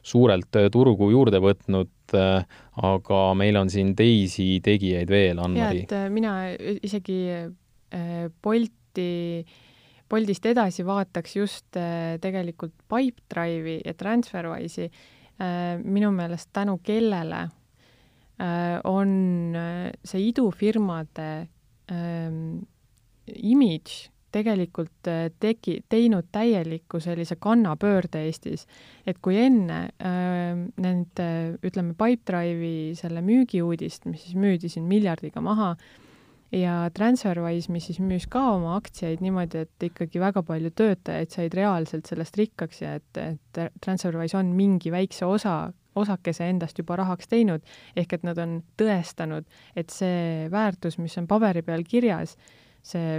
suurelt 0.04 0.56
turgu 0.74 1.06
juurde 1.08 1.38
võtnud, 1.40 2.12
aga 2.12 3.20
meil 3.38 3.56
on 3.56 3.70
siin 3.72 3.94
teisi 3.96 4.58
tegijaid 4.60 5.08
veel, 5.08 5.40
Ann-Mari. 5.40 5.86
mina 6.12 6.34
isegi 6.84 7.16
Bolti 8.44 9.08
Boltist 10.10 10.46
edasi 10.46 10.82
vaataks 10.86 11.36
just 11.36 11.76
tegelikult 12.20 12.74
Pipedrive'i 12.90 13.76
ja 13.84 13.94
TransferWise'i, 13.94 14.88
minu 15.86 16.10
meelest 16.12 16.50
tänu 16.52 16.80
kellele 16.82 17.44
Äh, 18.40 18.80
on 18.84 19.54
äh, 19.54 19.92
see 20.02 20.30
idufirmade 20.30 21.48
ähm, 21.92 22.62
imidž 23.26 24.06
tegelikult 24.32 25.10
äh, 25.12 25.26
tegi, 25.42 25.74
teinud 25.92 26.30
täieliku 26.32 27.02
sellise 27.04 27.36
kannapöörde 27.36 28.22
Eestis. 28.24 28.64
et 29.04 29.20
kui 29.20 29.36
enne 29.42 29.90
äh, 30.00 30.56
nende, 30.56 31.26
ütleme, 31.60 31.92
Pipedrive'i 31.92 32.94
selle 32.96 33.20
müügiuudist, 33.20 34.08
mis 34.08 34.24
siis 34.24 34.40
müüdi 34.40 34.72
siin 34.72 34.88
miljardiga 34.88 35.44
maha, 35.44 35.74
ja 36.52 36.74
TransferWise, 36.94 37.70
mis 37.72 37.86
siis 37.90 38.00
müüs 38.02 38.26
ka 38.30 38.42
oma 38.56 38.76
aktsiaid 38.78 39.22
niimoodi, 39.22 39.64
et 39.66 39.88
ikkagi 39.90 40.22
väga 40.22 40.42
palju 40.46 40.72
töötajaid 40.74 41.34
said 41.34 41.54
reaalselt 41.54 42.10
sellest 42.10 42.38
rikkaks 42.40 42.82
ja 42.82 42.96
et, 42.98 43.20
et 43.22 43.60
TransferWise 43.84 44.38
on 44.40 44.54
mingi 44.56 44.92
väikse 44.94 45.28
osa 45.28 45.70
osakese 45.98 46.46
endast 46.50 46.78
juba 46.78 46.96
rahaks 47.00 47.30
teinud, 47.30 47.64
ehk 47.98 48.14
et 48.16 48.26
nad 48.26 48.38
on 48.38 48.60
tõestanud, 48.78 49.46
et 49.78 49.90
see 49.94 50.48
väärtus, 50.52 50.98
mis 51.02 51.16
on 51.18 51.26
paberi 51.30 51.64
peal 51.66 51.82
kirjas, 51.86 52.36
see 52.86 53.18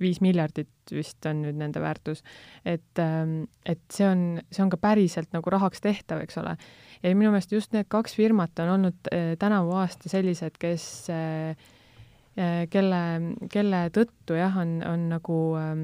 viis 0.00 0.20
miljardit 0.24 0.92
vist 0.94 1.26
on 1.28 1.42
nüüd 1.44 1.58
nende 1.60 1.80
väärtus, 1.82 2.22
et, 2.64 2.92
ähm, 3.02 3.42
et 3.68 3.82
see 3.92 4.06
on, 4.08 4.22
see 4.48 4.62
on 4.64 4.72
ka 4.72 4.78
päriselt 4.80 5.32
nagu 5.36 5.52
rahaks 5.52 5.84
tehtav, 5.84 6.22
eks 6.24 6.40
ole. 6.40 6.56
ja 7.02 7.12
minu 7.16 7.32
meelest 7.34 7.52
just 7.52 7.76
need 7.76 7.88
kaks 7.92 8.16
firmat 8.16 8.64
on 8.64 8.74
olnud 8.76 9.12
äh, 9.12 9.34
tänavu 9.40 9.76
aasta 9.76 10.08
sellised, 10.12 10.56
kes 10.60 10.86
äh, 11.12 11.68
kelle, 12.70 13.00
kelle 13.52 13.80
tõttu 13.94 14.36
jah, 14.38 14.54
on, 14.62 14.78
on 14.86 15.08
nagu 15.10 15.38
ähm, 15.58 15.82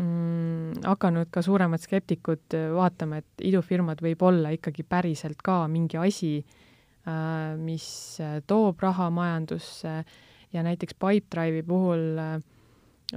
mm, 0.00 0.82
hakanud 0.84 1.30
ka 1.32 1.42
suuremad 1.44 1.82
skeptikud 1.82 2.56
äh, 2.56 2.68
vaatama, 2.74 3.22
et 3.22 3.46
idufirmad 3.46 4.02
võib 4.04 4.22
olla 4.26 4.52
ikkagi 4.54 4.86
päriselt 4.88 5.42
ka 5.44 5.64
mingi 5.70 5.98
asi 6.00 6.36
äh,, 6.40 7.54
mis 7.60 7.86
äh, 8.22 8.40
toob 8.46 8.82
raha 8.82 9.10
majandusse 9.14 9.96
ja 10.54 10.62
näiteks 10.66 10.96
Pipedrive'i 10.98 11.64
puhul 11.66 12.18
äh, 12.18 12.38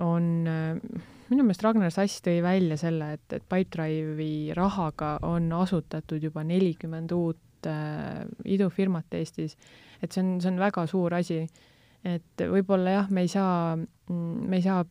on 0.04 0.48
äh, 0.48 1.04
minu 1.30 1.44
meelest 1.44 1.64
Ragnar 1.66 1.92
Sass 1.94 2.22
tõi 2.26 2.40
välja 2.46 2.78
selle, 2.80 3.14
et, 3.18 3.26
et 3.34 3.44
Pipedrive'i 3.50 4.54
rahaga 4.58 5.18
on 5.28 5.52
asutatud 5.58 6.24
juba 6.24 6.44
nelikümmend 6.48 7.14
uut 7.16 7.70
äh, 7.70 8.24
idufirmat 8.46 9.18
Eestis, 9.18 9.58
et 10.02 10.12
see 10.12 10.24
on, 10.24 10.38
see 10.42 10.54
on 10.54 10.62
väga 10.62 10.86
suur 10.90 11.18
asi. 11.18 11.46
Et 12.08 12.48
võib-olla 12.56 12.98
jah, 13.00 13.12
me 13.14 13.26
ei 13.26 13.32
saa, 13.32 13.76
mm, 13.76 14.48
me 14.48 14.60
ei 14.60 14.66
saa 14.66 14.84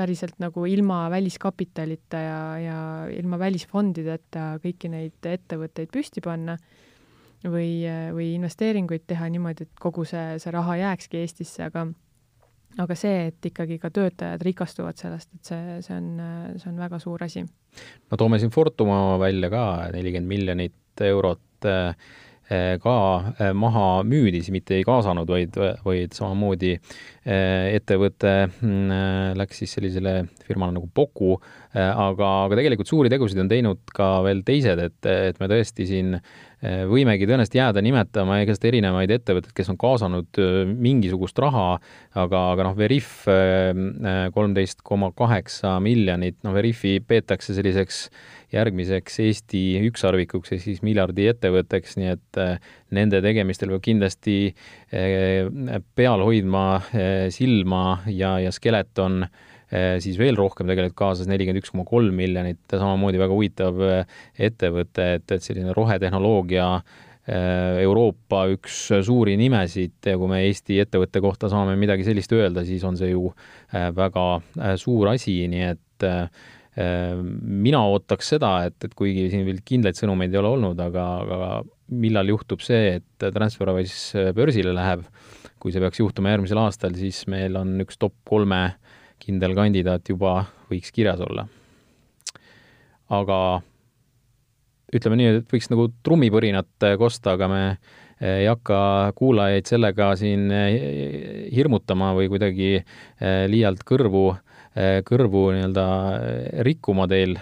päriselt 0.00 0.38
nagu 0.40 0.64
ilma 0.68 1.02
väliskapitalita 1.12 2.20
ja, 2.24 2.42
ja 2.62 2.78
ilma 3.12 3.38
välisfondideta 3.40 4.54
kõiki 4.62 4.88
neid 4.92 5.28
ettevõtteid 5.28 5.90
püsti 5.92 6.22
panna 6.24 6.56
või, 7.44 7.82
või 8.14 8.30
investeeringuid 8.36 9.04
teha 9.10 9.28
niimoodi, 9.32 9.66
et 9.68 9.82
kogu 9.82 10.06
see, 10.08 10.38
see 10.40 10.54
raha 10.54 10.78
jääkski 10.80 11.20
Eestisse, 11.20 11.66
aga 11.68 11.88
aga 12.78 12.94
see, 12.94 13.26
et 13.30 13.50
ikkagi 13.50 13.80
ka 13.82 13.90
töötajad 13.92 14.42
rikastuvad 14.46 14.98
sellest, 15.00 15.32
et 15.34 15.52
see, 15.52 15.78
see 15.84 15.96
on, 15.96 16.10
see 16.60 16.70
on 16.70 16.80
väga 16.80 17.00
suur 17.02 17.24
asi. 17.26 17.42
no 17.42 18.20
toome 18.20 18.38
siin 18.38 18.52
Fortuma 18.54 19.18
välja 19.20 19.50
ka, 19.52 19.64
nelikümmend 19.94 20.30
miljonit 20.30 21.04
eurot 21.04 21.68
äh, 21.68 21.96
ka 22.82 22.96
eh, 23.38 23.52
maha 23.54 24.02
müüdi, 24.06 24.42
mitte 24.50 24.74
ei 24.80 24.84
kaasanud, 24.86 25.28
vaid, 25.30 25.54
vaid 25.84 26.16
samamoodi 26.16 26.72
eh, 26.74 27.76
ettevõte 27.76 28.34
mm, 28.48 29.38
läks 29.38 29.62
siis 29.62 29.76
sellisele 29.78 30.16
firmale 30.48 30.74
nagu 30.74 30.90
Poku, 30.94 31.36
aga, 31.70 32.28
aga 32.48 32.56
tegelikult 32.58 32.90
suuri 32.90 33.10
tegusid 33.12 33.38
on 33.38 33.50
teinud 33.50 33.92
ka 33.94 34.16
veel 34.26 34.42
teised, 34.46 34.80
et, 34.82 34.98
et 35.06 35.38
me 35.38 35.46
tõesti 35.52 35.86
siin 35.86 36.16
võimegi 36.60 37.24
tõenäoliselt 37.24 37.56
jääda 37.56 37.82
nimetama 37.84 38.40
igast 38.44 38.64
erinevaid 38.68 39.12
ettevõtteid, 39.14 39.54
kes 39.56 39.70
on 39.72 39.78
kaasanud 39.80 40.40
mingisugust 40.68 41.38
raha, 41.40 41.78
aga, 42.12 42.42
aga 42.52 42.66
noh, 42.68 42.76
Veriff 42.76 43.24
kolmteist 44.34 44.84
koma 44.84 45.08
kaheksa 45.16 45.78
miljonit, 45.80 46.36
noh, 46.44 46.52
Veriffi 46.56 46.98
peetakse 47.00 47.56
selliseks 47.56 48.02
järgmiseks 48.52 49.20
Eesti 49.24 49.62
ükssarvikuks 49.88 50.52
ehk 50.52 50.64
siis 50.66 50.82
miljardi 50.84 51.30
ettevõtteks, 51.32 51.96
nii 52.00 52.12
et 52.12 52.40
nende 52.92 53.22
tegemistel 53.24 53.72
peab 53.72 53.84
kindlasti 53.86 54.38
peal 54.90 56.26
hoidma 56.26 56.66
silma 57.32 57.84
ja, 58.10 58.36
ja 58.42 58.52
Skeleton 58.52 59.24
Eh, 59.24 59.49
siis 59.70 60.18
veel 60.18 60.38
rohkem 60.38 60.66
tegelikult 60.70 60.98
kaasas, 60.98 61.28
nelikümmend 61.30 61.62
üks 61.62 61.70
koma 61.70 61.84
kolm 61.88 62.16
miljonit, 62.18 62.62
samamoodi 62.72 63.20
väga 63.20 63.36
huvitav 63.36 63.84
eh, 63.86 64.18
ettevõte, 64.48 65.06
et, 65.20 65.36
et 65.36 65.46
selline 65.46 65.74
rohetehnoloogia 65.76 66.66
eh, 66.80 67.80
Euroopa 67.84 68.44
üks 68.56 68.82
suuri 69.06 69.36
nimesid 69.40 70.10
ja 70.10 70.16
kui 70.18 70.30
me 70.32 70.42
Eesti 70.48 70.80
ettevõtte 70.82 71.22
kohta 71.22 71.50
saame 71.52 71.78
midagi 71.78 72.06
sellist 72.08 72.34
öelda, 72.34 72.66
siis 72.66 72.86
on 72.86 72.98
see 72.98 73.12
ju 73.12 73.28
väga 73.70 74.26
suur 74.80 75.12
asi, 75.12 75.36
nii 75.50 75.68
et 75.68 76.08
mina 76.80 77.80
ootaks 77.92 78.30
seda, 78.32 78.54
et, 78.66 78.76
et 78.86 78.94
kuigi 78.96 79.26
siin 79.30 79.44
veel 79.46 79.58
kindlaid 79.66 79.98
sõnumeid 79.98 80.32
ei 80.32 80.40
ole 80.40 80.54
olnud, 80.56 80.78
aga, 80.80 81.06
aga 81.22 81.50
millal 81.92 82.30
juhtub 82.32 82.62
see, 82.64 82.96
et 82.98 83.26
Transferwise 83.34 84.30
börsile 84.34 84.72
läheb, 84.74 85.04
kui 85.60 85.74
see 85.74 85.82
peaks 85.82 86.00
juhtuma 86.00 86.32
järgmisel 86.32 86.62
aastal, 86.62 86.94
siis 86.96 87.26
meil 87.30 87.58
on 87.60 87.74
üks 87.84 88.00
top 88.00 88.14
kolme 88.26 88.62
äh, 88.70 88.79
kindel 89.20 89.54
kandidaat 89.58 90.08
juba 90.08 90.44
võiks 90.70 90.92
kirjas 90.94 91.20
olla. 91.24 91.46
aga 93.10 93.38
ütleme 94.94 95.16
nii, 95.18 95.32
et 95.40 95.50
võiks 95.50 95.70
nagu 95.70 95.88
trummipõrinat 96.06 96.86
kosta, 96.98 97.34
aga 97.34 97.48
me 97.50 97.62
ei 98.20 98.46
hakka 98.46 98.78
kuulajaid 99.16 99.66
sellega 99.70 100.12
siin 100.18 100.50
hirmutama 101.50 102.12
või 102.18 102.28
kuidagi 102.30 102.82
liialt 103.50 103.82
kõrvu, 103.88 104.24
kõrvu 105.08 105.44
nii-öelda 105.56 105.86
rikkuma 106.66 107.08
teil, 107.10 107.38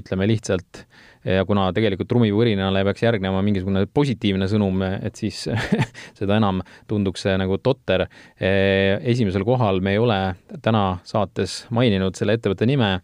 ütleme 0.00 0.28
lihtsalt 0.28 0.84
ja 1.24 1.44
kuna 1.48 1.66
tegelikult 1.74 2.08
trumipõrinale 2.10 2.84
peaks 2.88 3.04
järgnema 3.04 3.42
mingisugune 3.44 3.84
positiivne 3.92 4.48
sõnum, 4.50 4.82
et 4.84 5.16
siis 5.18 5.44
seda 6.18 6.38
enam 6.38 6.60
tunduks 6.90 7.24
see 7.24 7.36
nagu 7.40 7.58
totter. 7.64 8.06
esimesel 8.38 9.44
kohal 9.46 9.80
me 9.80 9.94
ei 9.94 10.02
ole 10.02 10.18
täna 10.62 10.98
saates 11.04 11.64
maininud 11.74 12.16
selle 12.18 12.36
ettevõtte 12.38 12.68
nime 12.68 12.98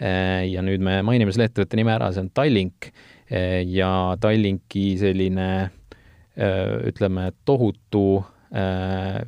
ja 0.00 0.64
nüüd 0.64 0.84
me 0.84 1.00
mainime 1.06 1.32
selle 1.32 1.50
ettevõtte 1.50 1.76
nime 1.76 1.94
ära, 1.96 2.12
see 2.12 2.24
on 2.24 2.32
Tallink 2.34 2.90
ja 3.72 3.90
Tallinki 4.20 4.86
selline 5.00 5.50
ütleme, 6.86 7.30
tohutu 7.48 8.22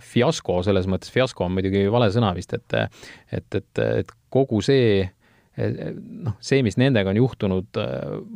fiasko, 0.08 0.60
selles 0.64 0.86
mõttes 0.88 1.10
fiasko 1.12 1.46
on 1.46 1.56
muidugi 1.56 1.86
vale 1.90 2.08
sõna 2.14 2.30
vist, 2.36 2.52
et 2.54 2.76
et, 2.78 3.54
et, 3.54 3.80
et 3.82 4.12
kogu 4.32 4.60
see 4.64 5.08
noh, 5.58 6.36
see, 6.44 6.62
mis 6.66 6.78
nendega 6.80 7.12
on 7.12 7.20
juhtunud, 7.20 7.80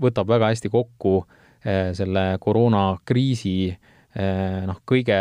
võtab 0.03 0.31
väga 0.31 0.51
hästi 0.53 0.70
kokku 0.73 1.20
eh, 1.64 1.93
selle 1.97 2.27
koroonakriisi 2.43 3.57
eh, 3.70 4.61
noh, 4.68 4.83
kõige 4.89 5.18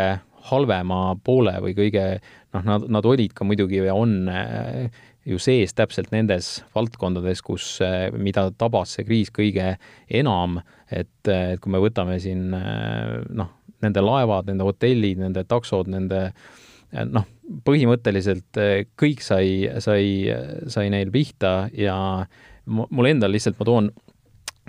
halvema 0.50 1.14
poole 1.22 1.54
või 1.62 1.76
kõige 1.78 2.04
noh, 2.18 2.66
nad, 2.66 2.86
nad 2.90 3.06
olid 3.06 3.34
ka 3.36 3.46
muidugi 3.46 3.82
ja 3.84 3.94
on 3.94 4.16
eh, 4.32 5.02
ju 5.28 5.38
sees 5.38 5.74
täpselt 5.78 6.10
nendes 6.10 6.64
valdkondades, 6.74 7.44
kus, 7.46 7.76
mida 8.18 8.48
tabas 8.58 8.96
see 8.96 9.06
kriis 9.06 9.30
kõige 9.30 9.76
enam, 10.10 10.58
et, 10.90 11.12
et 11.30 11.60
kui 11.62 11.70
me 11.70 11.78
võtame 11.78 12.16
siin 12.18 12.48
noh, 12.50 13.52
nende 13.86 14.02
laevad, 14.02 14.50
nende 14.50 14.66
hotellid, 14.66 15.22
nende 15.22 15.44
taksod, 15.46 15.92
nende 15.94 16.24
noh, 17.06 17.28
põhimõtteliselt 17.66 18.60
eh, 18.60 18.86
kõik 18.98 19.22
sai, 19.24 19.68
sai, 19.82 20.06
sai 20.70 20.88
neil 20.92 21.12
pihta 21.14 21.68
ja 21.76 21.96
mul 22.66 23.10
endal 23.10 23.32
lihtsalt, 23.34 23.58
ma 23.58 23.66
toon 23.68 23.90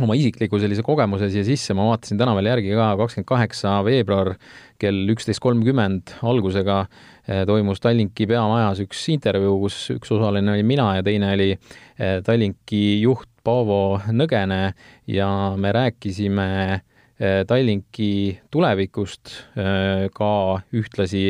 oma 0.02 0.16
isikliku 0.18 0.58
sellise 0.58 0.82
kogemuse 0.86 1.28
siia 1.30 1.46
sisse, 1.46 1.76
ma 1.78 1.86
vaatasin 1.92 2.18
täna 2.18 2.34
veel 2.34 2.50
järgi 2.50 2.72
ka, 2.74 2.94
kakskümmend 2.98 3.30
kaheksa 3.30 3.76
veebruar 3.86 4.32
kell 4.82 5.12
üksteist 5.14 5.42
kolmkümmend 5.44 6.16
algusega 6.26 6.80
eh, 7.28 7.44
toimus 7.50 7.84
Tallinki 7.84 8.28
peamajas 8.30 8.82
üks 8.84 9.04
intervjuu, 9.14 9.60
kus 9.66 9.78
üks 9.94 10.14
osaline 10.16 10.56
olin 10.56 10.70
mina 10.70 10.90
ja 10.98 11.06
teine 11.06 11.36
oli 11.36 11.52
eh, 11.54 12.18
Tallinki 12.26 13.04
juht 13.04 13.30
Paavo 13.44 14.00
Nõgene 14.08 14.74
ja 15.12 15.30
me 15.60 15.74
rääkisime 15.76 16.82
Tallinki 17.48 18.40
tulevikust, 18.52 19.30
ka 19.54 20.32
ühtlasi 20.76 21.28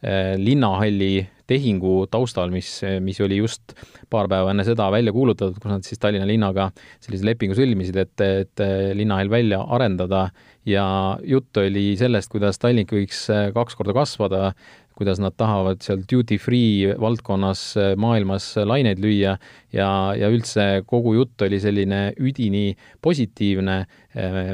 linnahalli 0.00 1.26
tehingu 1.50 2.06
taustal, 2.10 2.52
mis, 2.54 2.68
mis 3.04 3.18
oli 3.20 3.40
just 3.40 3.74
paar 4.10 4.28
päeva 4.30 4.52
enne 4.54 4.64
seda 4.64 4.86
välja 4.94 5.12
kuulutatud, 5.12 5.58
kus 5.60 5.72
nad 5.72 5.84
siis 5.84 6.00
Tallinna 6.00 6.28
linnaga 6.28 6.70
sellise 7.02 7.26
lepingu 7.26 7.56
sõlmisid, 7.58 7.98
et, 8.00 8.24
et 8.24 8.62
linnahall 8.96 9.32
välja 9.32 9.60
arendada 9.76 10.28
ja 10.68 10.84
jutt 11.24 11.56
oli 11.60 11.94
sellest, 11.98 12.30
kuidas 12.32 12.60
Tallink 12.60 12.92
võiks 12.94 13.24
äh, 13.32 13.48
kaks 13.56 13.78
korda 13.78 13.94
kasvada, 13.96 14.52
kuidas 15.00 15.20
nad 15.22 15.32
tahavad 15.40 15.80
seal 15.84 16.02
duty 16.04 16.36
free 16.38 16.94
valdkonnas 17.00 17.64
äh, 17.80 17.92
maailmas 18.00 18.52
laineid 18.68 19.00
lüüa 19.02 19.36
ja, 19.72 19.90
ja 20.18 20.30
üldse 20.30 20.84
kogu 20.86 21.16
jutt 21.16 21.46
oli 21.46 21.60
selline 21.62 22.10
üdini 22.20 22.74
positiivne. 23.02 23.84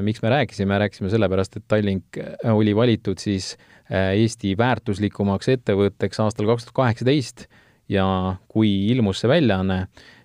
miks 0.04 0.20
me 0.22 0.30
rääkisime, 0.30 0.78
rääkisime 0.78 1.10
sellepärast, 1.10 1.56
et 1.56 1.64
Tallink 1.68 2.18
oli 2.52 2.74
valitud 2.76 3.18
siis 3.18 3.54
äh, 3.56 3.75
Äh, 3.75 3.75
Eesti 3.90 4.56
väärtuslikumaks 4.58 5.52
ettevõtteks 5.52 6.18
aastal 6.24 6.48
kaks 6.50 6.66
tuhat 6.66 6.78
kaheksateist. 6.80 7.46
Ja 7.88 8.06
kui 8.50 8.88
ilmus 8.90 9.20
see 9.22 9.30
väljaanne 9.30 9.76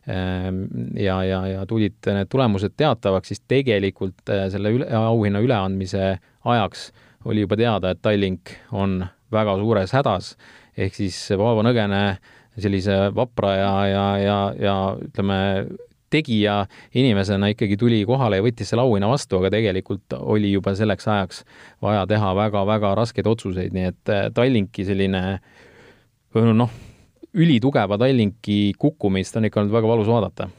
ähm, 0.09 0.63
ja, 0.97 1.19
ja, 1.27 1.43
ja 1.45 1.65
tulid 1.69 1.99
need 2.09 2.29
tulemused 2.31 2.73
teatavaks, 2.73 3.29
siis 3.29 3.43
tegelikult 3.45 4.31
äh, 4.33 4.47
selle 4.49 4.71
üle, 4.73 4.87
auhinna 4.97 5.43
üleandmise 5.45 6.15
ajaks 6.41 6.87
oli 7.29 7.45
juba 7.45 7.59
teada, 7.59 7.91
et 7.93 8.01
Tallink 8.01 8.55
on 8.73 9.03
väga 9.31 9.55
suures 9.61 9.93
hädas, 9.93 10.31
ehk 10.73 10.97
siis 10.97 11.19
Paavo 11.37 11.61
Nõgene 11.61 12.01
sellise 12.57 12.97
vapra 13.15 13.53
ja, 13.55 13.71
ja, 13.87 14.05
ja, 14.19 14.39
ja 14.57 14.75
ütleme, 15.05 15.37
tegija 16.11 16.65
inimesena 16.97 17.49
ikkagi 17.53 17.77
tuli 17.79 18.01
kohale 18.07 18.39
ja 18.39 18.45
võttis 18.45 18.71
selle 18.71 18.85
auhinna 18.85 19.09
vastu, 19.11 19.39
aga 19.39 19.51
tegelikult 19.55 20.17
oli 20.19 20.51
juba 20.53 20.75
selleks 20.77 21.07
ajaks 21.07 21.43
vaja 21.83 22.05
teha 22.09 22.33
väga-väga 22.37 22.93
raskeid 22.99 23.29
otsuseid, 23.31 23.75
nii 23.75 23.89
et 23.91 24.13
äh, 24.13 24.27
Tallinki 24.35 24.85
selline 24.87 25.23
noh, 26.61 26.75
ülitugeva 27.33 27.97
Tallinki 28.01 28.73
kukkumist 28.79 29.39
on 29.39 29.47
ikka 29.47 29.63
olnud 29.63 29.75
väga 29.75 29.93
valus 29.93 30.11
vaadata. 30.11 30.49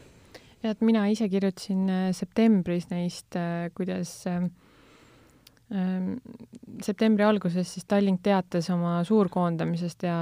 jah, 0.63 0.75
et 0.75 0.85
mina 0.85 1.07
ise 1.13 1.29
kirjutasin 1.29 1.87
äh, 1.91 2.11
septembris 2.17 2.89
neist, 2.91 3.37
äh, 3.37 3.69
kuidas 3.77 4.23
septembri 6.83 7.25
alguses 7.25 7.69
siis 7.75 7.87
Tallink 7.89 8.21
teatas 8.25 8.69
oma 8.73 8.99
suurkoondamisest 9.07 10.05
ja 10.07 10.17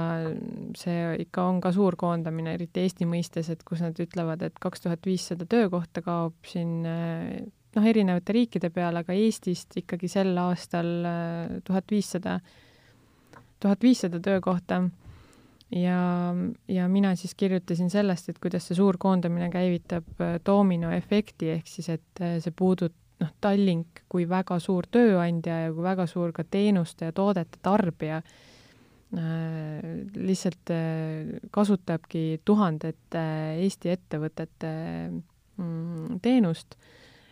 see 0.77 1.15
ikka 1.25 1.45
on 1.49 1.59
ka 1.63 1.73
suurkoondamine, 1.75 2.55
eriti 2.57 2.85
Eesti 2.85 3.07
mõistes, 3.09 3.49
et 3.51 3.63
kus 3.67 3.83
nad 3.83 3.97
ütlevad, 3.99 4.43
et 4.47 4.59
kaks 4.61 4.85
tuhat 4.85 5.05
viissada 5.07 5.47
töökohta 5.49 6.03
kaob 6.05 6.37
siin 6.47 6.85
eh, 6.87 7.41
noh, 7.75 7.89
erinevate 7.91 8.35
riikide 8.37 8.71
peale, 8.73 9.03
aga 9.03 9.15
Eestist 9.17 9.77
ikkagi 9.81 10.09
sel 10.11 10.31
aastal 10.39 10.91
eh, 11.09 11.59
tuhat 11.67 11.91
viissada, 11.91 12.39
tuhat 13.59 13.83
viissada 13.83 14.21
töökohta. 14.23 14.83
ja, 15.71 15.99
ja 16.67 16.87
mina 16.87 17.15
siis 17.15 17.35
kirjutasin 17.35 17.89
sellest, 17.89 18.29
et 18.29 18.39
kuidas 18.39 18.67
see 18.67 18.79
suurkoondamine 18.79 19.51
käivitab 19.51 20.07
eh, 20.19 20.39
dominoefekti, 20.45 21.55
ehk 21.57 21.67
siis 21.67 21.89
et 21.97 22.25
see 22.39 22.55
puudut-, 22.55 23.00
noh, 23.21 23.33
Tallink 23.41 24.03
kui 24.11 24.27
väga 24.29 24.59
suur 24.61 24.87
tööandja 24.91 25.65
ja 25.65 25.73
kui 25.73 25.83
väga 25.85 26.07
suur 26.09 26.33
ka 26.35 26.43
teenuste 26.43 27.09
ja 27.09 27.15
toodete 27.15 27.61
tarbija 27.63 28.21
äh, 28.21 28.25
lihtsalt 30.15 30.73
äh, 30.73 31.37
kasutabki 31.53 32.41
tuhandete 32.45 33.25
Eesti 33.61 33.93
ettevõtete 33.95 34.73
mm, 35.11 36.19
teenust. 36.23 36.77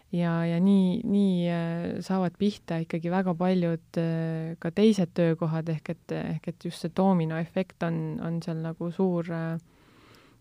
Ja, 0.10 0.40
ja 0.42 0.58
nii, 0.58 1.02
nii 1.06 1.34
äh, 1.54 1.84
saavad 2.02 2.34
pihta 2.42 2.80
ikkagi 2.82 3.12
väga 3.14 3.36
paljud 3.38 4.00
äh, 4.02 4.56
ka 4.62 4.72
teised 4.74 5.14
töökohad, 5.14 5.70
ehk 5.70 5.94
et, 5.94 6.16
ehk 6.18 6.50
et 6.50 6.66
just 6.66 6.82
see 6.82 6.96
doominoefekt 6.98 7.86
on, 7.86 8.18
on 8.26 8.42
seal 8.42 8.64
nagu 8.64 8.90
suur 8.96 9.30
äh,, 9.30 9.60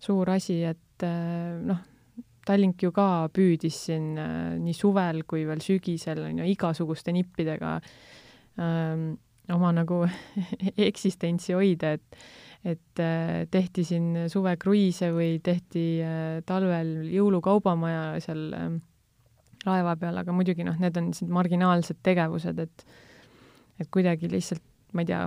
suur 0.00 0.30
asi, 0.32 0.62
et 0.64 1.04
äh, 1.04 1.58
noh, 1.68 1.84
Tallink 2.48 2.82
ju 2.82 2.92
ka 2.96 3.28
püüdis 3.34 3.84
siin 3.88 4.12
äh, 4.18 4.56
nii 4.62 4.76
suvel 4.76 5.22
kui 5.28 5.44
veel 5.48 5.60
sügisel 5.64 6.24
on 6.24 6.42
ju 6.42 6.48
igasuguste 6.48 7.12
nippidega 7.12 7.78
ähm, 8.58 9.10
oma 9.52 9.72
nagu 9.76 10.02
eksistentsi 10.90 11.56
hoida, 11.56 11.96
et 11.98 12.22
et 12.66 13.00
äh, 13.00 13.46
tehti 13.50 13.84
siin 13.86 14.24
suvekruiise 14.28 15.12
või 15.14 15.36
tehti 15.44 16.00
äh, 16.02 16.40
talvel 16.46 17.06
jõulukaubamaja 17.06 18.18
seal 18.22 18.48
äh, 18.56 18.72
laeva 19.66 19.94
peal, 20.00 20.18
aga 20.18 20.34
muidugi 20.34 20.66
noh, 20.66 20.78
need 20.82 20.96
on 20.98 21.12
sellised 21.12 21.34
marginaalsed 21.34 22.00
tegevused, 22.06 22.58
et 22.58 22.86
et 23.78 23.86
kuidagi 23.94 24.26
lihtsalt, 24.26 24.64
ma 24.90 25.04
ei 25.04 25.06
tea, 25.06 25.20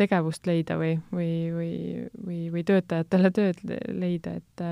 tegevust 0.00 0.46
leida 0.48 0.78
või, 0.80 0.94
või, 1.12 1.32
või, 1.52 1.72
või, 2.24 2.38
või 2.54 2.62
töötajatele 2.64 3.30
tööd 3.36 3.60
leida, 3.92 4.38
et 4.40 4.62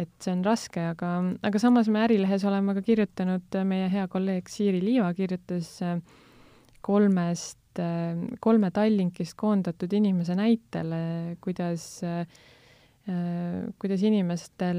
et 0.00 0.12
see 0.22 0.32
on 0.32 0.44
raske, 0.46 0.80
aga, 0.94 1.10
aga 1.44 1.60
samas 1.60 1.90
me 1.92 2.04
Ärilehes 2.06 2.44
oleme 2.48 2.74
ka 2.78 2.84
kirjutanud, 2.86 3.58
meie 3.68 3.90
hea 3.92 4.06
kolleeg 4.12 4.48
Siiri 4.48 4.80
Liiva 4.82 5.12
kirjutas 5.16 5.74
kolmest, 6.82 7.58
kolme 8.42 8.70
Tallinkist 8.74 9.36
koondatud 9.40 9.92
inimese 9.96 10.36
näitel, 10.38 10.92
kuidas 11.44 12.02
kuidas 13.82 14.02
inimestel 14.06 14.78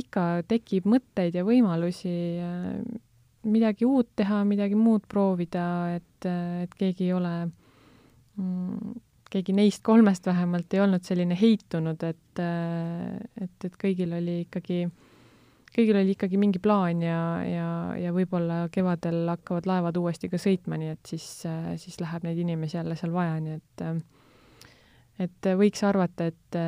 ikka 0.00 0.42
tekib 0.50 0.88
mõtteid 0.90 1.36
ja 1.38 1.44
võimalusi 1.46 2.14
midagi 3.46 3.86
uut 3.86 4.10
teha, 4.18 4.42
midagi 4.44 4.74
muud 4.76 5.06
proovida, 5.08 5.66
et, 5.96 6.26
et 6.64 6.74
keegi 6.76 7.06
ei 7.08 7.14
ole 7.16 7.34
mm, 7.46 8.96
keegi 9.30 9.54
neist 9.56 9.84
kolmest 9.86 10.26
vähemalt 10.26 10.74
ei 10.74 10.82
olnud 10.82 11.06
selline 11.06 11.36
heitunud, 11.38 12.02
et, 12.06 12.42
et, 12.42 13.66
et 13.66 13.78
kõigil 13.80 14.12
oli 14.16 14.40
ikkagi, 14.44 14.84
kõigil 15.74 16.00
oli 16.02 16.14
ikkagi 16.16 16.40
mingi 16.40 16.62
plaan 16.62 17.02
ja, 17.04 17.20
ja, 17.46 17.66
ja 18.00 18.14
võib-olla 18.16 18.64
kevadel 18.74 19.22
hakkavad 19.30 19.68
laevad 19.70 20.00
uuesti 20.00 20.30
ka 20.32 20.40
sõitma, 20.40 20.80
nii 20.80 20.94
et 20.96 21.12
siis, 21.14 21.28
siis 21.82 22.00
läheb 22.02 22.26
neid 22.26 22.40
inimesi 22.42 22.80
jälle 22.80 22.98
seal 22.98 23.14
vaja, 23.14 23.38
nii 23.44 23.60
et 23.60 23.86
et 25.20 25.50
võiks 25.60 25.82
arvata, 25.84 26.30
et 26.30 26.58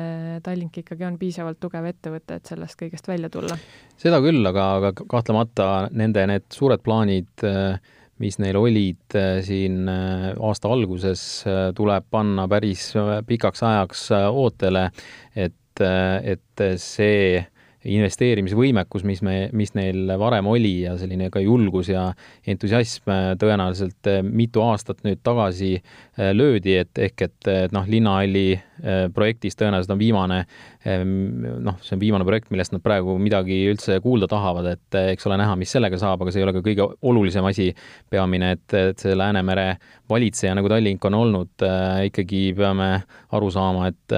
Tallink 0.45 0.77
ikkagi 0.83 1.07
on 1.07 1.17
piisavalt 1.17 1.57
tugev 1.61 1.87
ettevõte, 1.89 2.37
et 2.37 2.51
sellest 2.51 2.77
kõigest 2.77 3.07
välja 3.09 3.31
tulla. 3.33 3.57
seda 3.97 4.19
küll, 4.21 4.45
aga, 4.45 4.67
aga 4.77 4.91
kahtlemata 5.09 5.69
nende 5.89 6.25
need 6.29 6.45
suured 6.53 6.83
plaanid 6.85 7.45
äh, 7.49 7.81
mis 8.23 8.39
neil 8.39 8.57
olid 8.59 9.17
äh, 9.19 9.41
siin 9.45 9.87
äh, 9.91 10.31
aasta 10.39 10.71
alguses, 10.71 11.43
äh, 11.47 11.71
tuleb 11.75 12.07
panna 12.11 12.47
päris 12.51 12.91
pikaks 13.27 13.63
ajaks 13.67 14.05
ootele, 14.29 14.89
et, 15.35 15.83
et 15.83 16.63
see 16.79 17.41
investeerimisvõimekus, 17.83 19.03
mis 19.07 19.21
me, 19.25 19.35
mis 19.55 19.73
neil 19.75 20.13
varem 20.19 20.47
oli 20.51 20.73
ja 20.85 20.95
selline 20.99 21.29
ka 21.33 21.41
julgus 21.43 21.89
ja 21.91 22.05
entusiasm 22.47 23.11
tõenäoliselt 23.41 24.09
mitu 24.23 24.63
aastat 24.63 25.01
nüüd 25.03 25.19
tagasi 25.23 25.73
äh, 25.75 26.31
löödi, 26.35 26.77
et 26.79 27.01
ehk 27.07 27.25
et, 27.27 27.49
et 27.51 27.75
noh, 27.75 27.87
linnahalli 27.89 28.45
äh, 28.55 29.03
projektis 29.13 29.59
tõenäoliselt 29.59 29.95
on 29.97 30.01
viimane 30.01 30.39
ähm, 30.87 31.43
noh, 31.65 31.77
see 31.83 31.97
on 31.97 32.03
viimane 32.03 32.27
projekt, 32.27 32.51
millest 32.55 32.75
nad 32.75 32.83
praegu 32.85 33.17
midagi 33.19 33.59
üldse 33.73 33.99
kuulda 34.03 34.31
tahavad, 34.31 34.71
et 34.77 34.99
äh, 34.99 35.11
eks 35.17 35.27
ole 35.27 35.39
näha, 35.41 35.57
mis 35.59 35.75
sellega 35.75 35.99
saab, 35.99 36.23
aga 36.23 36.31
see 36.31 36.43
ei 36.43 36.47
ole 36.47 36.55
ka 36.55 36.63
kõige 36.63 36.87
olulisem 37.01 37.51
asi. 37.51 37.71
peamine, 38.09 38.53
et, 38.55 38.73
et 38.77 38.99
see 38.99 39.15
Läänemere 39.17 39.77
valitseja, 40.09 40.53
nagu 40.55 40.69
Tallink 40.69 41.05
on 41.07 41.15
olnud, 41.17 41.63
ikkagi 42.07 42.41
peame 42.57 42.89
aru 43.33 43.49
saama, 43.51 43.87
et, 43.89 44.15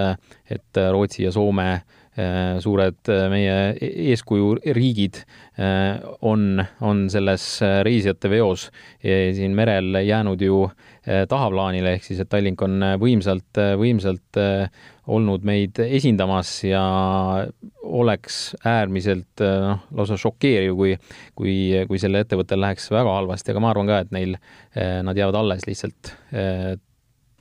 et 0.51 0.79
Rootsi 0.91 1.23
ja 1.23 1.31
Soome 1.31 1.69
Äh, 1.75 2.04
suured 2.63 3.09
äh, 3.11 3.25
meie 3.31 3.55
e-, 3.75 3.91
eeskujuriigid 4.11 5.19
äh, 5.59 5.99
on, 6.25 6.63
on 6.81 7.05
selles 7.11 7.45
reisijate 7.83 8.31
veos 8.31 8.69
siin 9.03 9.55
merel 9.57 9.99
jäänud 10.05 10.41
ju 10.41 10.65
tahaplaanile, 11.29 11.91
ehk 11.95 12.05
siis 12.07 12.17
et 12.23 12.29
Tallink 12.31 12.61
on 12.65 12.81
võimsalt, 12.97 13.59
võimsalt 13.77 14.39
olnud 15.05 15.43
meid 15.45 15.77
esindamas 15.85 16.49
ja 16.65 16.81
oleks 17.85 18.39
äärmiselt 18.65 19.43
noh, 19.43 19.83
lausa 19.93 20.17
šokeeriv, 20.17 20.73
kui, 20.79 20.95
kui, 21.37 21.53
kui 21.85 22.01
sellel 22.01 22.25
ettevõttel 22.25 22.63
läheks 22.63 22.89
väga 22.89 23.13
halvasti, 23.19 23.53
aga 23.53 23.61
ma 23.61 23.69
arvan 23.75 23.91
ka, 23.91 24.01
et 24.01 24.17
neil, 24.17 24.33
nad 25.05 25.21
jäävad 25.21 25.37
alles 25.43 25.69
lihtsalt 25.69 26.15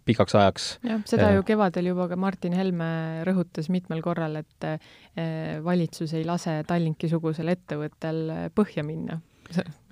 pikaks 0.09 0.34
ajaks. 0.38 0.66
jah, 0.84 1.02
seda 1.09 1.30
ju 1.34 1.44
kevadel 1.46 1.90
juba 1.92 2.09
ka 2.11 2.18
Martin 2.20 2.57
Helme 2.57 2.88
rõhutas 3.28 3.70
mitmel 3.72 4.02
korral, 4.05 4.40
et 4.42 4.68
eh, 4.68 5.61
valitsus 5.64 6.14
ei 6.18 6.26
lase 6.28 6.61
Tallinki-sugusel 6.68 7.52
ettevõttel 7.55 8.50
põhja 8.57 8.84
minna. 8.86 9.20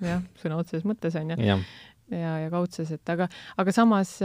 jah, 0.01 0.21
sõna 0.41 0.59
otseses 0.61 0.85
mõttes 0.87 1.17
on 1.19 1.33
ju. 1.33 1.39
ja, 1.45 1.57
ja, 2.09 2.35
ja 2.45 2.51
kaudses, 2.53 2.91
et 2.93 3.13
aga, 3.13 3.29
aga 3.57 3.75
samas 3.75 4.17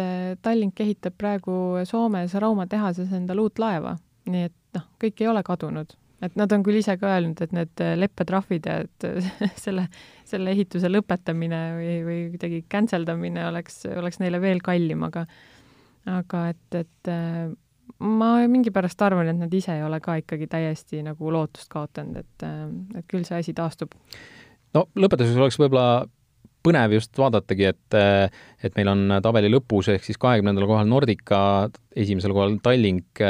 Tallink 0.43 0.81
ehitab 0.85 1.17
praegu 1.19 1.85
Soomes 1.89 2.35
Rauma 2.35 2.67
tehases 2.67 3.13
endale 3.17 3.47
uut 3.47 3.61
laeva, 3.63 3.97
nii 4.29 4.51
et 4.51 4.59
noh, 4.77 4.93
kõik 5.01 5.25
ei 5.25 5.33
ole 5.33 5.45
kadunud 5.47 5.97
et 6.25 6.39
nad 6.39 6.51
on 6.55 6.65
küll 6.67 6.81
ise 6.81 6.97
ka 6.99 7.13
öelnud, 7.15 7.41
et 7.45 7.53
need 7.55 7.83
leppetrahvid 8.01 8.67
ja 8.67 8.81
et 8.85 9.07
selle, 9.65 9.87
selle 10.29 10.55
ehituse 10.55 10.91
lõpetamine 10.91 11.61
või, 11.77 11.93
või 12.07 12.19
kuidagi 12.35 12.65
cancel 12.71 13.07
damine 13.09 13.47
oleks, 13.49 13.85
oleks 13.93 14.21
neile 14.23 14.43
veel 14.43 14.63
kallim, 14.65 15.07
aga 15.07 15.27
aga 16.09 16.43
et, 16.53 16.81
et 16.83 17.11
äh, 17.13 17.47
ma 18.05 18.33
mingipärast 18.51 19.01
arvan, 19.07 19.31
et 19.31 19.39
nad 19.39 19.55
ise 19.55 19.75
ei 19.77 19.85
ole 19.87 20.01
ka 20.05 20.19
ikkagi 20.21 20.49
täiesti 20.51 21.03
nagu 21.07 21.33
lootust 21.35 21.71
kaotanud, 21.73 22.21
et, 22.23 22.47
äh, 22.47 22.69
et 23.01 23.09
küll 23.11 23.27
see 23.29 23.41
asi 23.41 23.57
taastub. 23.57 23.95
no 24.77 24.87
lõpetuseks 24.99 25.41
oleks 25.41 25.61
võib-olla 25.61 26.07
põnev 26.67 26.97
just 26.99 27.17
vaadatagi, 27.17 27.69
et, 27.71 27.97
äh, 27.97 28.45
et 28.65 28.77
meil 28.77 28.93
on 28.93 29.19
tabeli 29.25 29.51
lõpus 29.53 29.93
ehk 29.95 30.05
siis 30.05 30.21
kahekümnendal 30.21 30.67
kohal 30.69 30.89
Nordica, 30.91 31.41
esimesel 31.97 32.35
kohal 32.37 32.59
Tallink, 32.63 33.23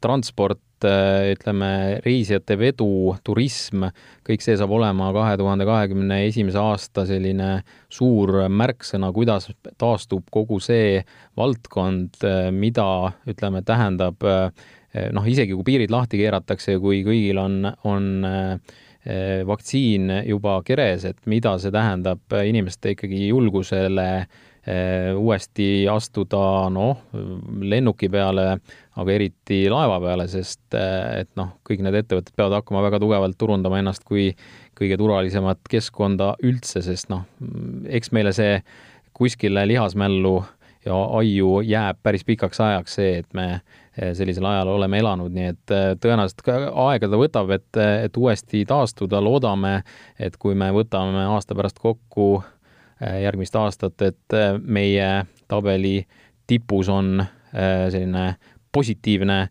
transport 0.00 0.60
Äh, 0.84 1.34
ütleme, 1.34 2.00
reisijate 2.00 2.56
vedu, 2.56 3.12
turism, 3.24 3.84
kõik 4.24 4.40
see 4.40 4.54
saab 4.56 4.72
olema 4.72 5.10
kahe 5.12 5.34
tuhande 5.36 5.66
kahekümne 5.68 6.22
esimese 6.24 6.56
aasta 6.56 7.04
selline 7.08 7.50
suur 7.92 8.46
märksõna, 8.48 9.10
kuidas 9.12 9.50
taastub 9.80 10.30
kogu 10.32 10.56
see 10.64 11.02
valdkond, 11.36 12.16
äh, 12.24 12.48
mida, 12.48 13.12
ütleme, 13.28 13.60
tähendab 13.66 14.24
äh, 14.24 14.48
noh, 15.12 15.28
isegi 15.28 15.52
kui 15.52 15.66
piirid 15.68 15.92
lahti 15.92 16.22
keeratakse 16.22 16.78
kui 16.80 17.02
kõigil 17.04 17.42
on, 17.42 17.66
on 17.84 18.08
vaktsiin 19.48 20.10
juba 20.28 20.58
keres, 20.64 21.06
et 21.08 21.20
mida 21.30 21.54
see 21.60 21.72
tähendab 21.72 22.34
inimeste 22.44 22.92
ikkagi 22.92 23.30
julgusele 23.30 24.08
uuesti 25.16 25.86
astuda, 25.88 26.42
noh, 26.68 27.06
lennuki 27.64 28.10
peale 28.12 28.58
aga 29.00 29.16
eriti 29.16 29.62
laeva 29.72 29.98
peale, 30.02 30.26
sest 30.30 30.76
eh, 30.76 31.22
et 31.22 31.30
noh, 31.38 31.54
kõik 31.66 31.82
need 31.84 31.96
ettevõtted 32.02 32.36
peavad 32.36 32.58
hakkama 32.58 32.84
väga 32.84 33.00
tugevalt 33.02 33.38
turundama 33.40 33.80
ennast 33.80 34.04
kui 34.08 34.30
kõige 34.78 34.98
turvalisemat 35.00 35.62
keskkonda 35.70 36.34
üldse, 36.46 36.82
sest 36.84 37.10
noh, 37.12 37.24
eks 37.88 38.12
meile 38.16 38.34
see 38.36 38.58
kuskile 39.16 39.64
lihasmällu 39.68 40.34
ja 40.86 40.96
aiu 41.20 41.60
jääb 41.66 41.98
päris 42.02 42.24
pikaks 42.28 42.60
ajaks 42.64 42.98
see, 43.00 43.16
et 43.22 43.36
me 43.36 43.46
eh, 43.52 44.12
sellisel 44.16 44.48
ajal 44.52 44.74
oleme 44.76 45.00
elanud, 45.00 45.32
nii 45.32 45.50
et 45.54 45.76
eh, 45.76 45.88
tõenäoliselt 46.00 46.44
ka 46.44 46.60
aega 46.86 47.08
ta 47.08 47.20
võtab, 47.20 47.52
et, 47.56 47.82
et 48.06 48.20
uuesti 48.20 48.64
taastuda, 48.68 49.22
loodame, 49.24 49.80
et 50.20 50.36
kui 50.40 50.56
me 50.56 50.72
võtame 50.76 51.24
aasta 51.34 51.56
pärast 51.56 51.80
kokku 51.80 52.32
järgmist 53.00 53.54
aastat, 53.56 54.02
et 54.04 54.34
meie 54.60 55.06
tabeli 55.48 56.02
tipus 56.44 56.90
on 56.92 57.22
selline 57.48 58.24
positiivne 58.72 59.40
äh, 59.40 59.48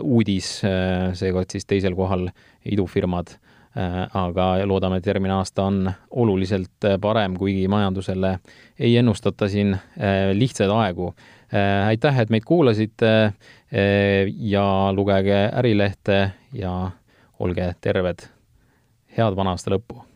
uudis, 0.00 0.64
äh, 0.64 1.14
seekord 1.14 1.50
siis 1.52 1.66
teisel 1.66 1.94
kohal 1.94 2.28
idufirmad, 2.66 3.36
äh, 3.76 3.98
aga 4.14 4.48
loodame, 4.66 5.00
et 5.00 5.06
järgmine 5.06 5.36
aasta 5.38 5.68
on 5.70 5.90
oluliselt 6.10 6.88
parem, 7.00 7.36
kuigi 7.38 7.68
majandusele 7.68 8.38
ei 8.78 8.96
ennustata 8.96 9.48
siin 9.48 9.76
lihtsaid 10.32 10.70
aegu. 10.70 11.14
aitäh, 11.86 12.18
et 12.18 12.30
meid 12.30 12.42
kuulasite 12.44 13.32
ja 14.50 14.64
lugege 14.92 15.38
Ärilehte 15.54 16.32
ja 16.52 16.90
olge 17.38 17.74
terved. 17.80 18.26
head 19.16 19.36
vana 19.36 19.54
aasta 19.54 19.70
lõppu! 19.70 20.15